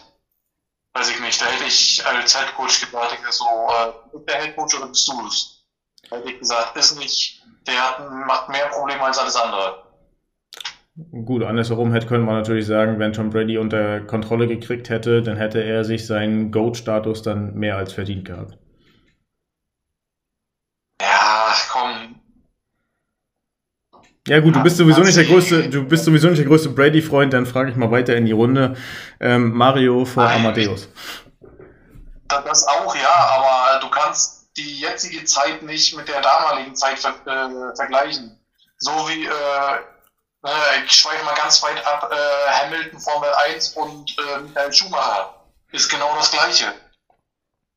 [0.94, 1.40] weiß ich nicht.
[1.40, 5.65] Da hätte ich als Headcoach gedacht, so, äh, der Headcoach oder bist du es?
[6.11, 9.82] Hätte ich gesagt, ist nicht, der hat, macht mehr Probleme als alles andere.
[11.24, 15.39] Gut, andersherum hätte, könnte man natürlich sagen, wenn Tom Brady unter Kontrolle gekriegt hätte, dann
[15.39, 18.59] hätte er sich seinen GOAT-Status dann mehr als verdient gehabt.
[21.01, 22.23] Ja, komm,
[24.28, 27.32] ja gut, du bist sowieso nicht der größte, du bist sowieso nicht der größte Brady-Freund,
[27.32, 28.77] dann frage ich mal weiter in die Runde.
[29.20, 30.36] Ähm, Mario vor Nein.
[30.36, 30.89] Amadeus.
[32.28, 37.15] Das auch, ja, aber du kannst, die jetzige Zeit nicht mit der damaligen Zeit ver
[37.27, 38.39] äh, vergleichen.
[38.78, 39.77] So wie, äh,
[40.44, 45.35] äh, ich schweife mal ganz weit ab, äh, Hamilton Formel 1 und äh, Michael Schumacher
[45.73, 46.73] ist genau das gleiche.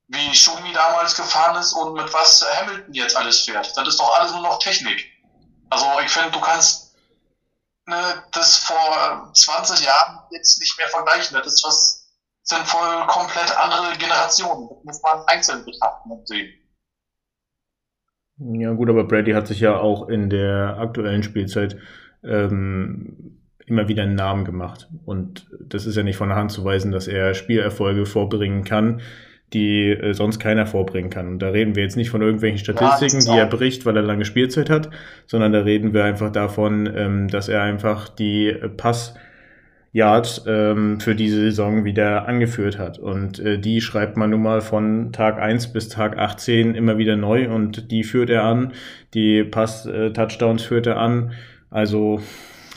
[0.08, 3.76] Wie Schumi damals gefahren ist und mit was Hamilton jetzt alles fährt.
[3.76, 5.15] Das ist doch alles nur noch Technik.
[5.76, 6.95] Also ich finde, du kannst
[7.85, 7.95] ne,
[8.31, 11.35] das vor 20 Jahren jetzt nicht mehr vergleichen.
[11.35, 14.69] Das ist was, sind voll komplett andere Generationen.
[14.69, 16.53] Das muss man einzeln betrachten und sehen.
[18.38, 21.77] Ja gut, aber Brady hat sich ja auch in der aktuellen Spielzeit
[22.23, 24.89] ähm, immer wieder einen Namen gemacht.
[25.06, 29.02] Und das ist ja nicht von der Hand zu weisen, dass er Spielerfolge vorbringen kann,
[29.56, 31.27] die äh, sonst keiner vorbringen kann.
[31.30, 34.03] Und da reden wir jetzt nicht von irgendwelchen Statistiken, ja, die er bricht, weil er
[34.03, 34.90] lange Spielzeit hat,
[35.26, 39.15] sondern da reden wir einfach davon, ähm, dass er einfach die Pass
[39.95, 42.99] Yards ähm, für diese Saison wieder angeführt hat.
[42.99, 47.15] Und äh, die schreibt man nun mal von Tag 1 bis Tag 18 immer wieder
[47.15, 48.73] neu und die führt er an.
[49.14, 51.32] Die Pass-Touchdowns äh, führt er an.
[51.69, 52.19] Also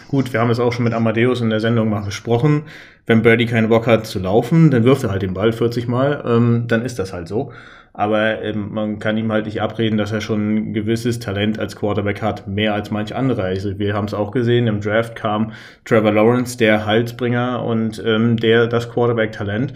[0.06, 2.62] gut, wir haben es auch schon mit Amadeus in der Sendung mal besprochen.
[3.08, 6.22] Wenn Birdie keinen Bock hat zu laufen, dann wirft er halt den Ball 40 Mal.
[6.24, 7.50] Ähm, dann ist das halt so
[7.98, 11.74] aber ähm, man kann ihm halt nicht abreden, dass er schon ein gewisses Talent als
[11.74, 13.42] Quarterback hat, mehr als manch andere.
[13.42, 15.50] Also wir haben es auch gesehen, im Draft kam
[15.84, 19.72] Trevor Lawrence, der Halsbringer und ähm, der das Quarterback-Talent.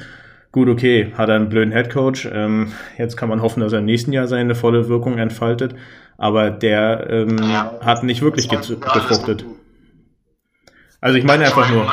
[0.53, 2.29] Gut, okay, hat er einen blöden Headcoach.
[2.33, 5.75] Ähm, jetzt kann man hoffen, dass er im nächsten Jahr seine volle Wirkung entfaltet.
[6.17, 9.45] Aber der ähm, ja, hat nicht wirklich gefruchtet.
[11.01, 11.91] Also ich meine einfach nur.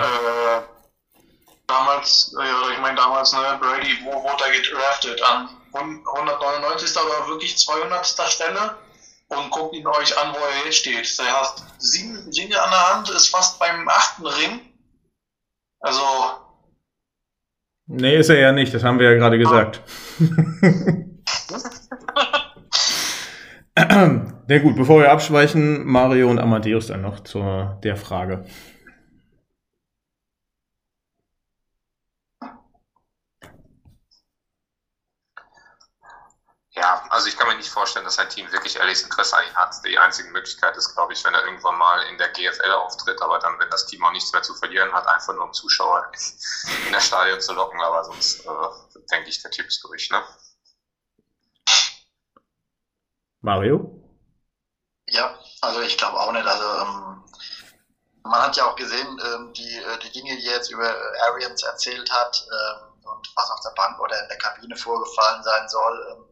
[2.00, 5.22] Damals, äh, ich meine damals, ne, Brady, wo wurde er gedraftet?
[5.22, 6.96] An 199.
[6.98, 8.06] oder wirklich 200.
[8.06, 8.78] Stelle
[9.28, 11.20] und guckt ihn euch an, wo er jetzt steht.
[11.20, 14.62] Der hat sieben Ringe an der Hand, ist fast beim achten Ring.
[15.82, 16.02] Also.
[17.88, 19.82] Nee, ist er ja nicht, das haben wir ja gerade gesagt.
[23.76, 28.46] Na gut, bevor wir abschweichen, Mario und Amadeus dann noch zur der Frage.
[36.80, 39.56] Ja, also ich kann mir nicht vorstellen, dass ein Team wirklich ehrliches Interesse an ihm
[39.56, 39.76] hat.
[39.86, 43.40] Die einzige Möglichkeit ist, glaube ich, wenn er irgendwann mal in der GFL auftritt, aber
[43.40, 46.11] dann, wenn das Team auch nichts mehr zu verlieren hat, einfach nur um Zuschauer
[46.86, 47.81] in das Stadion zu locken.
[47.81, 48.49] Aber sonst äh,
[49.11, 50.23] denke ich, der Typ ist durch, ne?
[53.41, 53.95] Mario?
[55.07, 56.45] Ja, also ich glaube auch nicht.
[56.45, 57.23] Also ähm,
[58.23, 60.94] man hat ja auch gesehen, ähm, die, äh, die Dinge, die er jetzt über
[61.27, 65.68] Arians erzählt hat ähm, und was auf der Bank oder in der Kabine vorgefallen sein
[65.69, 66.28] soll.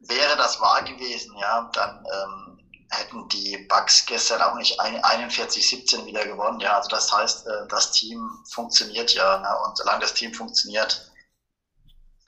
[0.00, 2.50] Wäre das wahr gewesen, ja, dann ähm,
[2.90, 6.60] hätten die Bucks gestern auch nicht 41-17 wieder gewonnen.
[6.60, 9.38] Ja, also das heißt, äh, das Team funktioniert ja.
[9.38, 9.48] Ne?
[9.66, 11.10] Und solange das Team funktioniert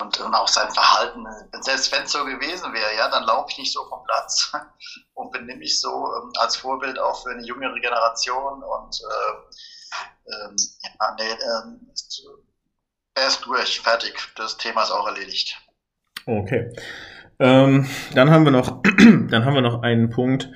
[0.01, 1.27] und, und auch sein Verhalten,
[1.63, 4.53] selbst wenn es so gewesen wäre, ja, dann laufe ich nicht so vom Platz
[5.15, 8.63] und benehme mich so ähm, als Vorbild auch für eine jüngere Generation.
[8.63, 12.43] Und äh, ähm, ja, nee, äh,
[13.15, 14.15] er ist durch, fertig.
[14.37, 15.57] Das Thema ist auch erledigt.
[16.27, 16.73] Okay.
[17.43, 18.83] Ähm, dann haben wir noch,
[19.29, 20.49] dann haben wir noch einen Punkt,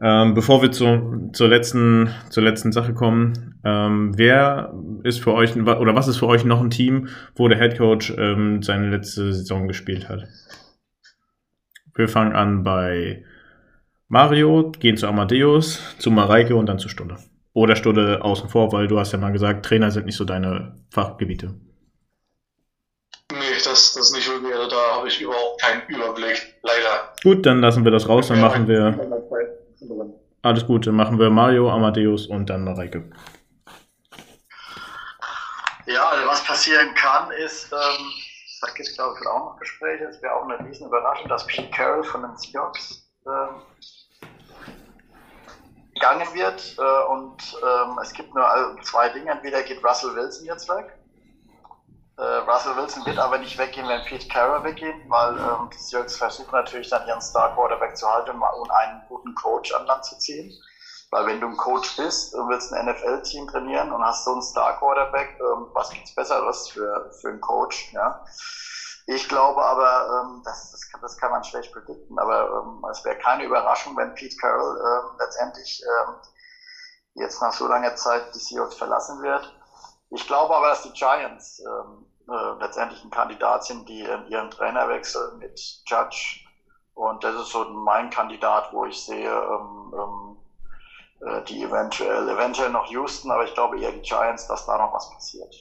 [0.00, 3.60] ähm, bevor wir zu, zur letzten, zur letzten Sache kommen.
[3.62, 4.72] Ähm, wer
[5.02, 8.14] ist für euch oder was ist für euch noch ein Team, wo der Head Coach
[8.16, 10.26] ähm, seine letzte Saison gespielt hat?
[11.94, 13.22] Wir fangen an bei
[14.08, 17.18] Mario, gehen zu Amadeus, zu Mareike und dann zu Stunde.
[17.52, 20.74] Oder Stunde außen vor, weil du hast ja mal gesagt, Trainer sind nicht so deine
[20.88, 21.54] Fachgebiete
[23.66, 24.23] das, das nicht
[24.64, 27.12] also da habe ich überhaupt keinen Überblick, leider.
[27.22, 28.98] Gut, dann lassen wir das raus, dann machen wir.
[30.42, 33.10] Alles gut, dann machen wir Mario, Amadeus und dann Mareike.
[35.86, 38.06] Ja, also was passieren kann, ist, ähm,
[38.62, 41.46] da gibt es glaube ich auch noch Gespräche, es wäre auch eine riesen Überraschung, dass
[41.46, 43.60] Pete Carroll von den Seahawks ähm,
[45.94, 50.46] gegangen wird äh, und ähm, es gibt nur also zwei Dinge, entweder geht Russell Wilson
[50.46, 50.86] jetzt weg
[52.16, 56.16] äh, Russell Wilson wird aber nicht weggehen, wenn Pete Carroll weggeht, weil ähm, die Seahawks
[56.16, 60.16] versuchen natürlich dann ihren Star Quarterback zu halten und einen guten Coach an Land zu
[60.18, 60.52] ziehen.
[61.10, 64.42] Weil wenn du ein Coach bist und willst ein NFL-Team trainieren und hast so einen
[64.42, 68.20] Star Quarterback, ähm, was gibt's Besseres für, für einen Coach, ja?
[69.06, 73.04] Ich glaube aber, ähm, das, das, kann, das kann man schlecht predikten, aber ähm, es
[73.04, 76.16] wäre keine Überraschung, wenn Pete Carroll äh, letztendlich ähm,
[77.14, 79.54] jetzt nach so langer Zeit die Seahawks verlassen wird.
[80.14, 84.88] Ich glaube aber, dass die Giants ähm, äh, letztendlich ein Kandidat sind, die ihren Trainer
[84.88, 86.40] wechseln mit Judge.
[86.94, 90.36] Und das ist so mein Kandidat, wo ich sehe, ähm, ähm,
[91.26, 94.92] äh, die eventuell, eventuell noch Houston, aber ich glaube eher die Giants, dass da noch
[94.92, 95.52] was passiert.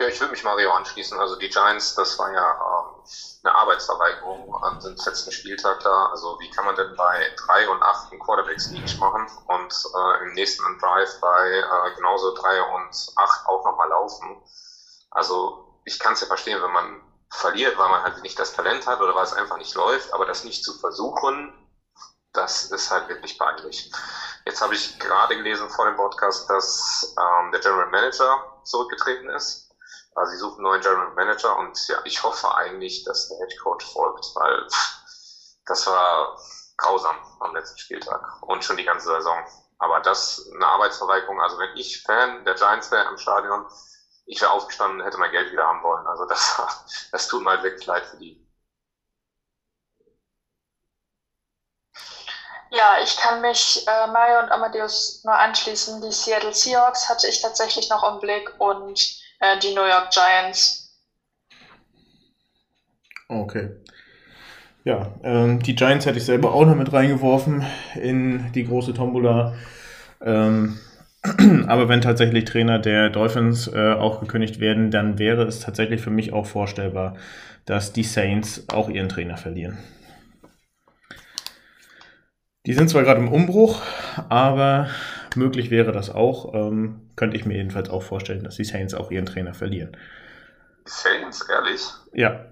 [0.00, 1.20] Ja, ich würde mich Mario anschließen.
[1.20, 3.02] Also die Giants, das war ja ähm,
[3.44, 6.06] eine Arbeitsverweigerung an dem letzten Spieltag da.
[6.06, 10.22] Also wie kann man denn bei drei und acht einen Quarterback Sneak machen und äh,
[10.24, 14.42] im nächsten Drive bei äh, genauso drei und acht auch nochmal laufen?
[15.10, 18.86] Also ich kann es ja verstehen, wenn man verliert, weil man halt nicht das Talent
[18.86, 21.52] hat oder weil es einfach nicht läuft, aber das nicht zu versuchen,
[22.32, 23.90] das ist halt wirklich peinlich.
[24.46, 29.69] Jetzt habe ich gerade gelesen vor dem Podcast, dass ähm, der General Manager zurückgetreten ist.
[30.24, 33.90] Sie suchen einen neuen General Manager und ja, ich hoffe eigentlich, dass der Head Coach
[33.92, 34.66] folgt, weil
[35.66, 36.34] das war
[36.76, 39.42] grausam am letzten Spieltag und schon die ganze Saison.
[39.78, 43.64] Aber das eine Arbeitsverweigerung, also wenn ich Fan der Giants wäre im Stadion,
[44.26, 46.06] ich wäre aufgestanden hätte mein Geld wieder haben wollen.
[46.06, 46.60] Also das,
[47.12, 48.38] das tut mir halt wirklich leid für die.
[52.70, 56.00] Ja, ich kann mich äh, Mario und Amadeus nur anschließen.
[56.00, 59.00] Die Seattle Seahawks hatte ich tatsächlich noch im Blick und
[59.40, 60.80] äh, die New York Giants.
[63.28, 63.70] Okay.
[64.84, 67.64] Ja, ähm, die Giants hätte ich selber auch noch mit reingeworfen
[68.00, 69.54] in die große Tombola.
[70.22, 70.78] Ähm,
[71.66, 76.10] aber wenn tatsächlich Trainer der Dolphins äh, auch gekündigt werden, dann wäre es tatsächlich für
[76.10, 77.16] mich auch vorstellbar,
[77.66, 79.78] dass die Saints auch ihren Trainer verlieren.
[82.66, 83.82] Die sind zwar gerade im Umbruch,
[84.28, 84.88] aber
[85.36, 86.54] möglich wäre das auch.
[86.54, 89.96] Ähm, könnte ich mir jedenfalls auch vorstellen, dass die Saints auch ihren Trainer verlieren.
[90.84, 91.82] Saints, ehrlich?
[92.12, 92.46] Ja.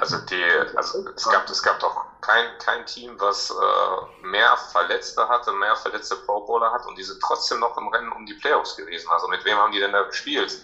[0.00, 0.44] Also, die,
[0.76, 5.74] also es, gab, es gab doch kein, kein Team, was äh, mehr Verletzte hatte, mehr
[5.76, 9.08] verletzte Pro Bowler hat und die sind trotzdem noch im Rennen um die Playoffs gewesen.
[9.10, 10.56] Also mit wem haben die denn da gespielt?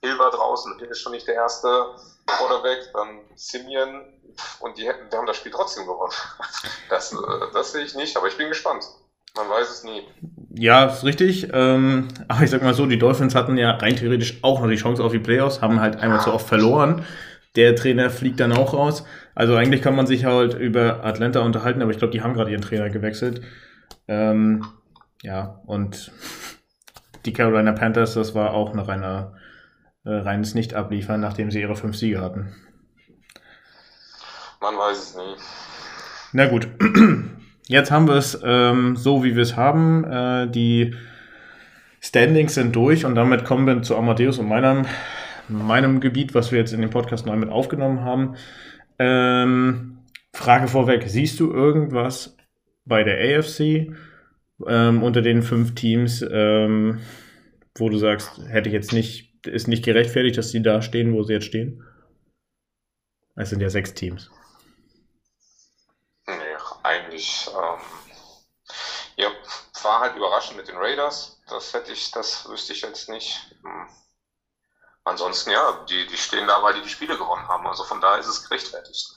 [0.00, 1.96] Hill war draußen, Hill ist schon nicht der erste
[2.26, 4.06] Quarterback, dann Simeon
[4.60, 6.12] und die, hätten, die haben das Spiel trotzdem gewonnen.
[6.88, 7.16] Das, äh,
[7.52, 8.84] das sehe ich nicht, aber ich bin gespannt.
[9.38, 10.02] Man weiß es nie.
[10.60, 11.50] Ja, ist richtig.
[11.52, 14.74] Ähm, aber ich sag mal so, die Dolphins hatten ja rein theoretisch auch noch die
[14.74, 17.04] Chance auf die Playoffs, haben halt einmal zu oft verloren.
[17.54, 19.04] Der Trainer fliegt dann auch raus.
[19.36, 22.50] Also eigentlich kann man sich halt über Atlanta unterhalten, aber ich glaube, die haben gerade
[22.50, 23.42] ihren Trainer gewechselt.
[24.08, 24.66] Ähm,
[25.22, 26.10] ja, und
[27.24, 29.36] die Carolina Panthers, das war auch noch reiner,
[30.04, 32.56] äh, reines Nicht-Abliefern, nachdem sie ihre fünf Siege hatten.
[34.60, 35.36] Man weiß es nie.
[36.32, 36.66] Na gut.
[37.68, 40.02] Jetzt haben wir es ähm, so, wie wir es haben.
[40.04, 40.94] Äh, die
[42.00, 44.86] Standings sind durch und damit kommen wir zu Amadeus und meinem,
[45.48, 48.36] meinem Gebiet, was wir jetzt in dem Podcast neu mit aufgenommen haben.
[48.98, 49.98] Ähm,
[50.32, 52.38] Frage vorweg: Siehst du irgendwas
[52.86, 53.92] bei der AFC
[54.66, 57.00] ähm, unter den fünf Teams, ähm,
[57.76, 61.22] wo du sagst, hätte ich jetzt nicht, ist nicht gerechtfertigt, dass die da stehen, wo
[61.22, 61.82] sie jetzt stehen?
[63.36, 64.30] Es sind ja sechs Teams.
[66.88, 67.80] Eigentlich, ähm,
[69.16, 69.28] ja,
[69.82, 71.38] war halt überraschend mit den Raiders.
[71.50, 73.38] Das hätte ich, das wüsste ich jetzt nicht.
[73.62, 73.86] Hm.
[75.04, 77.66] Ansonsten, ja, die, die stehen da, weil die die Spiele gewonnen haben.
[77.66, 79.14] Also von daher ist es gerechtfertigt.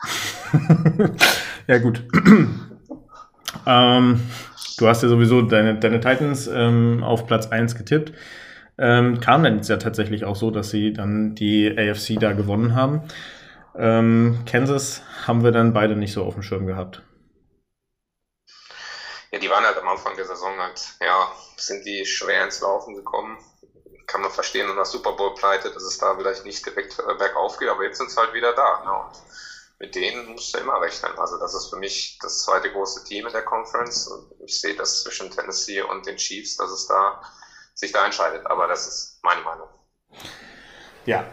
[1.68, 2.04] ja, gut.
[3.66, 4.30] ähm,
[4.78, 8.12] du hast ja sowieso deine, deine Titans ähm, auf Platz 1 getippt.
[8.78, 12.76] Ähm, kam dann jetzt ja tatsächlich auch so, dass sie dann die AFC da gewonnen
[12.76, 13.04] haben.
[13.78, 17.02] Ähm, Kansas haben wir dann beide nicht so auf dem Schirm gehabt.
[19.32, 22.96] Ja, die waren halt am Anfang der Saison halt, ja, sind die schwer ins Laufen
[22.96, 23.38] gekommen
[24.12, 27.14] kann man verstehen in der Super Bowl pleite, dass es da vielleicht nicht direkt äh,
[27.16, 28.84] bergauf geht, aber jetzt sind sie halt wieder da.
[28.84, 28.92] Ne?
[28.92, 29.22] Und
[29.80, 31.18] mit denen musst du immer rechnen.
[31.18, 34.08] Also das ist für mich das zweite große Team in der Conference.
[34.08, 37.22] Und ich sehe das zwischen Tennessee und den Chiefs, dass es da
[37.74, 38.46] sich da entscheidet.
[38.48, 39.70] Aber das ist meine Meinung.
[41.06, 41.26] Ja,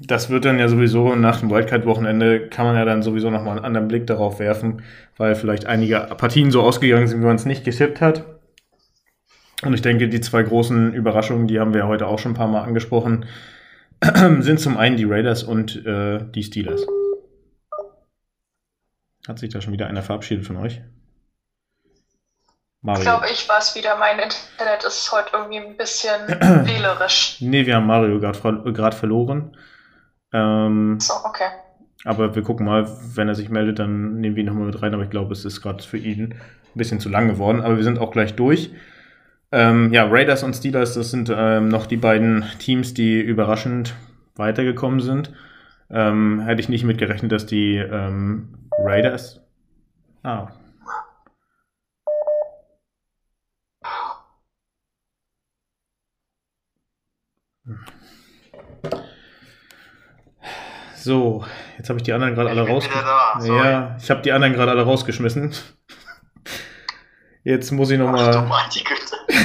[0.00, 3.64] das wird dann ja sowieso nach dem Wildcard-Wochenende kann man ja dann sowieso nochmal einen
[3.64, 4.82] anderen Blick darauf werfen,
[5.16, 8.24] weil vielleicht einige Partien so ausgegangen sind, wie man es nicht getippt hat.
[9.62, 12.48] Und ich denke, die zwei großen Überraschungen, die haben wir heute auch schon ein paar
[12.48, 13.24] Mal angesprochen,
[14.40, 16.86] sind zum einen die Raiders und äh, die Steelers.
[19.26, 20.82] Hat sich da schon wieder einer verabschiedet von euch?
[22.82, 23.00] Mario.
[23.00, 23.96] Ich glaube, ich war es wieder.
[23.96, 27.38] Mein Internet ist heute irgendwie ein bisschen wählerisch.
[27.40, 29.56] Nee, wir haben Mario gerade verloren.
[30.32, 31.48] Ähm, so, okay.
[32.04, 34.94] Aber wir gucken mal, wenn er sich meldet, dann nehmen wir ihn nochmal mit rein.
[34.94, 36.38] Aber ich glaube, es ist gerade für ihn ein
[36.74, 37.60] bisschen zu lang geworden.
[37.60, 38.70] Aber wir sind auch gleich durch.
[39.52, 43.94] Ähm, ja, Raiders und Steelers, das sind ähm, noch die beiden Teams, die überraschend
[44.34, 45.32] weitergekommen sind.
[45.90, 49.40] Ähm, hätte ich nicht mitgerechnet, dass die ähm, Raiders.
[50.22, 50.48] Ah.
[61.06, 61.44] So,
[61.78, 63.54] jetzt habe ich die anderen gerade alle rausgeschmissen.
[63.54, 65.54] Ja, ich habe die anderen gerade alle rausgeschmissen.
[67.44, 68.34] Jetzt muss ich nochmal.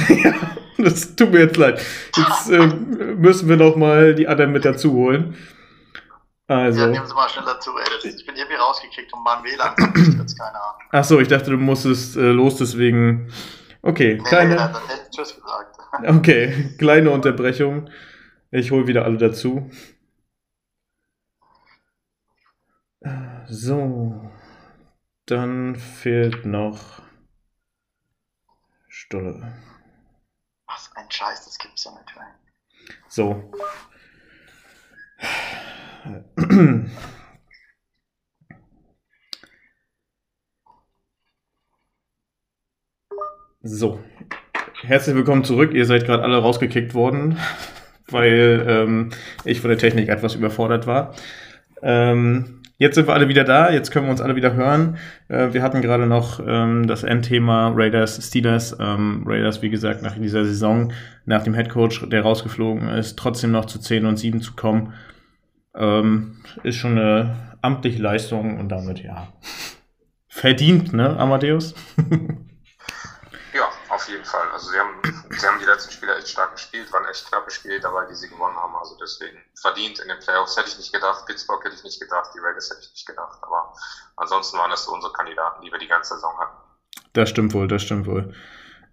[0.08, 0.34] Ja,
[0.76, 1.80] das tut mir jetzt leid.
[2.16, 5.36] Jetzt äh, müssen wir noch mal die anderen mit dazu holen.
[6.48, 6.80] Also.
[6.80, 8.10] Ja, nehmen Sie mal schnell dazu, ey.
[8.10, 10.80] Ich bin irgendwie rausgekriegt und mein WLAN jetzt, keine Ahnung.
[10.90, 13.32] Ach so, ich dachte, du musstest äh, los, deswegen.
[13.82, 14.56] Okay, Nee, kleine.
[14.56, 15.76] nee, ich Tschüss gesagt.
[16.04, 17.88] Okay, kleine Unterbrechung.
[18.50, 19.70] Ich hole wieder alle dazu.
[23.54, 24.30] So.
[25.26, 27.02] Dann fehlt noch
[28.88, 29.52] Stulle.
[30.66, 32.94] Was ein Scheiß, das gibt's ja nicht, ey.
[33.08, 33.52] So.
[43.60, 44.02] So.
[44.80, 45.74] Herzlich willkommen zurück.
[45.74, 47.38] Ihr seid gerade alle rausgekickt worden,
[48.08, 49.10] weil ähm,
[49.44, 51.14] ich von der Technik etwas überfordert war.
[51.82, 53.70] Ähm, jetzt sind wir alle wieder da.
[53.70, 54.96] Jetzt können wir uns alle wieder hören.
[55.28, 58.76] Äh, wir hatten gerade noch ähm, das Endthema Raiders Steelers.
[58.78, 60.92] Ähm, Raiders, wie gesagt, nach dieser Saison,
[61.24, 64.94] nach dem Headcoach, der rausgeflogen ist, trotzdem noch zu 10 und 7 zu kommen,
[65.76, 69.28] ähm, ist schon eine amtliche Leistung und damit ja
[70.26, 71.74] verdient, ne, Amadeus?
[74.02, 74.50] Auf jeden Fall.
[74.52, 75.00] Also sie haben,
[75.30, 78.28] sie haben die letzten Spiele echt stark gespielt, waren echt knappe Spiele dabei, die sie
[78.28, 78.74] gewonnen haben.
[78.74, 82.30] Also deswegen verdient in den Playoffs hätte ich nicht gedacht, Pittsburgh hätte ich nicht gedacht,
[82.34, 83.38] die Raiders hätte ich nicht gedacht.
[83.42, 83.72] Aber
[84.16, 86.56] ansonsten waren das so unsere Kandidaten, die wir die ganze Saison hatten.
[87.12, 88.34] Das stimmt wohl, das stimmt wohl.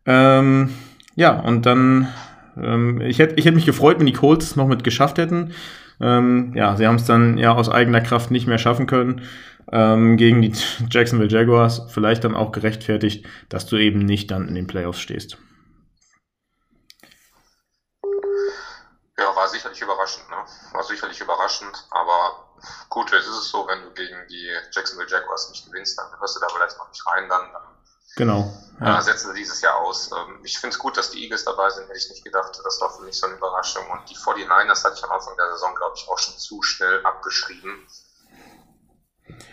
[0.05, 0.77] Ähm,
[1.15, 2.13] ja, und dann,
[2.55, 5.55] ähm, ich hätte ich hätt mich gefreut, wenn die Colts es noch mit geschafft hätten.
[6.01, 9.27] Ähm, ja, sie haben es dann ja aus eigener Kraft nicht mehr schaffen können
[9.71, 10.53] ähm, gegen die
[10.89, 11.81] Jacksonville Jaguars.
[11.89, 15.37] Vielleicht dann auch gerechtfertigt, dass du eben nicht dann in den Playoffs stehst.
[19.17, 20.37] Ja, war sicherlich überraschend, ne?
[20.71, 22.55] War sicherlich überraschend, aber
[22.89, 26.37] gut, jetzt ist es so, wenn du gegen die Jacksonville Jaguars nicht gewinnst, dann hörst
[26.37, 27.68] du da vielleicht noch nicht rein, dann, dann
[28.15, 28.51] Genau.
[28.79, 29.01] ja.
[29.01, 30.09] Setzen sie dieses Jahr aus.
[30.11, 32.51] Ähm, Ich finde es gut, dass die Eagles dabei sind, hätte ich nicht gedacht.
[32.63, 33.83] Das war für mich so eine Überraschung.
[33.91, 37.05] Und die 49ers hatte ich am Anfang der Saison, glaube ich, auch schon zu schnell
[37.05, 37.87] abgeschrieben.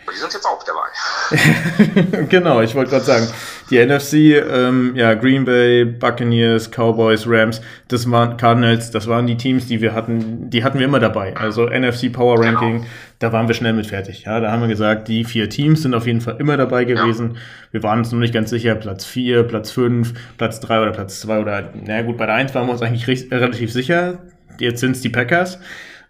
[0.03, 2.25] Aber die sind jetzt auch dabei.
[2.29, 3.27] genau, ich wollte gerade sagen,
[3.69, 4.13] die NFC,
[4.49, 9.79] ähm, ja, Green Bay, Buccaneers, Cowboys, Rams, das waren Cardinals, das waren die Teams, die
[9.81, 11.35] wir hatten, die hatten wir immer dabei.
[11.37, 12.87] Also NFC Power Ranking,
[13.19, 14.23] da waren wir schnell mit fertig.
[14.25, 17.37] Ja, da haben wir gesagt, die vier Teams sind auf jeden Fall immer dabei gewesen.
[17.71, 21.19] Wir waren uns noch nicht ganz sicher, Platz 4, Platz 5, Platz 3 oder Platz
[21.21, 24.19] 2 oder, na gut, bei der 1 waren wir uns eigentlich recht- relativ sicher.
[24.59, 25.59] Jetzt sind es die Packers.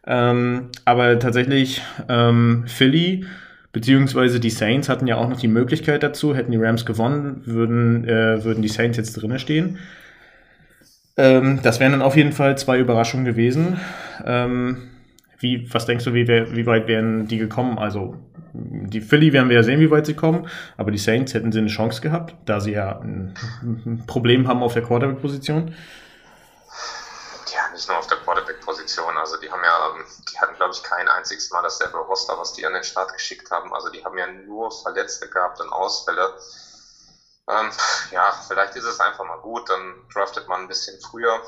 [0.06, 3.26] Ähm, aber tatsächlich, ähm, Philly,
[3.74, 8.06] Beziehungsweise die Saints hatten ja auch noch die Möglichkeit dazu, hätten die Rams gewonnen, würden,
[8.08, 9.78] äh, würden die Saints jetzt drinnen stehen.
[11.16, 13.78] Ähm, das wären dann auf jeden Fall zwei Überraschungen gewesen.
[14.26, 14.78] Ähm,
[15.40, 17.78] wie, was denkst du, wie, wie weit wären die gekommen?
[17.78, 18.16] Also,
[18.54, 21.60] die Philly werden wir ja sehen, wie weit sie kommen, aber die Saints hätten sie
[21.60, 25.76] eine Chance gehabt, da sie ja ein, ein Problem haben auf der Quarterback-Position.
[27.54, 29.16] Ja, nicht nur auf der Quarterback-Position.
[29.18, 32.54] Also die haben ja, ähm, die hatten, glaube ich, kein einziges Mal dasselbe Roster, was
[32.54, 33.74] die an den Start geschickt haben.
[33.74, 36.34] Also die haben ja nur Verletzte gehabt und Ausfälle.
[37.50, 37.70] Ähm,
[38.12, 41.40] ja, vielleicht ist es einfach mal gut, dann draftet man ein bisschen früher.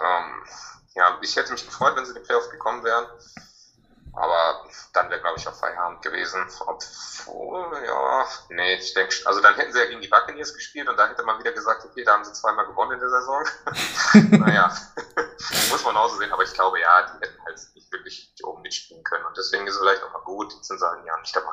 [0.00, 0.42] Ähm,
[0.96, 3.06] ja, ich hätte mich gefreut, wenn sie in die Playoffs gekommen wären.
[4.14, 4.64] Aber
[4.94, 6.42] dann wäre, glaube ich, auch Feierabend gewesen.
[6.66, 10.96] Obwohl, ja, nee, ich denke, also dann hätten sie ja gegen die Buccaneers gespielt und
[10.96, 13.44] da hätte man wieder gesagt, okay, da haben sie zweimal gewonnen in der Saison.
[14.40, 14.74] naja,
[15.70, 18.62] muss man auch so sehen, aber ich glaube, ja, die hätten halt nicht wirklich oben
[18.62, 21.20] mitspielen können und deswegen ist es vielleicht auch mal gut, jetzt sind sie halt Jahr
[21.20, 21.52] nicht dabei.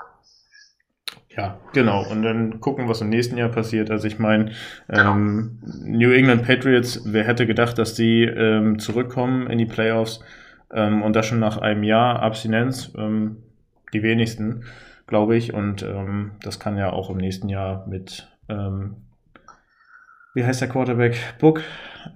[1.36, 2.08] Ja, genau.
[2.10, 3.90] Und dann gucken, was im nächsten Jahr passiert.
[3.90, 4.52] Also ich meine,
[4.90, 10.24] ähm, New England Patriots, wer hätte gedacht, dass die ähm, zurückkommen in die Playoffs
[10.72, 13.38] ähm, und das schon nach einem Jahr Abstinenz, ähm,
[13.94, 14.66] die wenigsten,
[15.08, 15.54] glaube ich.
[15.54, 18.98] Und ähm, das kann ja auch im nächsten Jahr mit, ähm,
[20.36, 21.18] wie heißt der Quarterback?
[21.40, 21.62] Book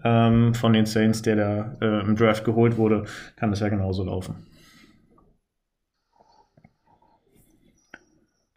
[0.01, 3.05] von den Saints, der da äh, im Draft geholt wurde,
[3.37, 4.46] kann das ja genauso laufen.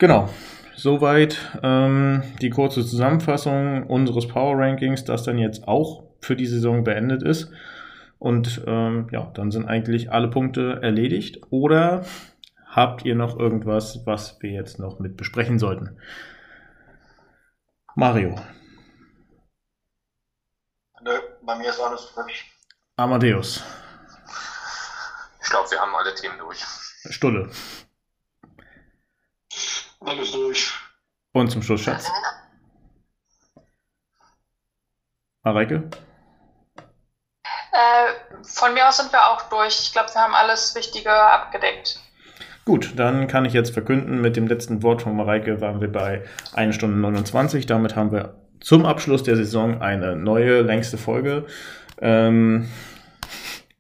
[0.01, 0.31] Genau.
[0.77, 6.85] Soweit ähm, die kurze Zusammenfassung unseres Power Rankings, das dann jetzt auch für die Saison
[6.85, 7.53] beendet ist.
[8.19, 11.41] Und ähm, ja, dann sind eigentlich alle Punkte erledigt.
[11.51, 12.07] Oder
[12.65, 15.99] habt ihr noch irgendwas, was wir jetzt noch mit besprechen sollten?
[17.95, 18.37] Mario,
[21.03, 21.13] Nö,
[21.43, 22.51] bei mir ist alles durch.
[22.97, 23.63] Amadeus,
[25.43, 26.65] Ich glaube, wir haben alle Themen durch.
[27.11, 27.51] Stulle
[30.01, 30.73] Alles durch.
[31.33, 32.11] und zum Schluss Schatz.
[35.43, 35.89] Mareike?
[37.73, 39.81] Äh, von mir aus sind wir auch durch.
[39.81, 42.01] Ich glaube, wir haben alles Wichtige abgedeckt.
[42.65, 46.25] Gut, dann kann ich jetzt verkünden, mit dem letzten Wort von Mareike waren wir bei
[46.53, 47.67] 1 Stunde 29.
[47.67, 51.47] Damit haben wir zum Abschluss der Saison eine neue, längste Folge
[52.03, 52.69] Ähm,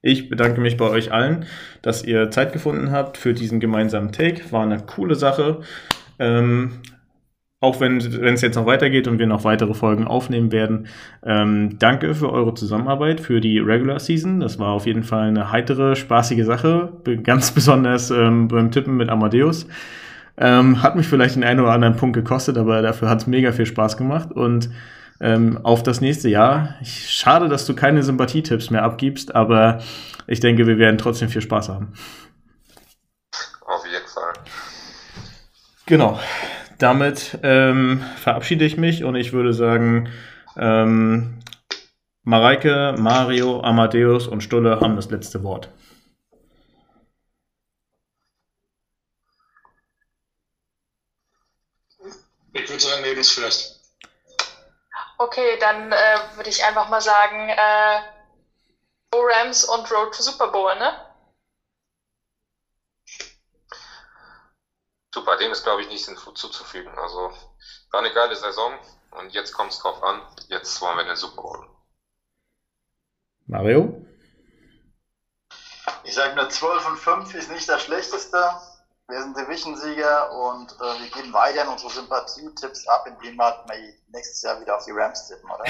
[0.03, 1.45] ich bedanke mich bei euch allen,
[1.83, 4.51] dass ihr Zeit gefunden habt für diesen gemeinsamen Take.
[4.51, 5.61] War eine coole Sache.
[6.21, 6.71] Ähm,
[7.63, 10.87] auch wenn es jetzt noch weitergeht und wir noch weitere Folgen aufnehmen werden.
[11.23, 14.41] Ähm, danke für eure Zusammenarbeit für die Regular Season.
[14.41, 16.93] Das war auf jeden Fall eine heitere, spaßige Sache.
[17.23, 19.67] Ganz besonders ähm, beim Tippen mit Amadeus.
[20.39, 23.53] Ähm, hat mich vielleicht den einen oder anderen Punkt gekostet, aber dafür hat es mega
[23.53, 24.33] viel Spaß gemacht.
[24.33, 24.71] Und
[25.21, 26.77] ähm, auf das nächste Jahr.
[26.83, 29.81] Schade, dass du keine Sympathietipps mehr abgibst, aber
[30.27, 31.93] ich denke, wir werden trotzdem viel Spaß haben.
[33.67, 34.33] Auf jeden Fall.
[35.91, 36.19] Genau
[36.81, 40.11] damit ähm, verabschiede ich mich und ich würde sagen,
[40.57, 41.41] ähm,
[42.23, 45.69] Mareike, Mario, Amadeus und Stulle haben das letzte Wort.
[52.53, 53.81] Ich würde sagen, Lebensfest.
[55.19, 58.01] Okay, dann äh, würde ich einfach mal sagen, äh,
[59.11, 60.93] Go Rams und Road to Super Bowl, ne?
[65.13, 66.97] Super, dem ist, glaube ich, nichts hinzuzufügen.
[66.97, 67.33] Also
[67.91, 68.73] war eine geile Saison
[69.11, 70.23] und jetzt kommt es drauf an.
[70.49, 71.67] Jetzt wollen wir den Super Bowl.
[73.47, 74.07] Mario?
[76.05, 78.39] Ich sage nur 12 und 5 ist nicht das Schlechteste.
[79.09, 83.65] Wir sind Division-Sieger und äh, wir geben weiter unsere Sympathie-Tipps ab, indem wir
[84.13, 85.65] nächstes Jahr wieder auf die Rams tippen, oder?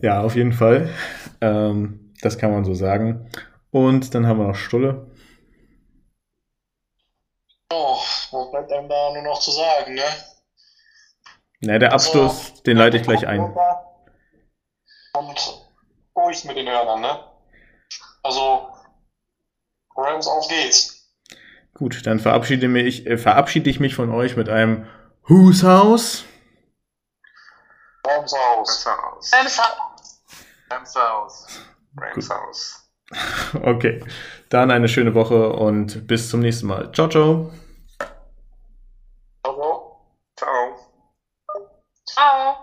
[0.00, 0.90] ja, auf jeden Fall.
[1.40, 3.30] Ähm, das kann man so sagen.
[3.70, 5.10] Und dann haben wir noch Stulle.
[7.70, 7.98] Oh,
[8.30, 10.02] was bleibt einem da nur noch zu sagen, ne?
[11.60, 13.40] Na, der Abschluss, also, den leite ich gleich ein.
[15.12, 15.64] Und
[16.14, 17.18] ruhig mit den Hörnern, ne?
[18.22, 18.68] Also,
[19.96, 20.94] Rams, auf geht's.
[21.74, 24.86] Gut, dann verabschiede, mich, äh, verabschiede ich mich von euch mit einem
[25.26, 26.24] Whose House?
[28.06, 28.86] Rams House.
[28.86, 29.32] Rams House.
[29.32, 30.22] Rams House.
[30.70, 31.73] Rams House.
[31.96, 32.80] Ranks aus.
[33.62, 34.02] Okay,
[34.48, 36.90] dann eine schöne Woche und bis zum nächsten Mal.
[36.92, 37.52] Ciao, ciao.
[39.44, 40.00] Ciao.
[40.36, 40.76] Ciao.
[42.06, 42.56] Ciao.